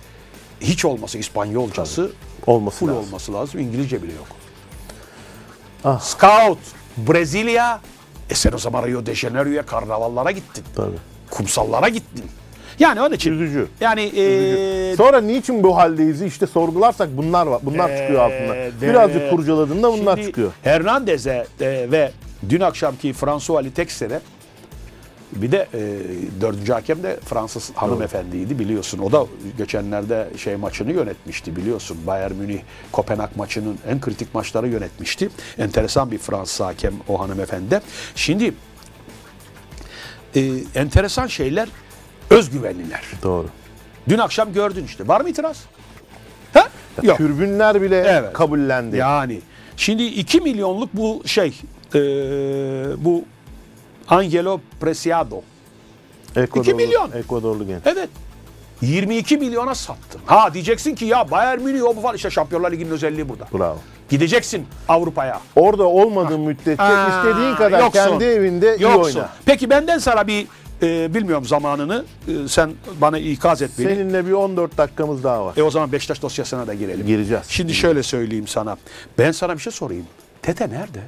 hiç 0.60 0.84
olmasa 0.84 1.18
İspanyolcası 1.18 2.12
Olması 2.46 2.78
full 2.78 2.88
lazım. 2.88 3.04
olması 3.04 3.32
lazım. 3.32 3.60
İngilizce 3.60 4.02
bile 4.02 4.12
yok. 4.12 4.26
Ah. 5.84 6.00
Scout, 6.00 6.58
Brezilya. 6.96 7.80
E 8.30 8.34
sen 8.34 8.52
o 8.52 8.58
zaman 8.58 8.86
Rio 8.86 9.06
de 9.06 9.14
Janeiro'ya 9.14 9.62
karnavallara 9.66 10.30
gittin. 10.30 10.64
Tabii. 10.76 10.96
Kumsallara 11.30 11.88
gittin. 11.88 12.24
Yani 12.78 13.00
onun 13.00 13.12
için. 13.14 13.32
Üzücü. 13.32 13.68
Yani 13.80 14.02
e, 14.02 14.96
Sonra 14.96 15.20
niçin 15.20 15.62
bu 15.62 15.76
haldeyiz? 15.76 16.22
İşte 16.22 16.46
sorgularsak 16.46 17.08
bunlar 17.16 17.46
var. 17.46 17.60
Bunlar 17.62 17.96
çıkıyor 17.96 18.20
altında. 18.20 18.56
Ee, 18.56 18.70
Birazcık 18.82 19.20
de- 19.22 19.30
kurcaladığında 19.30 19.92
bunlar 19.92 20.16
Şimdi 20.16 20.26
çıkıyor. 20.28 20.52
Hernandez'e 20.62 21.46
e, 21.60 21.66
ve 21.90 22.12
dün 22.48 22.60
akşamki 22.60 23.12
François 23.12 23.56
Ali 23.60 23.74
Texer'e 23.74 24.20
bir 25.32 25.52
de 25.52 25.68
e, 25.74 25.80
dördüncü 26.40 26.72
hakem 26.72 27.02
de 27.02 27.18
Fransız 27.24 27.70
hanımefendiydi 27.74 28.58
biliyorsun. 28.58 28.98
O 28.98 29.12
da 29.12 29.26
geçenlerde 29.58 30.28
şey 30.36 30.56
maçını 30.56 30.92
yönetmişti 30.92 31.56
biliyorsun. 31.56 31.98
Bayern 32.06 32.34
Münih 32.34 32.60
Kopenhag 32.92 33.30
maçının 33.36 33.78
en 33.88 34.00
kritik 34.00 34.34
maçları 34.34 34.68
yönetmişti. 34.68 35.30
Enteresan 35.58 36.10
bir 36.10 36.18
Fransız 36.18 36.60
hakem 36.60 36.94
o 37.08 37.20
hanımefendi. 37.20 37.80
Şimdi 38.14 38.54
e, 40.36 40.40
enteresan 40.74 41.26
şeyler 41.26 41.68
özgüvenliler. 42.30 43.02
Doğru. 43.22 43.46
Dün 44.08 44.18
akşam 44.18 44.52
gördün 44.52 44.84
işte. 44.84 45.08
Var 45.08 45.20
mı 45.20 45.28
itiraz? 45.28 45.64
Ha? 46.54 46.68
Yok. 47.02 47.16
Türbünler 47.18 47.82
bile 47.82 47.96
Evet. 47.96 48.32
kabullendi. 48.32 48.96
Yani 48.96 49.40
şimdi 49.76 50.04
2 50.04 50.40
milyonluk 50.40 50.90
bu 50.92 51.22
şey 51.26 51.60
e, 51.94 52.00
bu 53.04 53.24
Angelo 54.16 54.60
Preciado. 54.80 55.42
Ekvadorlu, 56.36 56.70
2 56.70 56.74
milyon. 56.74 57.12
Ekvadorlu 57.12 57.66
genç. 57.66 57.82
Evet. 57.86 58.08
22 58.82 59.36
milyona 59.38 59.74
sattın. 59.74 60.20
Ha 60.26 60.54
diyeceksin 60.54 60.94
ki 60.94 61.04
ya 61.04 61.30
Bayern 61.30 61.60
Münih 61.62 61.82
o 61.84 61.96
bu 61.96 62.00
falan. 62.00 62.16
İşte 62.16 62.30
Şampiyonlar 62.30 62.72
Ligi'nin 62.72 62.90
özelliği 62.90 63.28
burada. 63.28 63.48
Bravo. 63.54 63.78
Gideceksin 64.08 64.66
Avrupa'ya. 64.88 65.40
Orada 65.56 65.84
olmadığın 65.84 66.40
müddetçe 66.40 66.82
Aa, 66.82 67.08
istediğin 67.18 67.54
kadar 67.54 67.80
yoksun. 67.80 67.92
kendi 68.10 68.24
evinde 68.24 68.76
iyi 68.76 68.82
Yoksun. 68.82 69.02
oyna. 69.18 69.28
Peki 69.46 69.70
benden 69.70 69.98
sana 69.98 70.26
bir 70.26 70.46
e, 70.82 71.14
bilmiyorum 71.14 71.44
zamanını 71.44 72.04
e, 72.28 72.48
sen 72.48 72.70
bana 73.00 73.18
ikaz 73.18 73.62
et 73.62 73.70
beni. 73.78 73.86
Seninle 73.88 74.26
bir 74.26 74.32
14 74.32 74.78
dakikamız 74.78 75.24
daha 75.24 75.44
var. 75.46 75.54
E 75.56 75.62
o 75.62 75.70
zaman 75.70 75.92
Beşiktaş 75.92 76.22
dosyasına 76.22 76.66
da 76.66 76.74
girelim. 76.74 77.06
Gireceğiz. 77.06 77.44
Şimdi 77.48 77.74
şöyle 77.74 78.02
söyleyeyim 78.02 78.46
sana. 78.46 78.76
Ben 79.18 79.32
sana 79.32 79.54
bir 79.54 79.58
şey 79.62 79.72
sorayım. 79.72 80.06
Tete 80.42 80.70
nerede? 80.70 81.00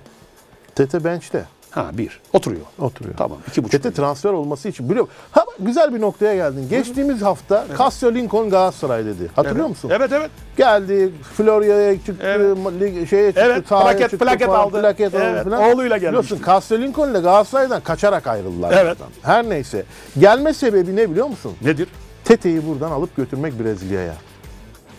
Tete 0.74 1.04
bench'te 1.04 1.44
Ha 1.74 1.90
bir. 1.92 2.20
Oturuyor. 2.32 2.62
oturuyor. 2.78 3.16
Tamam. 3.16 3.38
iki 3.48 3.62
buçuk 3.64 3.70
Tete 3.72 3.88
milyon. 3.88 4.02
transfer 4.04 4.30
olması 4.30 4.68
için 4.68 4.88
biliyor 4.90 5.04
musun? 5.04 5.18
Ha, 5.32 5.44
güzel 5.58 5.94
bir 5.94 6.00
noktaya 6.00 6.34
geldin. 6.34 6.66
Geçtiğimiz 6.70 7.22
hafta 7.22 7.66
Casio 7.78 8.14
Lincoln 8.14 8.50
Galatasaray 8.50 9.04
dedi. 9.06 9.30
Hatırlıyor 9.36 9.66
Evet. 9.66 9.70
musun? 9.70 9.90
Evet 9.94 10.12
evet. 10.12 10.30
Geldi 10.56 11.12
Florya'ya 11.36 11.94
çıktı, 11.96 12.16
Evet. 12.22 12.56
lig- 12.56 13.06
şeye 13.06 13.28
çıktı, 13.32 13.42
Evet, 13.46 13.68
plaket- 13.68 14.00
çıktı 14.10 14.18
plaket 14.18 14.46
falan, 14.46 14.60
aldı. 14.60 14.80
Plaket 14.80 15.14
aldı 15.14 15.22
Evet, 15.24 15.44
falan. 15.44 15.62
oğluyla 15.62 15.96
gelmişti. 15.96 16.08
Biliyorsun 16.34 16.46
Casio 16.46 16.78
Lincoln 16.78 17.10
ile 17.10 17.18
Galatasaray'dan 17.20 17.80
kaçarak 17.80 18.26
ayrıldılar. 18.26 18.72
Evet. 18.72 18.96
buradan. 19.00 19.12
Her 19.22 19.48
neyse. 19.50 19.84
Gelme 20.18 20.54
sebebi 20.54 20.96
ne 20.96 21.10
biliyor 21.10 21.26
musun? 21.26 21.52
Nedir? 21.62 21.88
Tete'yi 22.24 22.66
buradan 22.68 22.90
alıp 22.90 23.16
götürmek 23.16 23.58
Brezilya'ya. 23.64 24.14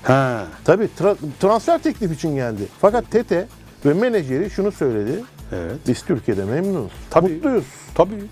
Ha. 0.03 0.41
Tabii 0.65 0.89
tra- 0.99 1.15
transfer 1.39 1.77
teklif 1.81 2.11
için 2.13 2.35
geldi. 2.35 2.61
Fakat 2.81 3.11
Tete 3.11 3.47
ve 3.85 3.93
menajeri 3.93 4.49
şunu 4.49 4.71
söyledi. 4.71 5.23
Evet. 5.51 5.75
Biz 5.87 6.01
Türkiye'de 6.01 6.45
memnunuz. 6.45 6.91
Tabii. 7.09 7.29
Mutluyuz. 7.33 7.65
Tabii. 7.95 8.23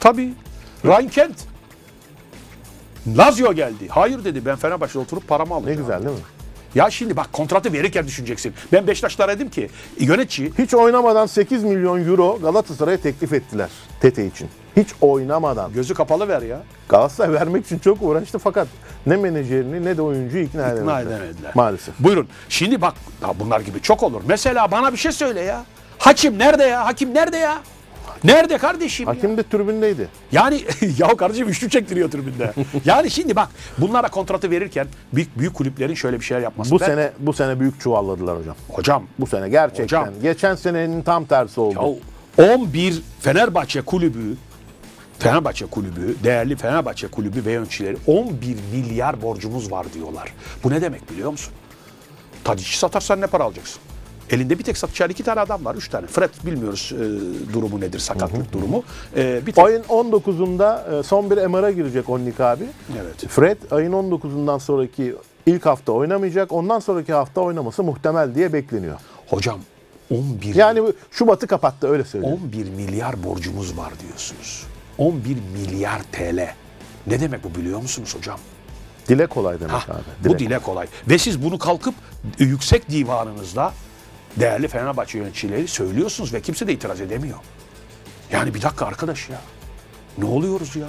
Tabii. 0.00 0.34
Ryan 0.84 1.08
Kent. 1.08 1.36
Lazio 3.16 3.52
geldi. 3.52 3.88
Hayır 3.88 4.24
dedi 4.24 4.44
ben 4.46 4.56
Fenerbahçe'de 4.56 4.98
oturup 4.98 5.28
paramı 5.28 5.50
Ne 5.50 5.54
alacağım. 5.54 5.78
güzel 5.78 5.98
değil 6.04 6.16
mi? 6.16 6.22
Ya 6.74 6.90
şimdi 6.90 7.16
bak 7.16 7.32
kontratı 7.32 7.72
verirken 7.72 8.06
düşüneceksin. 8.06 8.54
Ben 8.72 8.86
Beşiktaşlara 8.86 9.34
dedim 9.36 9.50
ki 9.50 9.70
yönetici 10.00 10.52
Hiç 10.58 10.74
oynamadan 10.74 11.26
8 11.26 11.64
milyon 11.64 12.08
euro 12.08 12.38
Galatasaray'a 12.42 12.96
teklif 12.96 13.32
ettiler 13.32 13.70
Tete 14.00 14.26
için. 14.26 14.48
Hiç 14.76 14.88
oynamadan. 15.00 15.72
gözü 15.72 15.94
kapalı 15.94 16.28
ver 16.28 16.42
ya. 16.42 16.62
Galatasaray 16.88 17.32
vermek 17.34 17.66
için 17.66 17.78
çok 17.78 18.02
uğraştı 18.02 18.38
fakat 18.38 18.68
ne 19.06 19.16
menajerini 19.16 19.84
ne 19.84 19.96
de 19.96 20.02
oyuncuyu 20.02 20.44
ikna, 20.44 20.62
İkna 20.68 20.72
edemediler. 21.00 21.20
edemediler. 21.20 21.52
Maalesef. 21.54 21.94
Buyurun. 21.98 22.28
Şimdi 22.48 22.80
bak 22.80 22.94
bunlar 23.38 23.60
gibi 23.60 23.82
çok 23.82 24.02
olur. 24.02 24.22
Mesela 24.28 24.70
bana 24.70 24.92
bir 24.92 24.98
şey 24.98 25.12
söyle 25.12 25.40
ya. 25.40 25.64
Hakim 25.98 26.38
nerede 26.38 26.64
ya? 26.64 26.86
Hakim 26.86 27.14
nerede 27.14 27.36
ya? 27.36 27.58
Nerede 28.24 28.58
kardeşim 28.58 29.08
ya? 29.08 29.14
Hakim 29.14 29.36
de 29.36 29.42
tribündeydi. 29.42 30.08
Yani 30.32 30.64
ya 30.98 31.16
kardeşim 31.16 31.48
üçlü 31.48 31.70
çektiriyor 31.70 32.10
tribünde. 32.10 32.52
yani 32.84 33.10
şimdi 33.10 33.36
bak 33.36 33.48
bunlara 33.78 34.08
kontratı 34.08 34.50
verirken 34.50 34.86
büyük 35.12 35.38
büyük 35.38 35.54
kulüplerin 35.54 35.94
şöyle 35.94 36.20
bir 36.20 36.24
şeyler 36.24 36.42
yapması. 36.42 36.70
Bu 36.70 36.80
Ben- 36.80 36.86
sene 36.86 37.10
bu 37.18 37.32
sene 37.32 37.60
büyük 37.60 37.80
çuvalladılar 37.80 38.38
hocam. 38.38 38.56
hocam 38.68 39.02
Bu 39.18 39.26
sene 39.26 39.48
gerçekten. 39.48 40.00
Hocam. 40.00 40.14
Geçen 40.22 40.54
senenin 40.54 41.02
tam 41.02 41.24
tersi 41.24 41.60
oldu. 41.60 41.98
ya 42.38 42.44
11 42.54 43.02
Fenerbahçe 43.20 43.80
kulübü 43.82 44.36
Fenerbahçe 45.18 45.66
kulübü, 45.66 46.16
değerli 46.24 46.56
Fenerbahçe 46.56 47.08
kulübü 47.08 47.44
ve 47.44 47.52
yöneticileri 47.52 47.96
11 48.06 48.56
milyar 48.72 49.22
borcumuz 49.22 49.70
var 49.72 49.86
diyorlar. 49.94 50.32
Bu 50.64 50.70
ne 50.70 50.80
demek 50.82 51.10
biliyor 51.10 51.30
musun? 51.30 51.52
Tadic'i 52.44 52.78
satarsan 52.78 53.20
ne 53.20 53.26
para 53.26 53.44
alacaksın? 53.44 53.80
Elinde 54.30 54.58
bir 54.58 54.64
tek 54.64 54.78
satacağı 54.78 55.08
iki 55.08 55.22
tane 55.24 55.40
adam 55.40 55.64
var. 55.64 55.74
Üç 55.74 55.88
tane. 55.88 56.06
Fred 56.06 56.30
bilmiyoruz 56.46 56.92
e, 56.94 57.52
durumu 57.54 57.80
nedir, 57.80 57.98
sakatlık 57.98 58.52
durumu. 58.52 58.82
E, 59.16 59.46
bir 59.46 59.52
tek, 59.52 59.64
Ayın 59.64 59.82
19'unda 59.82 61.00
e, 61.00 61.02
son 61.02 61.30
bir 61.30 61.46
MR'a 61.46 61.70
girecek 61.70 62.10
Onnik 62.10 62.40
abi. 62.40 62.64
Evet. 63.02 63.28
Fred 63.28 63.56
ayın 63.70 63.92
19'undan 63.92 64.60
sonraki 64.60 65.16
ilk 65.46 65.66
hafta 65.66 65.92
oynamayacak. 65.92 66.52
Ondan 66.52 66.78
sonraki 66.78 67.12
hafta 67.12 67.40
oynaması 67.40 67.82
muhtemel 67.82 68.34
diye 68.34 68.52
bekleniyor. 68.52 68.98
Hocam 69.30 69.58
11 70.10 70.54
Yani 70.54 70.82
Şubat'ı 71.10 71.46
kapattı 71.46 71.88
öyle 71.88 72.04
söyleyeyim. 72.04 72.38
11 72.44 72.70
milyar 72.70 73.24
borcumuz 73.24 73.78
var 73.78 73.92
diyorsunuz. 74.00 74.66
11 74.98 75.36
milyar 75.52 76.02
TL. 76.12 76.54
Ne 77.06 77.20
demek 77.20 77.44
bu 77.44 77.54
biliyor 77.60 77.82
musunuz 77.82 78.14
hocam? 78.18 78.38
Dile 79.08 79.26
kolay 79.26 79.60
demek 79.60 79.72
Ha, 79.72 79.92
abi. 79.92 80.28
bu 80.28 80.38
dile 80.38 80.58
kolay. 80.58 80.86
Ve 81.08 81.18
siz 81.18 81.42
bunu 81.42 81.58
kalkıp 81.58 81.94
yüksek 82.38 82.90
divanınızda 82.90 83.72
değerli 84.36 84.68
Fenerbahçe 84.68 85.18
yöneticileri 85.18 85.68
söylüyorsunuz 85.68 86.34
ve 86.34 86.40
kimse 86.40 86.66
de 86.66 86.72
itiraz 86.72 87.00
edemiyor. 87.00 87.38
Yani 88.32 88.54
bir 88.54 88.62
dakika 88.62 88.86
arkadaş 88.86 89.28
ya. 89.28 89.40
Ne 90.18 90.24
oluyoruz 90.24 90.76
ya? 90.76 90.88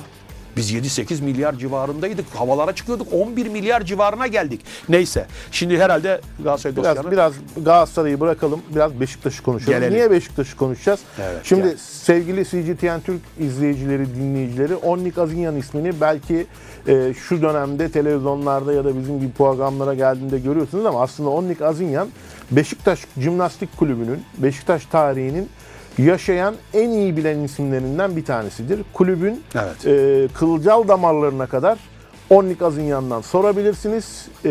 Biz 0.58 0.74
7-8 0.74 1.24
milyar 1.24 1.54
civarındaydık. 1.54 2.26
Havalara 2.36 2.76
çıkıyorduk. 2.76 3.08
11 3.14 3.48
milyar 3.48 3.82
civarına 3.82 4.28
geldik. 4.28 4.62
Neyse. 4.90 5.26
Şimdi 5.52 5.80
herhalde 5.80 6.22
Galatasaray 6.44 6.76
Biraz 6.76 6.96
dosyanı... 6.96 7.12
biraz 7.12 7.34
Galatasaray'ı 7.58 8.20
bırakalım. 8.20 8.62
Biraz 8.76 9.00
Beşiktaş'ı 9.00 9.44
konuşalım. 9.44 9.80
Gelelim. 9.80 9.94
Niye 9.94 10.12
Beşiktaş'ı 10.12 10.58
konuşacağız? 10.58 11.00
Evet, 11.22 11.42
Şimdi 11.44 11.68
gel. 11.68 11.78
sevgili 11.78 12.46
CGTN 12.46 13.00
Türk 13.06 13.22
izleyicileri, 13.40 14.16
dinleyicileri 14.16 14.76
Onnik 14.76 15.18
Azinyan 15.18 15.56
ismini 15.56 16.02
belki 16.02 16.48
e, 16.88 17.14
şu 17.14 17.42
dönemde 17.42 17.92
televizyonlarda 17.92 18.74
ya 18.74 18.86
da 18.86 19.00
bizim 19.00 19.20
gibi 19.20 19.32
programlara 19.32 19.94
geldiğinde 19.94 20.40
görüyorsunuz 20.40 20.86
ama 20.86 21.02
aslında 21.02 21.30
Onnik 21.30 21.62
Azinyan 21.62 22.08
Beşiktaş 22.52 23.00
Cimnastik 23.20 23.78
Kulübü'nün 23.78 24.24
Beşiktaş 24.38 24.86
tarihinin 24.86 25.50
yaşayan 25.98 26.56
en 26.74 26.90
iyi 26.90 27.18
bilen 27.18 27.40
isimlerinden 27.40 28.16
bir 28.16 28.26
tanesidir. 28.26 28.80
Kulübün 28.94 29.42
Evet. 29.56 29.88
e, 29.88 30.28
kılcal 30.34 30.88
damarlarına 30.88 31.46
kadar 31.48 31.80
Onnik 32.30 32.62
Azinyan'dan 32.62 33.22
sorabilirsiniz. 33.22 34.26
E, 34.46 34.50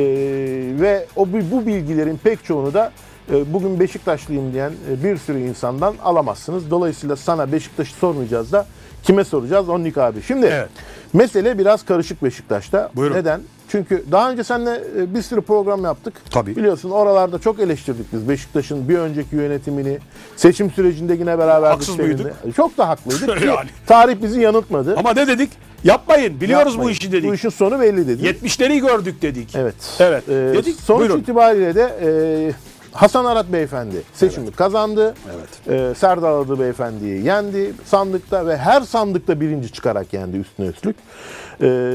ve 0.80 1.06
o 1.16 1.26
bu 1.32 1.66
bilgilerin 1.66 2.16
pek 2.24 2.44
çoğunu 2.44 2.74
da 2.74 2.92
e, 3.32 3.52
bugün 3.52 3.80
Beşiktaşlıyım 3.80 4.52
diyen 4.52 4.72
e, 4.90 5.04
bir 5.04 5.16
sürü 5.16 5.38
insandan 5.38 5.94
alamazsınız. 6.04 6.70
Dolayısıyla 6.70 7.16
sana 7.16 7.52
Beşiktaş'ı 7.52 7.94
sormayacağız 7.94 8.52
da 8.52 8.66
kime 9.02 9.24
soracağız? 9.24 9.68
Onnik 9.68 9.98
abi. 9.98 10.22
Şimdi 10.22 10.46
Evet. 10.46 10.68
mesele 11.12 11.58
biraz 11.58 11.84
karışık 11.84 12.22
Beşiktaş'ta. 12.24 12.90
Buyurun. 12.96 13.14
Neden? 13.16 13.40
Çünkü 13.68 14.04
daha 14.12 14.30
önce 14.30 14.44
seninle 14.44 14.82
e, 14.98 15.14
bir 15.14 15.22
sürü 15.22 15.40
program 15.40 15.84
yaptık. 15.84 16.14
Tabii. 16.30 16.56
Biliyorsun 16.56 16.90
oralarda 16.90 17.38
çok 17.38 17.60
eleştirdik 17.60 18.12
biz 18.12 18.28
Beşiktaş'ın 18.28 18.88
bir 18.88 18.98
önceki 18.98 19.36
yönetimini. 19.36 19.98
Seçim 20.36 20.70
sürecinde 20.70 21.14
yine 21.14 21.38
beraber 21.38 21.70
Haksız 21.70 21.98
mıydık? 21.98 22.34
Çok 22.56 22.78
da 22.78 22.88
haklıydık 22.88 23.38
ki 23.38 23.46
Yani. 23.46 23.68
tarih 23.86 24.22
bizi 24.22 24.40
yanıltmadı. 24.40 24.96
Ama 24.96 25.12
ne 25.12 25.26
dedik? 25.26 25.50
Yapmayın. 25.84 26.40
Biliyoruz 26.40 26.66
bu 26.66 26.70
Yapmayın. 26.70 26.90
işi 26.92 27.12
dedik. 27.12 27.30
Bu 27.30 27.34
işin 27.34 27.48
sonu 27.48 27.80
belli 27.80 28.08
dedik. 28.08 28.42
70'leri 28.42 28.80
gördük 28.80 29.22
dedik. 29.22 29.54
Evet. 29.56 29.74
Evet. 30.00 30.28
Ee, 30.28 30.32
dedik. 30.32 30.80
sonuç 30.80 31.00
Buyurun. 31.00 31.20
itibariyle 31.20 31.74
de 31.74 31.96
e, 32.02 32.08
Hasan 32.92 33.24
Arat 33.24 33.52
Beyefendi 33.52 33.96
seçimi 34.14 34.52
kazandı. 34.52 35.14
Evet. 35.36 35.68
Ee, 35.92 35.94
Serdar 35.94 36.32
Adı 36.32 36.60
Beyefendi'yi 36.60 37.24
yendi 37.24 37.72
sandıkta 37.84 38.46
ve 38.46 38.56
her 38.56 38.80
sandıkta 38.80 39.40
birinci 39.40 39.72
çıkarak 39.72 40.12
yendi 40.12 40.36
üstüne 40.36 40.66
üstlük. 40.66 40.96
Ee, 41.62 41.92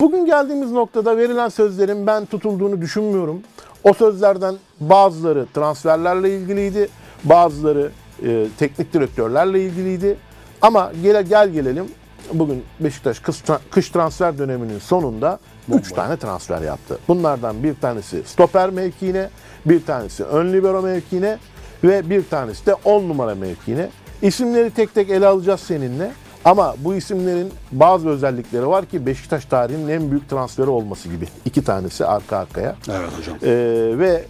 bugün 0.00 0.26
geldiğimiz 0.26 0.72
noktada 0.72 1.16
verilen 1.16 1.48
sözlerin 1.48 2.06
ben 2.06 2.26
tutulduğunu 2.26 2.80
düşünmüyorum. 2.80 3.42
O 3.84 3.92
sözlerden 3.92 4.54
bazıları 4.80 5.46
transferlerle 5.54 6.36
ilgiliydi, 6.36 6.88
bazıları 7.24 7.90
e, 8.22 8.46
teknik 8.58 8.92
direktörlerle 8.92 9.64
ilgiliydi. 9.64 10.16
Ama 10.62 10.92
gel, 11.02 11.22
gel 11.22 11.48
gelelim 11.48 11.86
bugün 12.32 12.64
Beşiktaş 12.80 13.20
kış, 13.20 13.36
kış 13.70 13.90
transfer 13.90 14.38
döneminin 14.38 14.78
sonunda 14.78 15.38
3 15.72 15.92
tane 15.92 16.16
transfer 16.16 16.62
yaptı. 16.62 16.98
Bunlardan 17.08 17.62
bir 17.62 17.74
tanesi 17.74 18.22
stoper 18.26 18.70
mevkiine, 18.70 19.28
bir 19.66 19.84
tanesi 19.84 20.24
ön 20.24 20.52
libero 20.52 20.82
mevkiine 20.82 21.38
ve 21.84 22.10
bir 22.10 22.24
tanesi 22.28 22.66
de 22.66 22.74
10 22.74 23.08
numara 23.08 23.34
mevkiine. 23.34 23.88
İsimleri 24.22 24.70
tek 24.70 24.94
tek 24.94 25.10
ele 25.10 25.26
alacağız 25.26 25.60
seninle. 25.60 26.12
Ama 26.44 26.74
bu 26.78 26.94
isimlerin 26.94 27.52
bazı 27.72 28.08
özellikleri 28.08 28.66
var 28.66 28.86
ki 28.86 29.06
Beşiktaş 29.06 29.44
tarihinin 29.44 29.88
en 29.88 30.10
büyük 30.10 30.28
transferi 30.28 30.70
olması 30.70 31.08
gibi. 31.08 31.28
İki 31.44 31.64
tanesi 31.64 32.06
arka 32.06 32.36
arkaya. 32.36 32.76
Evet 32.88 33.10
hocam. 33.18 33.36
Ee, 33.42 33.98
ve 33.98 34.24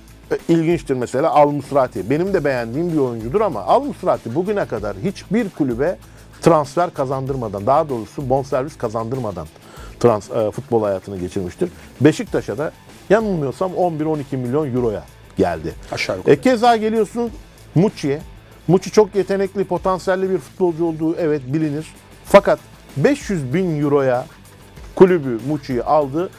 ilginçtir 0.49 0.95
mesela 0.95 1.31
Al 1.31 1.51
Musrati. 1.51 2.11
Benim 2.11 2.35
de 2.35 2.45
beğendiğim 2.45 2.93
bir 2.93 2.99
oyuncudur 2.99 3.41
ama 3.41 3.61
Al 3.63 3.85
Musrati 3.85 4.35
bugüne 4.35 4.65
kadar 4.65 4.97
hiçbir 5.05 5.51
kulübe 5.51 5.97
transfer 6.43 6.95
kazandırmadan, 6.95 7.67
daha 7.67 7.89
doğrusu 7.89 8.29
bonservis 8.29 8.79
kazandırmadan 8.79 9.47
trans, 10.01 10.31
e, 10.31 10.51
futbol 10.51 10.83
hayatını 10.83 11.19
geçirmiştir. 11.19 11.71
Beşiktaş'a 12.01 12.59
da 12.59 12.73
yanılmıyorsam 13.11 13.73
11-12 13.73 14.37
milyon 14.37 14.75
euroya 14.75 15.05
geldi. 15.37 15.75
Aşağı 15.93 16.17
yukarı. 16.17 16.35
E, 16.35 16.41
keza 16.41 16.77
geliyorsun 16.77 17.31
Muçi'ye. 17.75 18.21
Muçi 18.69 18.91
çok 18.91 19.15
yetenekli, 19.15 19.65
potansiyelli 19.65 20.31
bir 20.31 20.39
futbolcu 20.39 20.85
olduğu 20.85 21.17
evet 21.17 21.43
bilinir. 21.47 21.87
Fakat 22.25 22.59
500 22.97 23.55
bin 23.55 23.83
euroya 23.83 24.27
kulübü 24.95 25.39
Muçi'yi 25.49 25.83
aldı. 25.83 26.31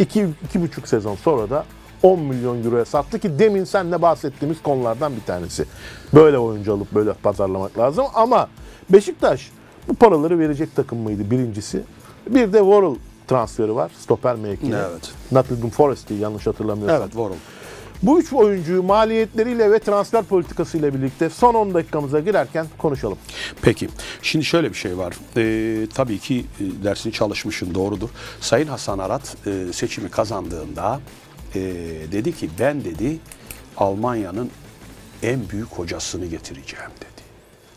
2-2,5 0.00 0.86
sezon 0.86 1.16
sonra 1.16 1.50
da 1.50 1.64
10 2.02 2.20
milyon 2.20 2.64
euroya 2.64 2.84
sattı 2.84 3.18
ki 3.18 3.38
demin 3.38 3.64
senle 3.64 4.02
bahsettiğimiz 4.02 4.62
konulardan 4.62 5.16
bir 5.16 5.20
tanesi. 5.20 5.64
Böyle 6.14 6.38
oyuncu 6.38 6.74
alıp 6.74 6.94
böyle 6.94 7.12
pazarlamak 7.12 7.78
lazım 7.78 8.04
ama 8.14 8.48
Beşiktaş 8.90 9.50
bu 9.88 9.94
paraları 9.94 10.38
verecek 10.38 10.76
takım 10.76 10.98
mıydı 10.98 11.30
birincisi? 11.30 11.82
Bir 12.26 12.52
de 12.52 12.58
Worrell 12.58 12.96
transferi 13.28 13.74
var 13.74 13.90
stoper 13.98 14.36
mevkine. 14.36 14.76
Evet. 14.90 15.12
Nottingham 15.32 15.70
Forest'i 15.70 16.14
yanlış 16.14 16.46
hatırlamıyorsam. 16.46 17.02
Evet 17.02 17.16
Vorul. 17.16 17.34
Bu 18.02 18.20
üç 18.20 18.32
oyuncuyu 18.32 18.82
maliyetleriyle 18.82 19.70
ve 19.70 19.78
transfer 19.78 20.24
politikasıyla 20.24 20.94
birlikte 20.94 21.30
son 21.30 21.54
10 21.54 21.74
dakikamıza 21.74 22.20
girerken 22.20 22.66
konuşalım. 22.78 23.18
Peki. 23.62 23.88
Şimdi 24.22 24.44
şöyle 24.44 24.70
bir 24.70 24.76
şey 24.76 24.98
var. 24.98 25.14
Ee, 25.36 25.86
tabii 25.94 26.18
ki 26.18 26.46
e, 26.60 26.84
dersini 26.84 27.12
çalışmışsın 27.12 27.74
doğrudur. 27.74 28.08
Sayın 28.40 28.66
Hasan 28.66 28.98
Arat 28.98 29.36
e, 29.46 29.72
seçimi 29.72 30.10
kazandığında 30.10 31.00
e, 31.54 31.60
dedi 32.12 32.36
ki 32.36 32.50
ben 32.58 32.84
dedi 32.84 33.18
Almanya'nın 33.76 34.50
en 35.22 35.50
büyük 35.50 35.68
hocasını 35.68 36.26
getireceğim 36.26 36.90
dedi. 37.00 37.22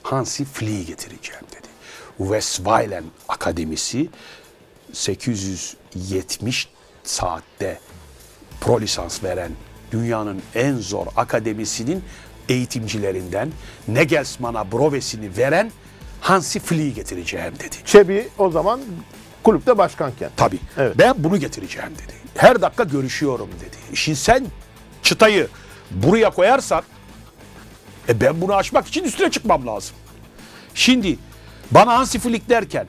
Hansi 0.04 0.46
Flick'i 0.46 0.86
getireceğim 0.86 1.44
dedi. 1.52 1.68
Westfalen 2.18 3.04
Akademisi 3.30 4.10
870 4.94 6.70
saatte 7.04 7.80
pro 8.62 8.82
lisans 8.82 9.24
veren 9.24 9.52
dünyanın 9.94 10.42
en 10.56 10.76
zor 10.76 11.08
akademisinin 11.16 12.04
eğitimcilerinden 12.50 13.52
Nagelsmann'a 13.88 14.72
brovesini 14.72 15.38
veren 15.38 15.72
Hansi 16.22 16.60
Flick'i 16.60 16.94
getireceğim 16.94 17.54
dedi. 17.60 17.76
Çebi 17.86 18.28
o 18.38 18.52
zaman 18.52 18.82
kulüpte 19.44 19.78
başkanken. 19.78 20.30
Tabii. 20.38 20.60
Evet. 20.78 20.96
Ben 20.98 21.14
bunu 21.18 21.38
getireceğim 21.38 21.90
dedi. 22.04 22.14
Her 22.36 22.62
dakika 22.62 22.84
görüşüyorum 22.84 23.50
dedi. 23.60 23.98
Şimdi 23.98 24.18
sen 24.18 24.46
çıtayı 25.04 25.48
buraya 25.92 26.30
koyarsan 26.30 26.84
e 28.10 28.22
ben 28.22 28.42
bunu 28.42 28.56
aşmak 28.56 28.88
için 28.88 29.04
üstüne 29.04 29.32
çıkmam 29.32 29.68
lazım. 29.68 29.96
Şimdi 30.76 31.18
bana 31.72 31.98
Hansi 31.98 32.20
Flick 32.20 32.50
derken 32.50 32.88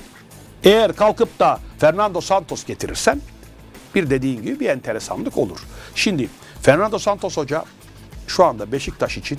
eğer 0.65 0.97
kalkıp 0.97 1.39
da 1.39 1.61
Fernando 1.79 2.21
Santos 2.21 2.65
getirirsen 2.65 3.21
bir 3.95 4.11
dediğin 4.11 4.43
gibi 4.43 4.61
bir 4.61 4.69
enteresanlık 4.69 5.39
olur. 5.39 5.59
Şimdi 5.95 6.29
Fernando 6.65 6.99
Santos 6.99 7.37
hoca 7.37 7.65
şu 8.27 8.45
anda 8.45 8.73
Beşiktaş 8.73 9.17
için 9.17 9.39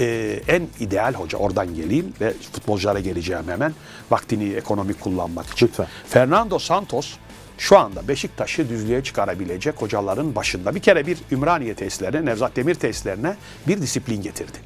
e, 0.00 0.40
en 0.48 0.68
ideal 0.80 1.14
hoca. 1.14 1.38
Oradan 1.38 1.74
geleyim 1.74 2.12
ve 2.20 2.32
futbolculara 2.52 3.00
geleceğim 3.00 3.48
hemen. 3.48 3.74
Vaktini 4.10 4.52
ekonomik 4.52 5.00
kullanmak 5.00 5.46
için. 5.46 5.66
Lütfen. 5.66 5.86
Fernando 6.08 6.58
Santos 6.58 7.14
şu 7.58 7.78
anda 7.78 8.08
Beşiktaş'ı 8.08 8.68
düzlüğe 8.68 9.02
çıkarabilecek 9.02 9.82
hocaların 9.82 10.34
başında. 10.34 10.74
Bir 10.74 10.80
kere 10.80 11.06
bir 11.06 11.18
Ümraniye 11.30 11.74
tesislerine, 11.74 12.24
Nevzat 12.24 12.56
Demir 12.56 12.74
tesislerine 12.74 13.36
bir 13.68 13.82
disiplin 13.82 14.22
getirdi. 14.22 14.58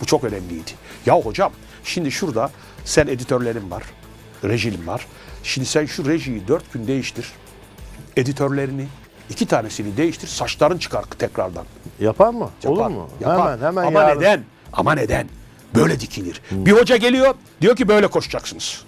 Bu 0.00 0.06
çok 0.06 0.24
önemliydi. 0.24 0.70
Ya 1.06 1.14
hocam 1.14 1.52
şimdi 1.84 2.10
şurada 2.10 2.50
sen 2.84 3.06
editörlerin 3.06 3.70
var, 3.70 3.82
rejilin 4.44 4.86
var. 4.86 5.06
Şimdi 5.42 5.66
sen 5.66 5.86
şu 5.86 6.06
rejiyi 6.06 6.48
dört 6.48 6.72
gün 6.72 6.86
değiştir. 6.86 7.32
Editörlerini 8.16 8.86
iki 9.30 9.46
tanesini 9.46 9.96
değiştir. 9.96 10.28
Saçların 10.28 10.78
çıkar 10.78 11.04
tekrardan. 11.18 11.64
Yapar 12.00 12.28
mı? 12.30 12.50
Yapar, 12.62 12.76
Olur 12.76 12.86
mu? 12.86 13.08
yapar. 13.20 13.52
Hemen 13.52 13.66
hemen 13.66 13.84
Ama 13.86 14.02
yarın. 14.02 14.20
neden? 14.20 14.44
Ama 14.72 14.94
neden? 14.94 15.28
Böyle 15.74 16.00
dikilir. 16.00 16.42
Bir 16.50 16.72
hoca 16.72 16.96
geliyor 16.96 17.34
diyor 17.60 17.76
ki 17.76 17.88
böyle 17.88 18.06
koşacaksınız. 18.06 18.82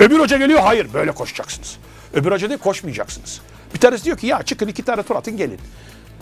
Öbür 0.00 0.18
hoca 0.20 0.36
geliyor 0.36 0.60
hayır 0.60 0.92
böyle 0.94 1.12
koşacaksınız. 1.12 1.76
Öbür 2.14 2.32
hoca 2.32 2.48
diyor 2.48 2.60
koşmayacaksınız. 2.60 3.40
Bir 3.74 3.80
tanesi 3.80 4.04
diyor 4.04 4.16
ki 4.18 4.26
ya 4.26 4.42
çıkın 4.42 4.68
iki 4.68 4.82
tane 4.82 5.02
tur 5.02 5.16
atın 5.16 5.36
gelin. 5.36 5.58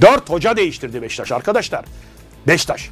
Dört 0.01 0.31
hoca 0.31 0.57
değiştirdi 0.57 1.03
Beşiktaş 1.03 1.33
arkadaşlar. 1.33 1.85
Beşiktaş. 2.47 2.91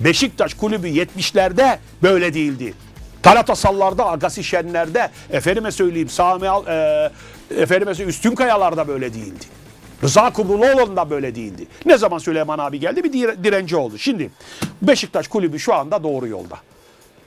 Beşiktaş 0.00 0.54
kulübü 0.54 0.86
70'lerde 0.88 1.78
böyle 2.02 2.34
değildi. 2.34 2.74
Talatasallarda, 3.22 4.06
Agassi 4.06 4.44
Şenler'de, 4.44 5.10
efendime 5.30 5.72
söyleyeyim 5.72 6.08
Sami 6.08 6.48
Al, 6.48 6.66
e, 6.66 7.10
efendime 7.56 7.90
söyleyeyim 7.94 8.08
Üstün 8.10 8.34
Kayalar'da 8.34 8.88
böyle 8.88 9.14
değildi. 9.14 9.44
Rıza 10.02 10.30
Kumruloğlu'nda 10.32 11.10
böyle 11.10 11.34
değildi. 11.34 11.66
Ne 11.86 11.98
zaman 11.98 12.18
Süleyman 12.18 12.58
abi 12.58 12.80
geldi 12.80 13.04
bir 13.04 13.12
dire- 13.12 13.44
direnci 13.44 13.76
oldu. 13.76 13.98
Şimdi 13.98 14.30
Beşiktaş 14.82 15.28
kulübü 15.28 15.58
şu 15.58 15.74
anda 15.74 16.02
doğru 16.02 16.26
yolda. 16.28 16.56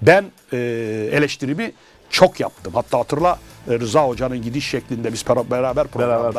Ben 0.01 0.25
e, 0.53 0.57
eleştirimi 1.11 1.71
çok 2.09 2.39
yaptım. 2.39 2.73
Hatta 2.75 2.99
hatırla 2.99 3.39
e, 3.69 3.79
Rıza 3.79 4.07
Hoca'nın 4.07 4.41
gidiş 4.41 4.67
şeklinde 4.69 5.13
biz 5.13 5.25
beraber 5.51 5.87
programdaydık. 5.87 6.31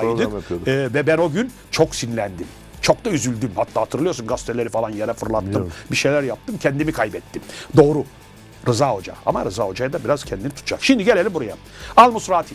program. 0.49 0.63
E, 0.67 0.95
ve 0.95 1.07
ben 1.07 1.19
o 1.19 1.31
gün 1.33 1.51
çok 1.71 1.95
sinirlendim. 1.95 2.47
Çok 2.83 3.05
da 3.05 3.11
üzüldüm. 3.11 3.51
Hatta 3.57 3.81
hatırlıyorsun 3.81 4.27
gazeteleri 4.27 4.69
falan 4.69 4.91
yere 4.91 5.13
fırlattım. 5.13 5.49
Biliyorum. 5.49 5.73
Bir 5.91 5.97
şeyler 5.97 6.23
yaptım. 6.23 6.59
Kendimi 6.59 6.93
kaybettim. 6.93 7.43
Doğru. 7.77 8.05
Rıza 8.69 8.91
Hoca. 8.95 9.15
Ama 9.27 9.45
Rıza 9.45 9.65
Hoca'ya 9.65 9.93
da 9.93 10.05
biraz 10.05 10.25
kendini 10.25 10.51
tutacak. 10.51 10.85
Şimdi 10.85 11.05
gelelim 11.05 11.35
buraya. 11.35 11.55
Al 11.97 12.13
Musrati. 12.13 12.55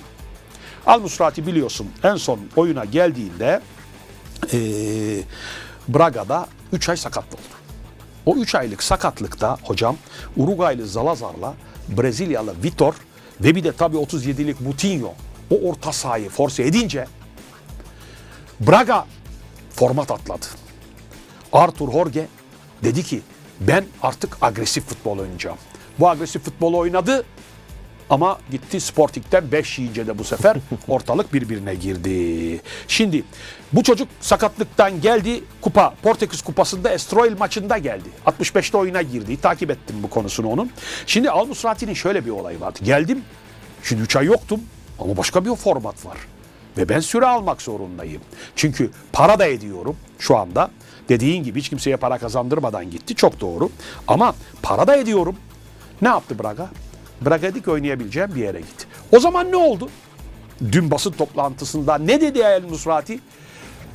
Al 0.87 0.99
Musrati 0.99 1.47
biliyorsun 1.47 1.87
en 2.03 2.15
son 2.15 2.39
oyuna 2.55 2.85
geldiğinde 2.85 3.61
e, 4.53 4.59
Braga'da 5.87 6.47
3 6.73 6.89
ay 6.89 6.97
sakat 6.97 7.25
oldu. 7.25 7.57
O 8.25 8.35
3 8.35 8.55
aylık 8.55 8.83
sakatlıkta 8.83 9.57
hocam 9.63 9.97
Uruguaylı 10.37 10.87
Zalazar'la 10.87 11.53
Brezilyalı 11.87 12.55
Vitor 12.63 12.93
ve 13.41 13.55
bir 13.55 13.63
de 13.63 13.71
tabii 13.71 13.97
37'lik 13.97 14.61
Moutinho 14.61 15.13
o 15.51 15.69
orta 15.69 15.91
sahayı 15.93 16.29
force 16.29 16.63
edince 16.63 17.05
Braga 18.59 19.05
format 19.69 20.11
atladı. 20.11 20.45
Arthur 21.53 21.91
Jorge 21.91 22.27
dedi 22.83 23.03
ki 23.03 23.21
ben 23.59 23.85
artık 24.01 24.37
agresif 24.41 24.85
futbol 24.85 25.17
oynayacağım. 25.17 25.57
Bu 25.99 26.09
agresif 26.09 26.43
futbol 26.43 26.73
oynadı 26.73 27.25
ama 28.09 28.39
gitti 28.51 28.79
Sporting'den 28.81 29.51
5 29.51 29.79
yiyince 29.79 30.07
de 30.07 30.17
bu 30.17 30.23
sefer 30.23 30.57
ortalık 30.87 31.33
birbirine 31.33 31.75
girdi. 31.75 32.61
Şimdi 32.87 33.23
bu 33.73 33.83
çocuk 33.83 34.07
sakatlıktan 34.21 35.01
geldi 35.01 35.43
kupa 35.61 35.93
Portekiz 36.03 36.41
kupasında 36.41 36.89
Estoril 36.89 37.37
maçında 37.37 37.77
geldi. 37.77 38.09
65'te 38.25 38.77
oyuna 38.77 39.01
girdi. 39.01 39.41
Takip 39.41 39.71
ettim 39.71 39.95
bu 40.03 40.09
konusunu 40.09 40.49
onun. 40.49 40.71
Şimdi 41.05 41.29
Al 41.29 41.45
Musrati'nin 41.45 41.93
şöyle 41.93 42.25
bir 42.25 42.31
olayı 42.31 42.59
vardı. 42.59 42.79
Geldim. 42.83 43.21
Şimdi 43.83 44.01
3 44.01 44.15
ay 44.15 44.25
yoktum 44.25 44.61
ama 44.99 45.17
başka 45.17 45.45
bir 45.45 45.55
format 45.55 46.05
var. 46.05 46.17
Ve 46.77 46.89
ben 46.89 46.99
süre 46.99 47.25
almak 47.25 47.61
zorundayım. 47.61 48.21
Çünkü 48.55 48.91
para 49.13 49.39
da 49.39 49.45
ediyorum 49.45 49.95
şu 50.19 50.37
anda. 50.37 50.71
Dediğin 51.09 51.43
gibi 51.43 51.59
hiç 51.59 51.69
kimseye 51.69 51.97
para 51.97 52.17
kazandırmadan 52.17 52.91
gitti. 52.91 53.15
Çok 53.15 53.39
doğru. 53.39 53.69
Ama 54.07 54.35
para 54.61 54.87
da 54.87 54.95
ediyorum. 54.95 55.35
Ne 56.01 56.07
yaptı 56.07 56.39
Braga? 56.39 56.69
Braga 57.21 57.47
dedi 57.47 57.63
ki 57.63 57.71
oynayabileceğim 57.71 58.35
bir 58.35 58.41
yere 58.41 58.59
git. 58.59 58.87
O 59.11 59.19
zaman 59.19 59.51
ne 59.51 59.55
oldu? 59.55 59.89
Dün 60.71 60.91
basın 60.91 61.11
toplantısında 61.11 61.97
ne 61.97 62.21
dedi 62.21 62.39
El 62.39 62.63
Nusrati? 62.69 63.19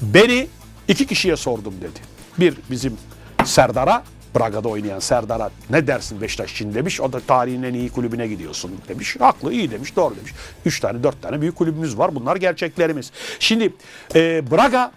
Beni 0.03 0.49
iki 0.89 1.07
kişiye 1.07 1.37
sordum 1.37 1.75
dedi. 1.81 2.01
Bir 2.39 2.55
bizim 2.71 2.99
Serdar'a, 3.45 4.05
Braga'da 4.37 4.69
oynayan 4.69 4.99
Serdar'a 4.99 5.51
ne 5.71 5.87
dersin 5.87 6.21
Beşiktaş 6.21 6.53
için 6.53 6.75
demiş. 6.75 7.01
O 7.01 7.13
da 7.13 7.21
tarihin 7.21 7.63
en 7.63 7.75
iyi 7.75 7.91
kulübüne 7.91 8.27
gidiyorsun 8.27 8.73
demiş. 8.89 9.17
Haklı 9.21 9.53
iyi 9.53 9.71
demiş 9.71 9.97
doğru 9.97 10.17
demiş. 10.17 10.33
Üç 10.65 10.81
tane 10.81 11.03
dört 11.03 11.23
tane 11.23 11.41
büyük 11.41 11.57
kulübümüz 11.57 11.99
var 11.99 12.15
bunlar 12.15 12.37
gerçeklerimiz. 12.37 13.13
Şimdi 13.39 13.73
e, 14.15 14.51
Braga 14.51 14.93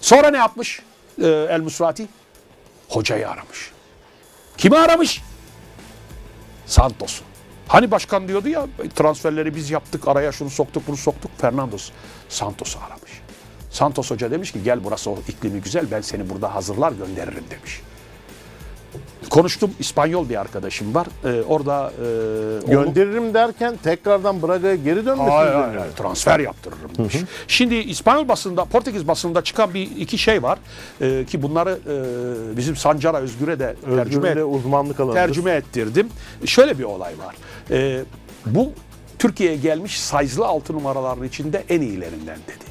sonra 0.00 0.30
ne 0.30 0.36
yapmış 0.36 0.82
e, 1.22 1.26
El 1.26 1.60
Musrati? 1.60 2.08
Hocayı 2.88 3.30
aramış. 3.30 3.72
Kimi 4.56 4.76
aramış? 4.76 5.22
Santos'u. 6.66 7.24
Hani 7.68 7.90
başkan 7.90 8.28
diyordu 8.28 8.48
ya 8.48 8.66
transferleri 8.96 9.54
biz 9.54 9.70
yaptık 9.70 10.08
araya 10.08 10.32
şunu 10.32 10.50
soktuk 10.50 10.88
bunu 10.88 10.96
soktuk. 10.96 11.30
Fernandos 11.38 11.90
Santos'u 12.28 12.78
aramış. 12.78 13.20
Santos 13.70 14.10
Hoca 14.10 14.30
demiş 14.30 14.52
ki 14.52 14.62
gel 14.62 14.84
burası 14.84 15.10
o 15.10 15.18
iklimi 15.28 15.60
güzel 15.60 15.90
ben 15.90 16.00
seni 16.00 16.30
burada 16.30 16.54
hazırlar 16.54 16.92
gönderirim 16.92 17.44
demiş. 17.50 17.80
Konuştum 19.30 19.70
İspanyol 19.78 20.28
bir 20.28 20.40
arkadaşım 20.40 20.94
var. 20.94 21.06
Ee, 21.24 21.42
orada 21.42 21.92
e, 22.66 22.70
Gönderirim 22.70 23.34
derken 23.34 23.76
tekrardan 23.82 24.42
Braga'ya 24.42 24.74
geri 24.74 25.06
dönmesi 25.06 25.30
Hayır, 25.30 25.52
hayır, 25.52 25.78
hayır, 25.78 25.92
transfer 25.92 26.40
yaptırırım 26.40 26.90
demiş. 26.98 27.16
Şimdi 27.48 27.74
İspanyol 27.74 28.28
basında, 28.28 28.64
Portekiz 28.64 29.08
basında 29.08 29.44
çıkan 29.44 29.74
bir 29.74 29.82
iki 29.96 30.18
şey 30.18 30.42
var 30.42 30.58
Ee, 31.00 31.24
ki 31.24 31.42
bunları 31.42 31.78
e, 32.52 32.56
bizim 32.56 32.76
Sancara 32.76 33.18
Özgür'e 33.18 33.58
de 33.58 33.76
tercüme, 33.84 34.00
Özgür'ün 34.02 34.36
de 34.36 34.44
uzmanlık 34.44 35.00
alanıdır. 35.00 35.18
tercüme 35.20 35.50
ettirdim. 35.50 36.08
Şöyle 36.46 36.78
bir 36.78 36.84
olay 36.84 37.12
var. 37.18 37.36
Ee, 37.70 38.00
bu 38.46 38.72
Türkiye'ye 39.18 39.56
gelmiş 39.56 40.00
size'lı 40.00 40.46
altı 40.46 40.72
numaraların 40.72 41.24
içinde 41.24 41.64
en 41.68 41.80
iyilerinden 41.80 42.38
dedi. 42.46 42.64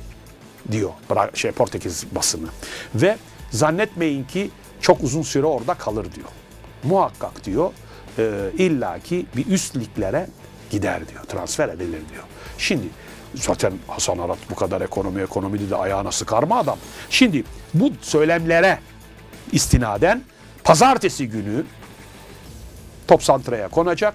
Diyor 0.72 0.89
şey 1.34 1.51
Portekiz 1.51 2.06
basını. 2.16 2.47
Ve 2.95 3.18
zannetmeyin 3.51 4.24
ki 4.24 4.49
çok 4.82 5.04
uzun 5.04 5.22
süre 5.22 5.45
orada 5.45 5.74
kalır 5.74 6.08
diyor. 6.16 6.28
Muhakkak 6.84 7.46
diyor 7.46 7.72
e, 8.18 8.52
illaki 8.58 9.26
bir 9.36 9.48
üst 9.48 9.78
liglere 9.78 10.28
gider 10.70 11.08
diyor. 11.10 11.24
Transfer 11.24 11.70
edilir 11.70 12.02
diyor. 12.12 12.24
Şimdi 12.58 12.88
zaten 13.36 13.74
Hasan 13.88 14.18
Arat 14.18 14.38
bu 14.50 14.56
kadar 14.56 14.82
ekonomi 14.82 15.22
ekonomi 15.22 15.70
de 15.70 15.76
ayağına 15.76 16.12
sıkar 16.12 16.44
mı 16.44 16.58
adam? 16.58 16.78
Şimdi 17.10 17.44
bu 17.74 17.92
söylemlere 18.02 18.80
istinaden 19.52 20.22
pazartesi 20.64 21.30
günü 21.30 21.64
top 23.08 23.24
santraya 23.24 23.68
konacak. 23.68 24.14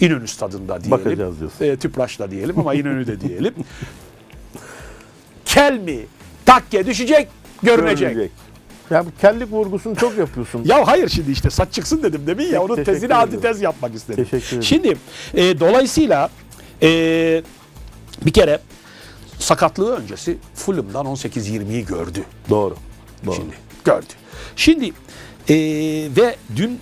İnönü 0.00 0.28
stadında 0.28 0.84
diyelim. 0.84 1.04
Bakacağız 1.04 1.40
diyorsun. 1.40 1.64
E, 1.64 1.76
Tüpraş'la 1.76 2.30
diyelim 2.30 2.58
ama 2.58 2.74
İnönü 2.74 3.06
de 3.06 3.20
diyelim. 3.28 3.54
Kel 5.44 5.78
mi? 5.78 5.98
Takke 6.46 6.86
düşecek, 6.86 7.28
görünecek. 7.62 8.08
Görülecek. 8.12 8.32
Ya 8.90 9.06
bu 9.06 9.10
kellik 9.20 9.52
vurgusunu 9.52 9.96
çok 9.96 10.18
yapıyorsun. 10.18 10.62
Ya 10.64 10.86
hayır 10.86 11.08
şimdi 11.08 11.30
işte 11.30 11.50
saç 11.50 11.72
çıksın 11.72 12.02
dedim 12.02 12.22
demin 12.26 12.46
ya. 12.46 12.62
Onun 12.62 12.74
teşekkür 12.76 12.92
tezini 12.92 13.06
ederim. 13.06 13.20
antitez 13.20 13.60
yapmak 13.62 13.94
istedim. 13.94 14.24
Teşekkür 14.24 14.46
ederim. 14.46 14.62
Şimdi 14.62 14.96
e, 15.34 15.60
dolayısıyla 15.60 16.30
e, 16.82 16.88
bir 18.26 18.32
kere 18.32 18.58
sakatlığı 19.38 19.96
öncesi 19.96 20.38
Fulham'dan 20.54 21.06
18-20'yi 21.06 21.86
gördü. 21.86 22.24
Doğru. 22.50 22.76
Doğru. 23.26 23.34
Şimdi 23.34 23.54
gördü. 23.84 24.06
Şimdi 24.56 24.86
e, 25.48 25.54
ve 26.16 26.36
dün 26.56 26.80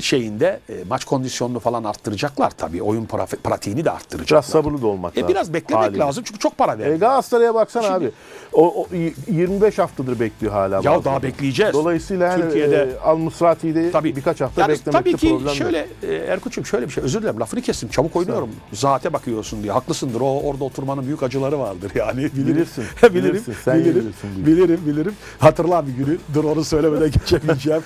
şeyinde 0.00 0.60
e, 0.70 0.74
maç 0.88 1.04
kondisyonunu 1.04 1.60
falan 1.60 1.84
arttıracaklar 1.84 2.50
tabii. 2.50 2.82
Oyun 2.82 3.06
pra- 3.06 3.36
pratiğini 3.36 3.84
de 3.84 3.90
arttıracaklar. 3.90 4.28
Biraz 4.38 4.44
sabırlı 4.46 4.82
da 4.82 4.86
olmak 4.86 5.16
E, 5.16 5.20
lazım. 5.20 5.34
biraz 5.34 5.54
beklemek 5.54 5.84
haliyle. 5.84 5.98
lazım 6.04 6.24
çünkü 6.26 6.38
çok 6.40 6.58
para 6.58 6.74
E, 6.74 6.78
verdi. 6.78 6.98
Galatasaray'a 6.98 7.54
baksana 7.54 7.82
Şimdi- 7.82 7.96
abi. 7.96 8.10
O, 8.52 8.82
o 8.82 8.94
y- 8.94 9.12
25 9.30 9.78
haftadır 9.78 10.20
bekliyor 10.20 10.52
hala. 10.52 10.74
Ya 10.74 10.82
bazıları. 10.84 11.04
daha 11.04 11.22
bekleyeceğiz. 11.22 11.72
Dolayısıyla 11.74 12.26
yani 12.26 12.42
Türkiye'de 12.42 12.76
e, 12.76 12.98
Al 13.04 13.16
Musrati'yi 13.16 13.74
de 13.74 13.90
Tabii. 13.90 14.16
birkaç 14.16 14.40
hafta 14.40 14.60
Yani 14.60 14.70
beklemekte 14.72 14.90
tabii 15.10 15.16
ki 15.16 15.28
problem 15.28 15.54
şöyle 15.54 15.86
e, 16.02 16.14
Erkuç'um 16.14 16.66
şöyle 16.66 16.86
bir 16.86 16.92
şey 16.92 17.04
özür 17.04 17.22
dilerim 17.22 17.40
lafını 17.40 17.60
kestim 17.62 17.88
çabuk 17.88 18.16
oynuyorum. 18.16 18.50
Zaate 18.72 19.12
bakıyorsun 19.12 19.62
diye 19.62 19.72
haklısındır 19.72 20.20
o 20.20 20.40
orada 20.40 20.64
oturmanın 20.64 21.06
büyük 21.06 21.22
acıları 21.22 21.58
vardır 21.58 21.92
yani. 21.94 22.20
Bilirim. 22.34 22.54
Bilirsin, 22.56 22.84
bilirim. 23.02 23.24
bilirsin, 23.32 23.54
sen 23.64 23.78
bilirim, 23.80 23.94
bilirsin 24.02 24.46
bilirim 24.46 24.80
bilirim. 24.86 25.14
Hatırla 25.38 25.86
bir 25.86 25.92
günü 25.92 26.18
dur 26.34 26.44
onu 26.44 26.64
söylemeden 26.64 27.10
geçemeyeceğim. 27.20 27.82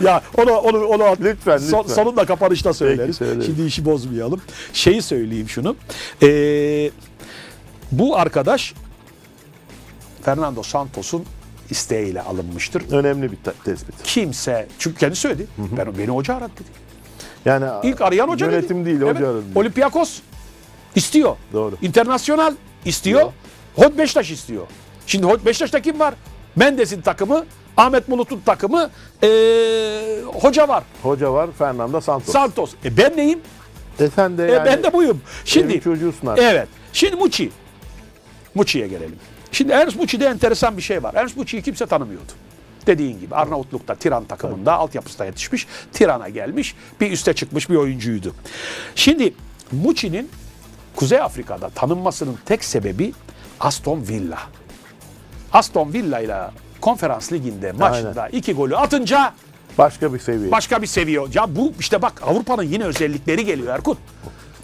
ya 0.00 0.13
onu 0.36 0.52
onu 0.52 0.84
onu 0.84 1.16
Lütfen, 1.20 1.58
son- 1.58 1.78
lütfen. 1.80 1.94
sonunda 1.94 2.24
kapanışta 2.26 2.72
söyleriz. 2.74 3.16
söyleriz. 3.16 3.46
Şimdi 3.46 3.62
işi 3.62 3.84
bozmayalım. 3.84 4.40
Şeyi 4.72 5.02
söyleyeyim 5.02 5.48
şunu. 5.48 5.76
Ee, 6.22 6.90
bu 7.92 8.16
arkadaş 8.16 8.74
Fernando 10.22 10.62
Santos'un 10.62 11.24
isteğiyle 11.70 12.22
alınmıştır. 12.22 12.82
Önemli 12.92 13.32
bir 13.32 13.36
te- 13.36 13.52
tespit. 13.64 13.94
Kimse 14.04 14.66
çünkü 14.78 14.96
kendi 14.98 15.16
söyledi. 15.16 15.46
Ben 15.58 15.98
beni 15.98 16.08
hoca 16.10 16.34
aradı 16.34 16.52
dedi. 16.54 16.68
Yani 17.44 17.64
İlk 17.82 18.00
arayan 18.00 18.28
hoca 18.28 18.46
dedi. 18.46 18.54
yönetim 18.54 18.86
değil 18.86 19.00
Evet. 19.02 19.16
hoca 19.16 19.28
aradı. 19.28 19.42
Olympiakos 19.54 20.18
istiyor. 20.94 21.36
Doğru. 21.52 21.76
Internasyonal 21.82 22.54
istiyor. 22.84 23.32
Hot 23.76 23.98
Beşiktaş 23.98 24.30
istiyor. 24.30 24.66
Şimdi 25.06 25.26
Hot 25.26 25.46
Beşiktaş'ta 25.46 25.82
kim 25.82 26.00
var? 26.00 26.14
Mendes'in 26.56 27.00
takımı, 27.00 27.44
Ahmet 27.76 28.10
Bulut'un 28.10 28.40
takımı, 28.40 28.90
ee, 29.22 30.20
hoca 30.26 30.68
var. 30.68 30.84
Hoca 31.02 31.32
var 31.32 31.48
Fernando 31.58 32.00
Santos. 32.00 32.32
Santos. 32.32 32.74
E 32.84 32.96
ben 32.96 33.16
neyim? 33.16 33.40
e 34.00 34.08
sen 34.08 34.38
de 34.38 34.48
E 34.48 34.52
yani 34.52 34.66
ben 34.66 34.82
de 34.82 34.92
buyum. 34.92 35.20
Şimdi 35.44 35.80
çocuğusun 35.80 36.26
artık. 36.26 36.44
Evet. 36.44 36.68
Şimdi 36.92 37.16
Muçi. 37.16 37.50
Muçi'ye 38.54 38.88
gelelim. 38.88 39.16
Şimdi 39.52 39.72
Ernst 39.72 39.96
Muçi'de 39.96 40.26
enteresan 40.26 40.76
bir 40.76 40.82
şey 40.82 41.02
var. 41.02 41.14
Ernst 41.14 41.36
Muçi'yi 41.36 41.62
kimse 41.62 41.86
tanımıyordu. 41.86 42.32
Dediğin 42.86 43.20
gibi 43.20 43.34
Arnavutluk'ta 43.34 43.94
Tiran 43.94 44.24
takımında 44.24 44.72
altyapısında 44.72 45.24
yetişmiş. 45.24 45.66
Tiran'a 45.92 46.28
gelmiş. 46.28 46.74
Bir 47.00 47.10
üste 47.10 47.32
çıkmış 47.32 47.70
bir 47.70 47.76
oyuncuydu. 47.76 48.34
Şimdi 48.94 49.34
Muçi'nin 49.72 50.30
Kuzey 50.96 51.20
Afrika'da 51.20 51.68
tanınmasının 51.68 52.38
tek 52.46 52.64
sebebi 52.64 53.12
Aston 53.60 54.02
Villa. 54.08 54.38
Aston 55.52 55.92
Villa 55.92 56.20
ile 56.20 56.36
Konferans 56.88 57.32
Ligi'nde 57.32 57.72
maçında 57.72 58.28
iki 58.28 58.52
golü 58.54 58.76
atınca 58.76 59.32
Başka 59.78 60.14
bir 60.14 60.18
seviye. 60.18 60.50
başka 60.52 60.82
bir 60.82 60.86
seviye. 60.86 61.20
Ya 61.34 61.56
bu 61.56 61.72
işte 61.80 62.02
bak 62.02 62.22
Avrupa'nın 62.26 62.62
yine 62.62 62.84
özellikleri 62.84 63.44
geliyor 63.44 63.74
Erkut. 63.74 63.98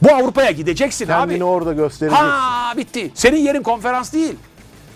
Bu 0.03 0.14
Avrupa'ya 0.14 0.51
gideceksin 0.51 1.07
Kendini 1.07 1.37
abi. 1.37 1.45
orada 1.45 1.73
göstereceksin. 1.73 2.27
Ha 2.27 2.73
bitti. 2.77 3.11
Senin 3.14 3.37
yerin 3.37 3.62
konferans 3.62 4.12
değil. 4.12 4.37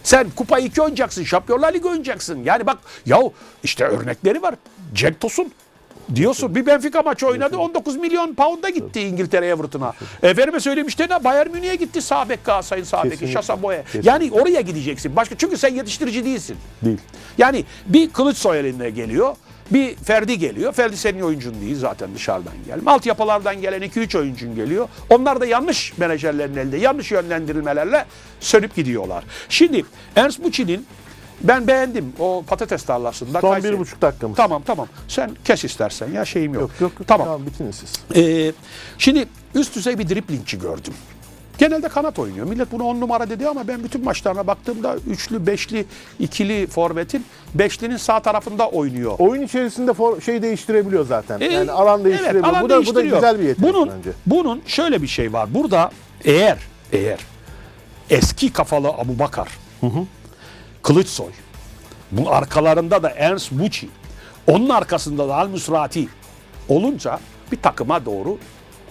Sen 0.02 0.30
Kupa 0.30 0.58
2 0.58 0.82
oynayacaksın, 0.82 1.24
Şampiyonlar 1.24 1.74
Ligi 1.74 1.88
oynayacaksın. 1.88 2.44
Yani 2.44 2.66
bak 2.66 2.78
yahu 3.06 3.32
işte 3.62 3.84
örnekleri 3.84 4.42
var. 4.42 4.54
Cenk 4.94 5.20
Tosun 5.20 5.52
diyorsun 6.14 6.54
bir 6.54 6.66
Benfica 6.66 7.02
maçı 7.02 7.26
oynadı 7.26 7.58
19 7.58 7.96
milyon 7.96 8.34
pound'a 8.34 8.68
gitti 8.68 9.00
İngiltere 9.00 9.46
Everton'a. 9.46 9.92
Efendime 10.22 10.60
söyleyeyim 10.60 10.88
işte 10.88 11.06
ne 11.10 11.24
Bayern 11.24 11.50
Münih'e 11.50 11.74
gitti 11.74 12.02
sağ 12.02 12.28
bek 12.28 12.44
Galatasaray'ın 12.44 12.84
sağ 12.84 13.04
beki. 13.04 13.28
Şasaboya. 13.28 13.84
Yani 14.02 14.30
oraya 14.32 14.60
gideceksin. 14.60 15.16
Başka 15.16 15.34
çünkü 15.38 15.56
sen 15.56 15.74
yetiştirici 15.74 16.24
değilsin. 16.24 16.56
Değil. 16.82 16.98
Yani 17.38 17.64
bir 17.86 18.10
Kılıçsoy 18.10 18.60
eline 18.60 18.90
geliyor. 18.90 19.36
Bir 19.70 19.96
Ferdi 19.96 20.38
geliyor. 20.38 20.72
Ferdi 20.72 20.96
senin 20.96 21.20
oyuncun 21.20 21.60
değil 21.60 21.76
zaten 21.76 22.14
dışarıdan 22.14 22.52
gelme. 22.66 22.90
Altyapılardan 22.90 23.60
gelen 23.60 23.82
2-3 23.82 24.18
oyuncun 24.18 24.54
geliyor. 24.54 24.88
Onlar 25.10 25.40
da 25.40 25.46
yanlış 25.46 25.98
menajerlerin 25.98 26.56
elinde, 26.56 26.76
yanlış 26.76 27.12
yönlendirilmelerle 27.12 28.04
sönüp 28.40 28.76
gidiyorlar. 28.76 29.24
Şimdi 29.48 29.84
Ernst 30.16 30.38
Muçi'nin 30.38 30.86
ben 31.42 31.66
beğendim 31.66 32.12
o 32.18 32.44
patates 32.46 32.82
tarlasında. 32.82 33.40
Son 33.40 33.54
Kayseri- 33.54 33.72
bir 33.72 33.78
buçuk 33.78 34.02
dakikamız. 34.02 34.36
Tamam 34.36 34.62
tamam. 34.66 34.88
Sen 35.08 35.30
kes 35.44 35.64
istersen 35.64 36.10
ya 36.12 36.24
şeyim 36.24 36.54
yok. 36.54 36.62
Yok 36.62 36.80
yok. 36.80 36.92
yok. 37.00 37.08
Tamam. 37.08 37.26
Tamam 37.26 37.46
bitiniz 37.46 37.76
siz. 37.76 38.22
Ee, 38.24 38.52
şimdi 38.98 39.28
üst 39.54 39.76
düzey 39.76 39.98
bir 39.98 40.08
driplingçi 40.08 40.58
gördüm. 40.58 40.94
Genelde 41.58 41.88
kanat 41.88 42.18
oynuyor. 42.18 42.46
Millet 42.46 42.72
bunu 42.72 42.84
on 42.84 43.00
numara 43.00 43.30
dedi 43.30 43.48
ama 43.48 43.68
ben 43.68 43.84
bütün 43.84 44.04
maçlarına 44.04 44.46
baktığımda 44.46 44.96
üçlü, 45.10 45.46
beşli, 45.46 45.86
ikili 46.18 46.66
forvetin 46.66 47.24
beşlinin 47.54 47.96
sağ 47.96 48.20
tarafında 48.20 48.68
oynuyor. 48.68 49.14
Oyun 49.18 49.42
içerisinde 49.42 49.90
for- 49.90 50.20
şey 50.20 50.42
değiştirebiliyor 50.42 51.06
zaten. 51.06 51.40
Ee, 51.40 51.44
yani 51.44 51.70
alan 51.70 52.04
değiştirebiliyor. 52.04 52.44
alan 52.44 52.62
bu 52.62 52.68
da 52.68 52.86
bu 52.86 52.94
da 52.94 53.00
güzel 53.02 53.38
bir 53.38 53.44
yetenek 53.44 53.74
bunun, 53.74 53.90
bence. 53.90 54.10
Bunun 54.26 54.62
şöyle 54.66 55.02
bir 55.02 55.06
şey 55.06 55.32
var. 55.32 55.54
Burada 55.54 55.90
eğer 56.24 56.58
eğer 56.92 57.18
eski 58.10 58.52
kafalı 58.52 58.88
Abu 58.88 59.18
Bakar, 59.18 59.48
Kılıçsoy, 60.88 61.30
bu 62.12 62.30
arkalarında 62.32 63.02
da 63.02 63.10
Ernst 63.10 63.52
Muçi, 63.52 63.88
onun 64.46 64.68
arkasında 64.68 65.28
da 65.28 65.36
Al 65.36 65.48
Musrati 65.48 66.08
olunca 66.68 67.18
bir 67.52 67.56
takıma 67.56 68.04
doğru 68.04 68.38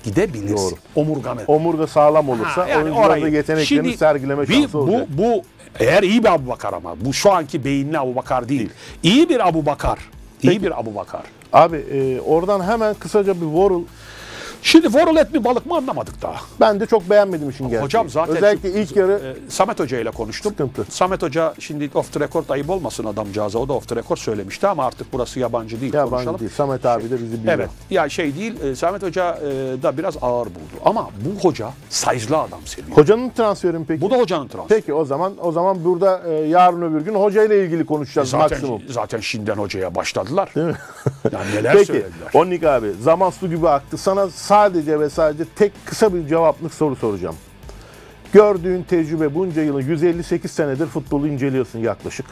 gidebilirsin. 0.03 0.55
Doğru. 0.55 0.75
Omurganı. 0.95 1.41
Omurga 1.47 1.87
sağlam 1.87 2.29
olursa 2.29 2.61
Ha, 2.61 2.67
yani 2.69 2.83
oyuncular 2.83 3.05
da 3.05 3.09
orayı- 3.09 3.33
yeteneklerini 3.33 3.65
Şimdi 3.65 3.97
sergileme 3.97 4.47
bir- 4.47 4.53
şansı 4.61 4.73
bu, 4.73 4.77
olacak. 4.81 5.07
Bu 5.09 5.41
eğer 5.79 6.03
iyi 6.03 6.23
bir 6.23 6.33
Abu 6.33 6.47
Bakar 6.49 6.73
ama 6.73 6.95
bu 7.05 7.13
şu 7.13 7.31
anki 7.31 7.65
beyinli 7.65 7.99
Abu 7.99 8.15
Bakar 8.15 8.49
değil. 8.49 8.69
İyi 9.03 9.29
bir 9.29 9.47
Abu 9.47 9.65
Bakar. 9.65 9.99
İyi 10.43 10.47
Peki. 10.47 10.63
bir 10.63 10.79
Abu 10.79 10.95
Bakar. 10.95 11.21
Abi 11.53 11.77
e, 11.77 12.21
oradan 12.21 12.63
hemen 12.67 12.93
kısaca 12.93 13.35
bir 13.35 13.45
Worrell 13.45 13.83
Şimdi 14.63 14.87
Vorul 14.93 15.15
et 15.17 15.33
mi 15.33 15.43
balık 15.43 15.65
mı 15.65 15.75
anlamadık 15.75 16.21
daha. 16.21 16.35
ben 16.59 16.79
de 16.79 16.85
çok 16.85 17.09
beğenmedim 17.09 17.49
işin 17.49 17.63
gerçeği. 17.63 17.83
Hocam 17.83 18.09
zaten 18.09 18.35
Özellikle 18.35 18.71
şu- 18.71 18.77
ilk 18.77 18.95
yarı 18.95 19.11
e, 19.47 19.51
Samet 19.51 19.79
Hoca 19.79 19.99
ile 19.99 20.11
konuştum. 20.11 20.51
Sıkıntı. 20.51 20.85
Samet 20.89 21.21
Hoca 21.21 21.53
şimdi 21.59 21.89
off 21.93 22.13
the 22.13 22.19
record 22.19 22.49
ayıp 22.49 22.69
olmasın 22.69 23.05
adamcağıza. 23.05 23.59
O 23.59 23.67
da 23.67 23.73
off 23.73 23.87
the 23.89 23.95
record 23.95 24.17
söylemişti 24.17 24.67
ama 24.67 24.85
artık 24.85 25.13
burası 25.13 25.39
yabancı 25.39 25.81
değil. 25.81 25.93
yabancı 25.93 26.11
konuşalım. 26.15 26.39
değil. 26.39 26.51
Samet 26.51 26.85
abi 26.85 27.09
de 27.09 27.21
bizi 27.21 27.33
biliyor. 27.39 27.53
Evet. 27.53 27.69
Ya 27.89 28.09
şey 28.09 28.35
değil. 28.35 28.63
e, 28.63 28.75
Samet 28.75 29.03
Hoca 29.03 29.31
e, 29.35 29.83
da 29.83 29.97
biraz 29.97 30.15
ağır 30.21 30.45
buldu. 30.45 30.81
Ama 30.85 31.09
bu 31.25 31.47
hoca 31.49 31.69
size'lı 31.89 32.37
adam 32.37 32.59
seviyor. 32.65 32.97
Hocanın 32.97 33.29
transferi 33.29 33.79
mi 33.79 33.85
peki? 33.87 34.01
Bu 34.01 34.11
da 34.11 34.15
hocanın 34.17 34.47
transferi. 34.47 34.79
Peki 34.81 34.93
o 34.93 35.05
zaman 35.05 35.33
o 35.41 35.51
zaman 35.51 35.83
burada 35.85 36.21
e, 36.27 36.31
yarın 36.33 36.81
öbür 36.81 37.01
gün 37.01 37.15
hoca 37.15 37.43
ile 37.43 37.65
ilgili 37.65 37.85
konuşacağız 37.85 38.29
Zaten, 38.29 38.49
maksimum. 38.49 38.81
zaten 38.89 39.19
şimdiden 39.19 39.55
hocaya 39.55 39.95
başladılar. 39.95 40.49
Değil 40.55 40.67
mi? 40.67 40.75
Yani 41.31 41.45
neler 41.55 41.73
Peki 41.73 41.85
söylediler. 41.85 42.29
Onik 42.33 42.63
abi 42.63 42.91
zaman 43.01 43.29
su 43.29 43.49
gibi 43.49 43.69
aktı. 43.69 43.97
Sana 43.97 44.29
sadece 44.57 44.99
ve 44.99 45.09
sadece 45.09 45.43
tek 45.55 45.71
kısa 45.85 46.13
bir 46.13 46.27
cevaplık 46.27 46.73
soru 46.73 46.95
soracağım. 46.95 47.35
Gördüğün 48.33 48.83
tecrübe 48.83 49.35
bunca 49.35 49.61
yılın 49.61 49.81
158 49.81 50.51
senedir 50.51 50.85
futbolu 50.85 51.27
inceliyorsun 51.27 51.79
yaklaşık. 51.79 52.25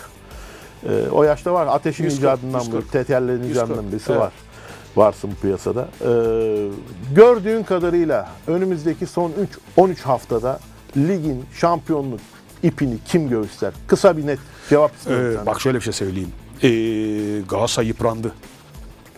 E, 0.90 1.10
o 1.12 1.24
yaşta 1.24 1.54
var. 1.54 1.68
Ateşin 1.68 2.04
140, 2.04 2.20
icadından 2.22 2.60
140. 2.60 2.84
bu. 2.88 2.92
Teterlerin 2.92 3.44
icadından 3.44 3.92
birisi 3.92 4.12
Evet. 4.12 4.22
var. 4.22 4.32
Varsın 4.96 5.32
piyasada. 5.42 5.88
E, 6.02 6.10
gördüğün 7.16 7.64
kadarıyla 7.64 8.30
önümüzdeki 8.48 9.06
son 9.06 9.32
3 9.32 9.50
13 9.78 10.02
haftada 10.02 10.60
ligin 10.98 11.46
şampiyonluk 11.54 12.20
ipini 12.64 12.98
kim 13.06 13.30
göğüsler? 13.30 13.74
Kısa 13.88 14.18
bir 14.18 14.28
net 14.28 14.40
cevap 14.70 14.96
istiyorum 14.96 15.26
Ee, 15.26 15.30
senden. 15.30 15.46
bak 15.46 15.62
şöyle 15.62 15.78
bir 15.78 15.84
şey 15.84 15.94
söyleyeyim. 15.94 16.32
Ee, 16.64 16.70
Galatasaray 17.50 17.88
yıprandı. 17.88 18.32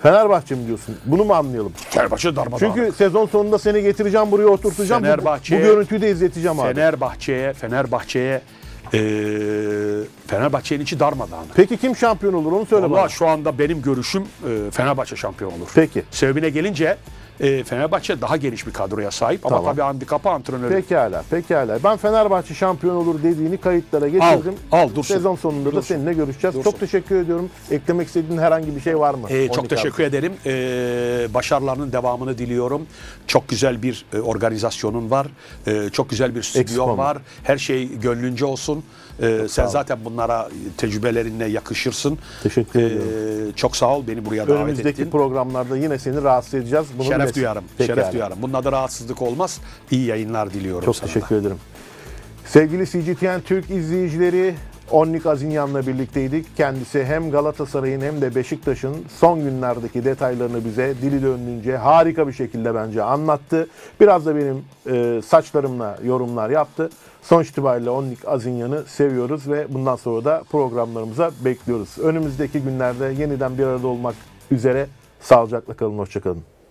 Fenerbahçe 0.04 0.56
mi 0.56 0.68
diyorsun? 0.68 0.96
Bunu 1.06 1.24
mu 1.24 1.34
anlayalım? 1.34 1.74
Fenerbahçe 1.90 2.36
darmadağın. 2.36 2.74
Çünkü 2.74 2.92
sezon 2.98 3.26
sonunda 3.28 3.60
seni 3.60 3.82
getireceğim 3.84 4.32
buraya 4.32 4.48
oturtacağım. 4.48 5.04
Bu- 5.04 5.08
Fenerbahçe- 5.08 5.58
bu, 5.60 5.62
görüntüyü 5.64 6.02
de 6.02 6.12
izleteceğim 6.12 6.60
abi. 6.60 6.74
Fenerbahçe'ye 6.74 7.54
Fenerbahçe'ye 7.54 8.42
ee, 8.94 9.00
Fenerbahçe'nin 10.28 10.84
içi 10.84 11.00
darmadağın. 11.00 11.46
Peki 11.56 11.78
kim 11.78 11.96
şampiyon 11.96 12.34
olur 12.34 12.52
onu 12.52 12.66
söyle 12.66 12.86
bana. 12.92 13.00
Valla 13.00 13.10
şu 13.10 13.28
anda 13.28 13.60
benim 13.60 13.82
görüşüm 13.82 14.24
e, 14.24 14.72
Fenerbahçe 14.72 15.16
şampiyon 15.16 15.52
olur. 15.52 15.68
Peki. 15.76 16.04
Sebebine 16.12 16.50
gelince 16.50 16.98
e, 17.40 17.64
Fenerbahçe 17.64 18.22
daha 18.22 18.38
geniş 18.38 18.68
bir 18.68 18.74
kadroya 18.74 19.12
sahip 19.12 19.46
ama 19.46 19.56
Tamam. 19.56 19.72
tabii 19.72 19.82
handikapı 19.82 20.30
antrenörü. 20.30 20.74
Pekala, 20.74 21.24
pekala. 21.30 21.80
Ben 21.84 21.98
Fenerbahçe 21.98 22.54
şampiyon 22.54 22.96
olur 22.96 23.24
dediğini 23.24 23.58
kayıtlara 23.58 24.08
geçirdim. 24.08 24.54
al, 24.72 24.90
dursun. 24.96 25.16
Sezon 25.16 25.36
sonunda 25.36 25.72
da 25.72 25.76
Dursun. 25.76 25.96
seninle 25.96 26.14
görüşeceğiz. 26.14 26.56
Dursun. 26.56 26.72
Çok 26.72 26.80
teşekkür 26.80 27.16
ediyorum. 27.16 27.50
Eklemek 27.72 28.08
istediğin 28.08 28.40
herhangi 28.40 28.76
bir 28.76 28.82
şey 28.82 29.00
var 29.00 29.14
mı? 29.14 29.28
Ee, 29.30 29.48
çok 29.48 29.58
Monika 29.58 29.76
teşekkür 29.76 30.04
ederim. 30.04 30.34
Ee, 30.46 31.34
başarılarının 31.34 31.92
devamını 31.92 32.38
diliyorum. 32.38 32.82
Çok 33.28 33.48
güzel 33.50 33.84
bir 33.84 34.06
e, 34.14 34.20
organizasyonun 34.20 35.12
var. 35.12 35.28
Ee, 35.68 35.90
çok 35.92 36.10
güzel 36.10 36.36
bir 36.36 36.44
stüdyon 36.44 36.90
olma. 36.90 37.04
var. 37.04 37.18
Her 37.44 37.58
şey 37.58 38.00
gönlünce 38.00 38.46
olsun. 38.46 38.84
Ee, 39.22 39.46
sen 39.50 39.66
zaten 39.68 39.98
bunlara 40.06 40.50
tecrübelerinle 40.78 41.46
yakışırsın. 41.46 42.18
Teşekkür 42.44 42.80
Ee, 42.80 42.86
ediyorum. 42.86 43.52
Çok 43.56 43.76
sağ 43.76 43.98
ol 43.98 44.04
beni 44.08 44.26
buraya 44.26 44.48
davet 44.48 44.60
Önümüzdeki 44.62 45.02
ettin. 45.02 45.12
programlarda 45.12 45.78
yine 45.78 45.98
seni 46.00 46.24
rahatsız 46.24 46.54
edeceğiz. 46.54 46.86
Bunu 46.98 47.04
Şeref 47.08 47.20
bilesin. 47.22 47.36
duyarım. 47.36 47.64
Pekala. 47.78 47.96
Şeref 48.02 48.14
duyarım. 48.14 48.38
Bunun 48.42 48.54
adı 48.54 48.72
rahatsızlık 48.72 49.22
olmaz. 49.22 49.60
İyi 49.92 50.06
yayınlar 50.06 50.54
diliyorum 50.54 50.86
Çok 50.86 50.96
sana 50.96 51.10
da. 51.10 51.14
teşekkür 51.14 51.36
ederim. 51.36 51.58
Sevgili 52.46 52.86
CGTN 52.86 53.40
Türk 53.46 53.70
izleyicileri, 53.70 54.56
Onnik 54.92 55.26
Azinyan'la 55.26 55.88
birlikteydik. 55.88 56.58
Kendisi 56.58 57.06
hem 57.06 57.32
Galatasaray'ın 57.32 58.02
hem 58.02 58.22
de 58.22 58.36
Beşiktaş'ın 58.36 58.96
son 59.20 59.40
günlerdeki 59.44 60.06
detaylarını 60.06 60.66
bize 60.66 60.94
dili 61.02 61.22
döndüğünce 61.24 61.78
harika 61.78 62.28
bir 62.28 62.34
şekilde 62.34 62.76
bence 62.76 63.04
anlattı. 63.04 63.68
Biraz 64.02 64.26
da 64.26 64.36
benim 64.36 64.64
e, 64.92 65.22
saçlarımla 65.22 65.98
yorumlar 66.06 66.50
yaptı. 66.50 66.90
Sonuç 67.24 67.50
itibariyle 67.50 67.90
Onnik 67.90 68.28
Azinyan'ı 68.28 68.84
seviyoruz 68.88 69.50
ve 69.50 69.74
bundan 69.74 69.96
sonra 69.96 70.26
da 70.26 70.44
programlarımıza 70.52 71.32
bekliyoruz. 71.46 72.00
Önümüzdeki 72.00 72.60
günlerde 72.60 73.06
yeniden 73.06 73.58
bir 73.58 73.64
arada 73.64 73.88
olmak 73.88 74.16
üzere 74.52 74.88
sağlıcakla 75.20 75.74
kalın, 75.74 75.98
hoşçakalın. 75.98 76.53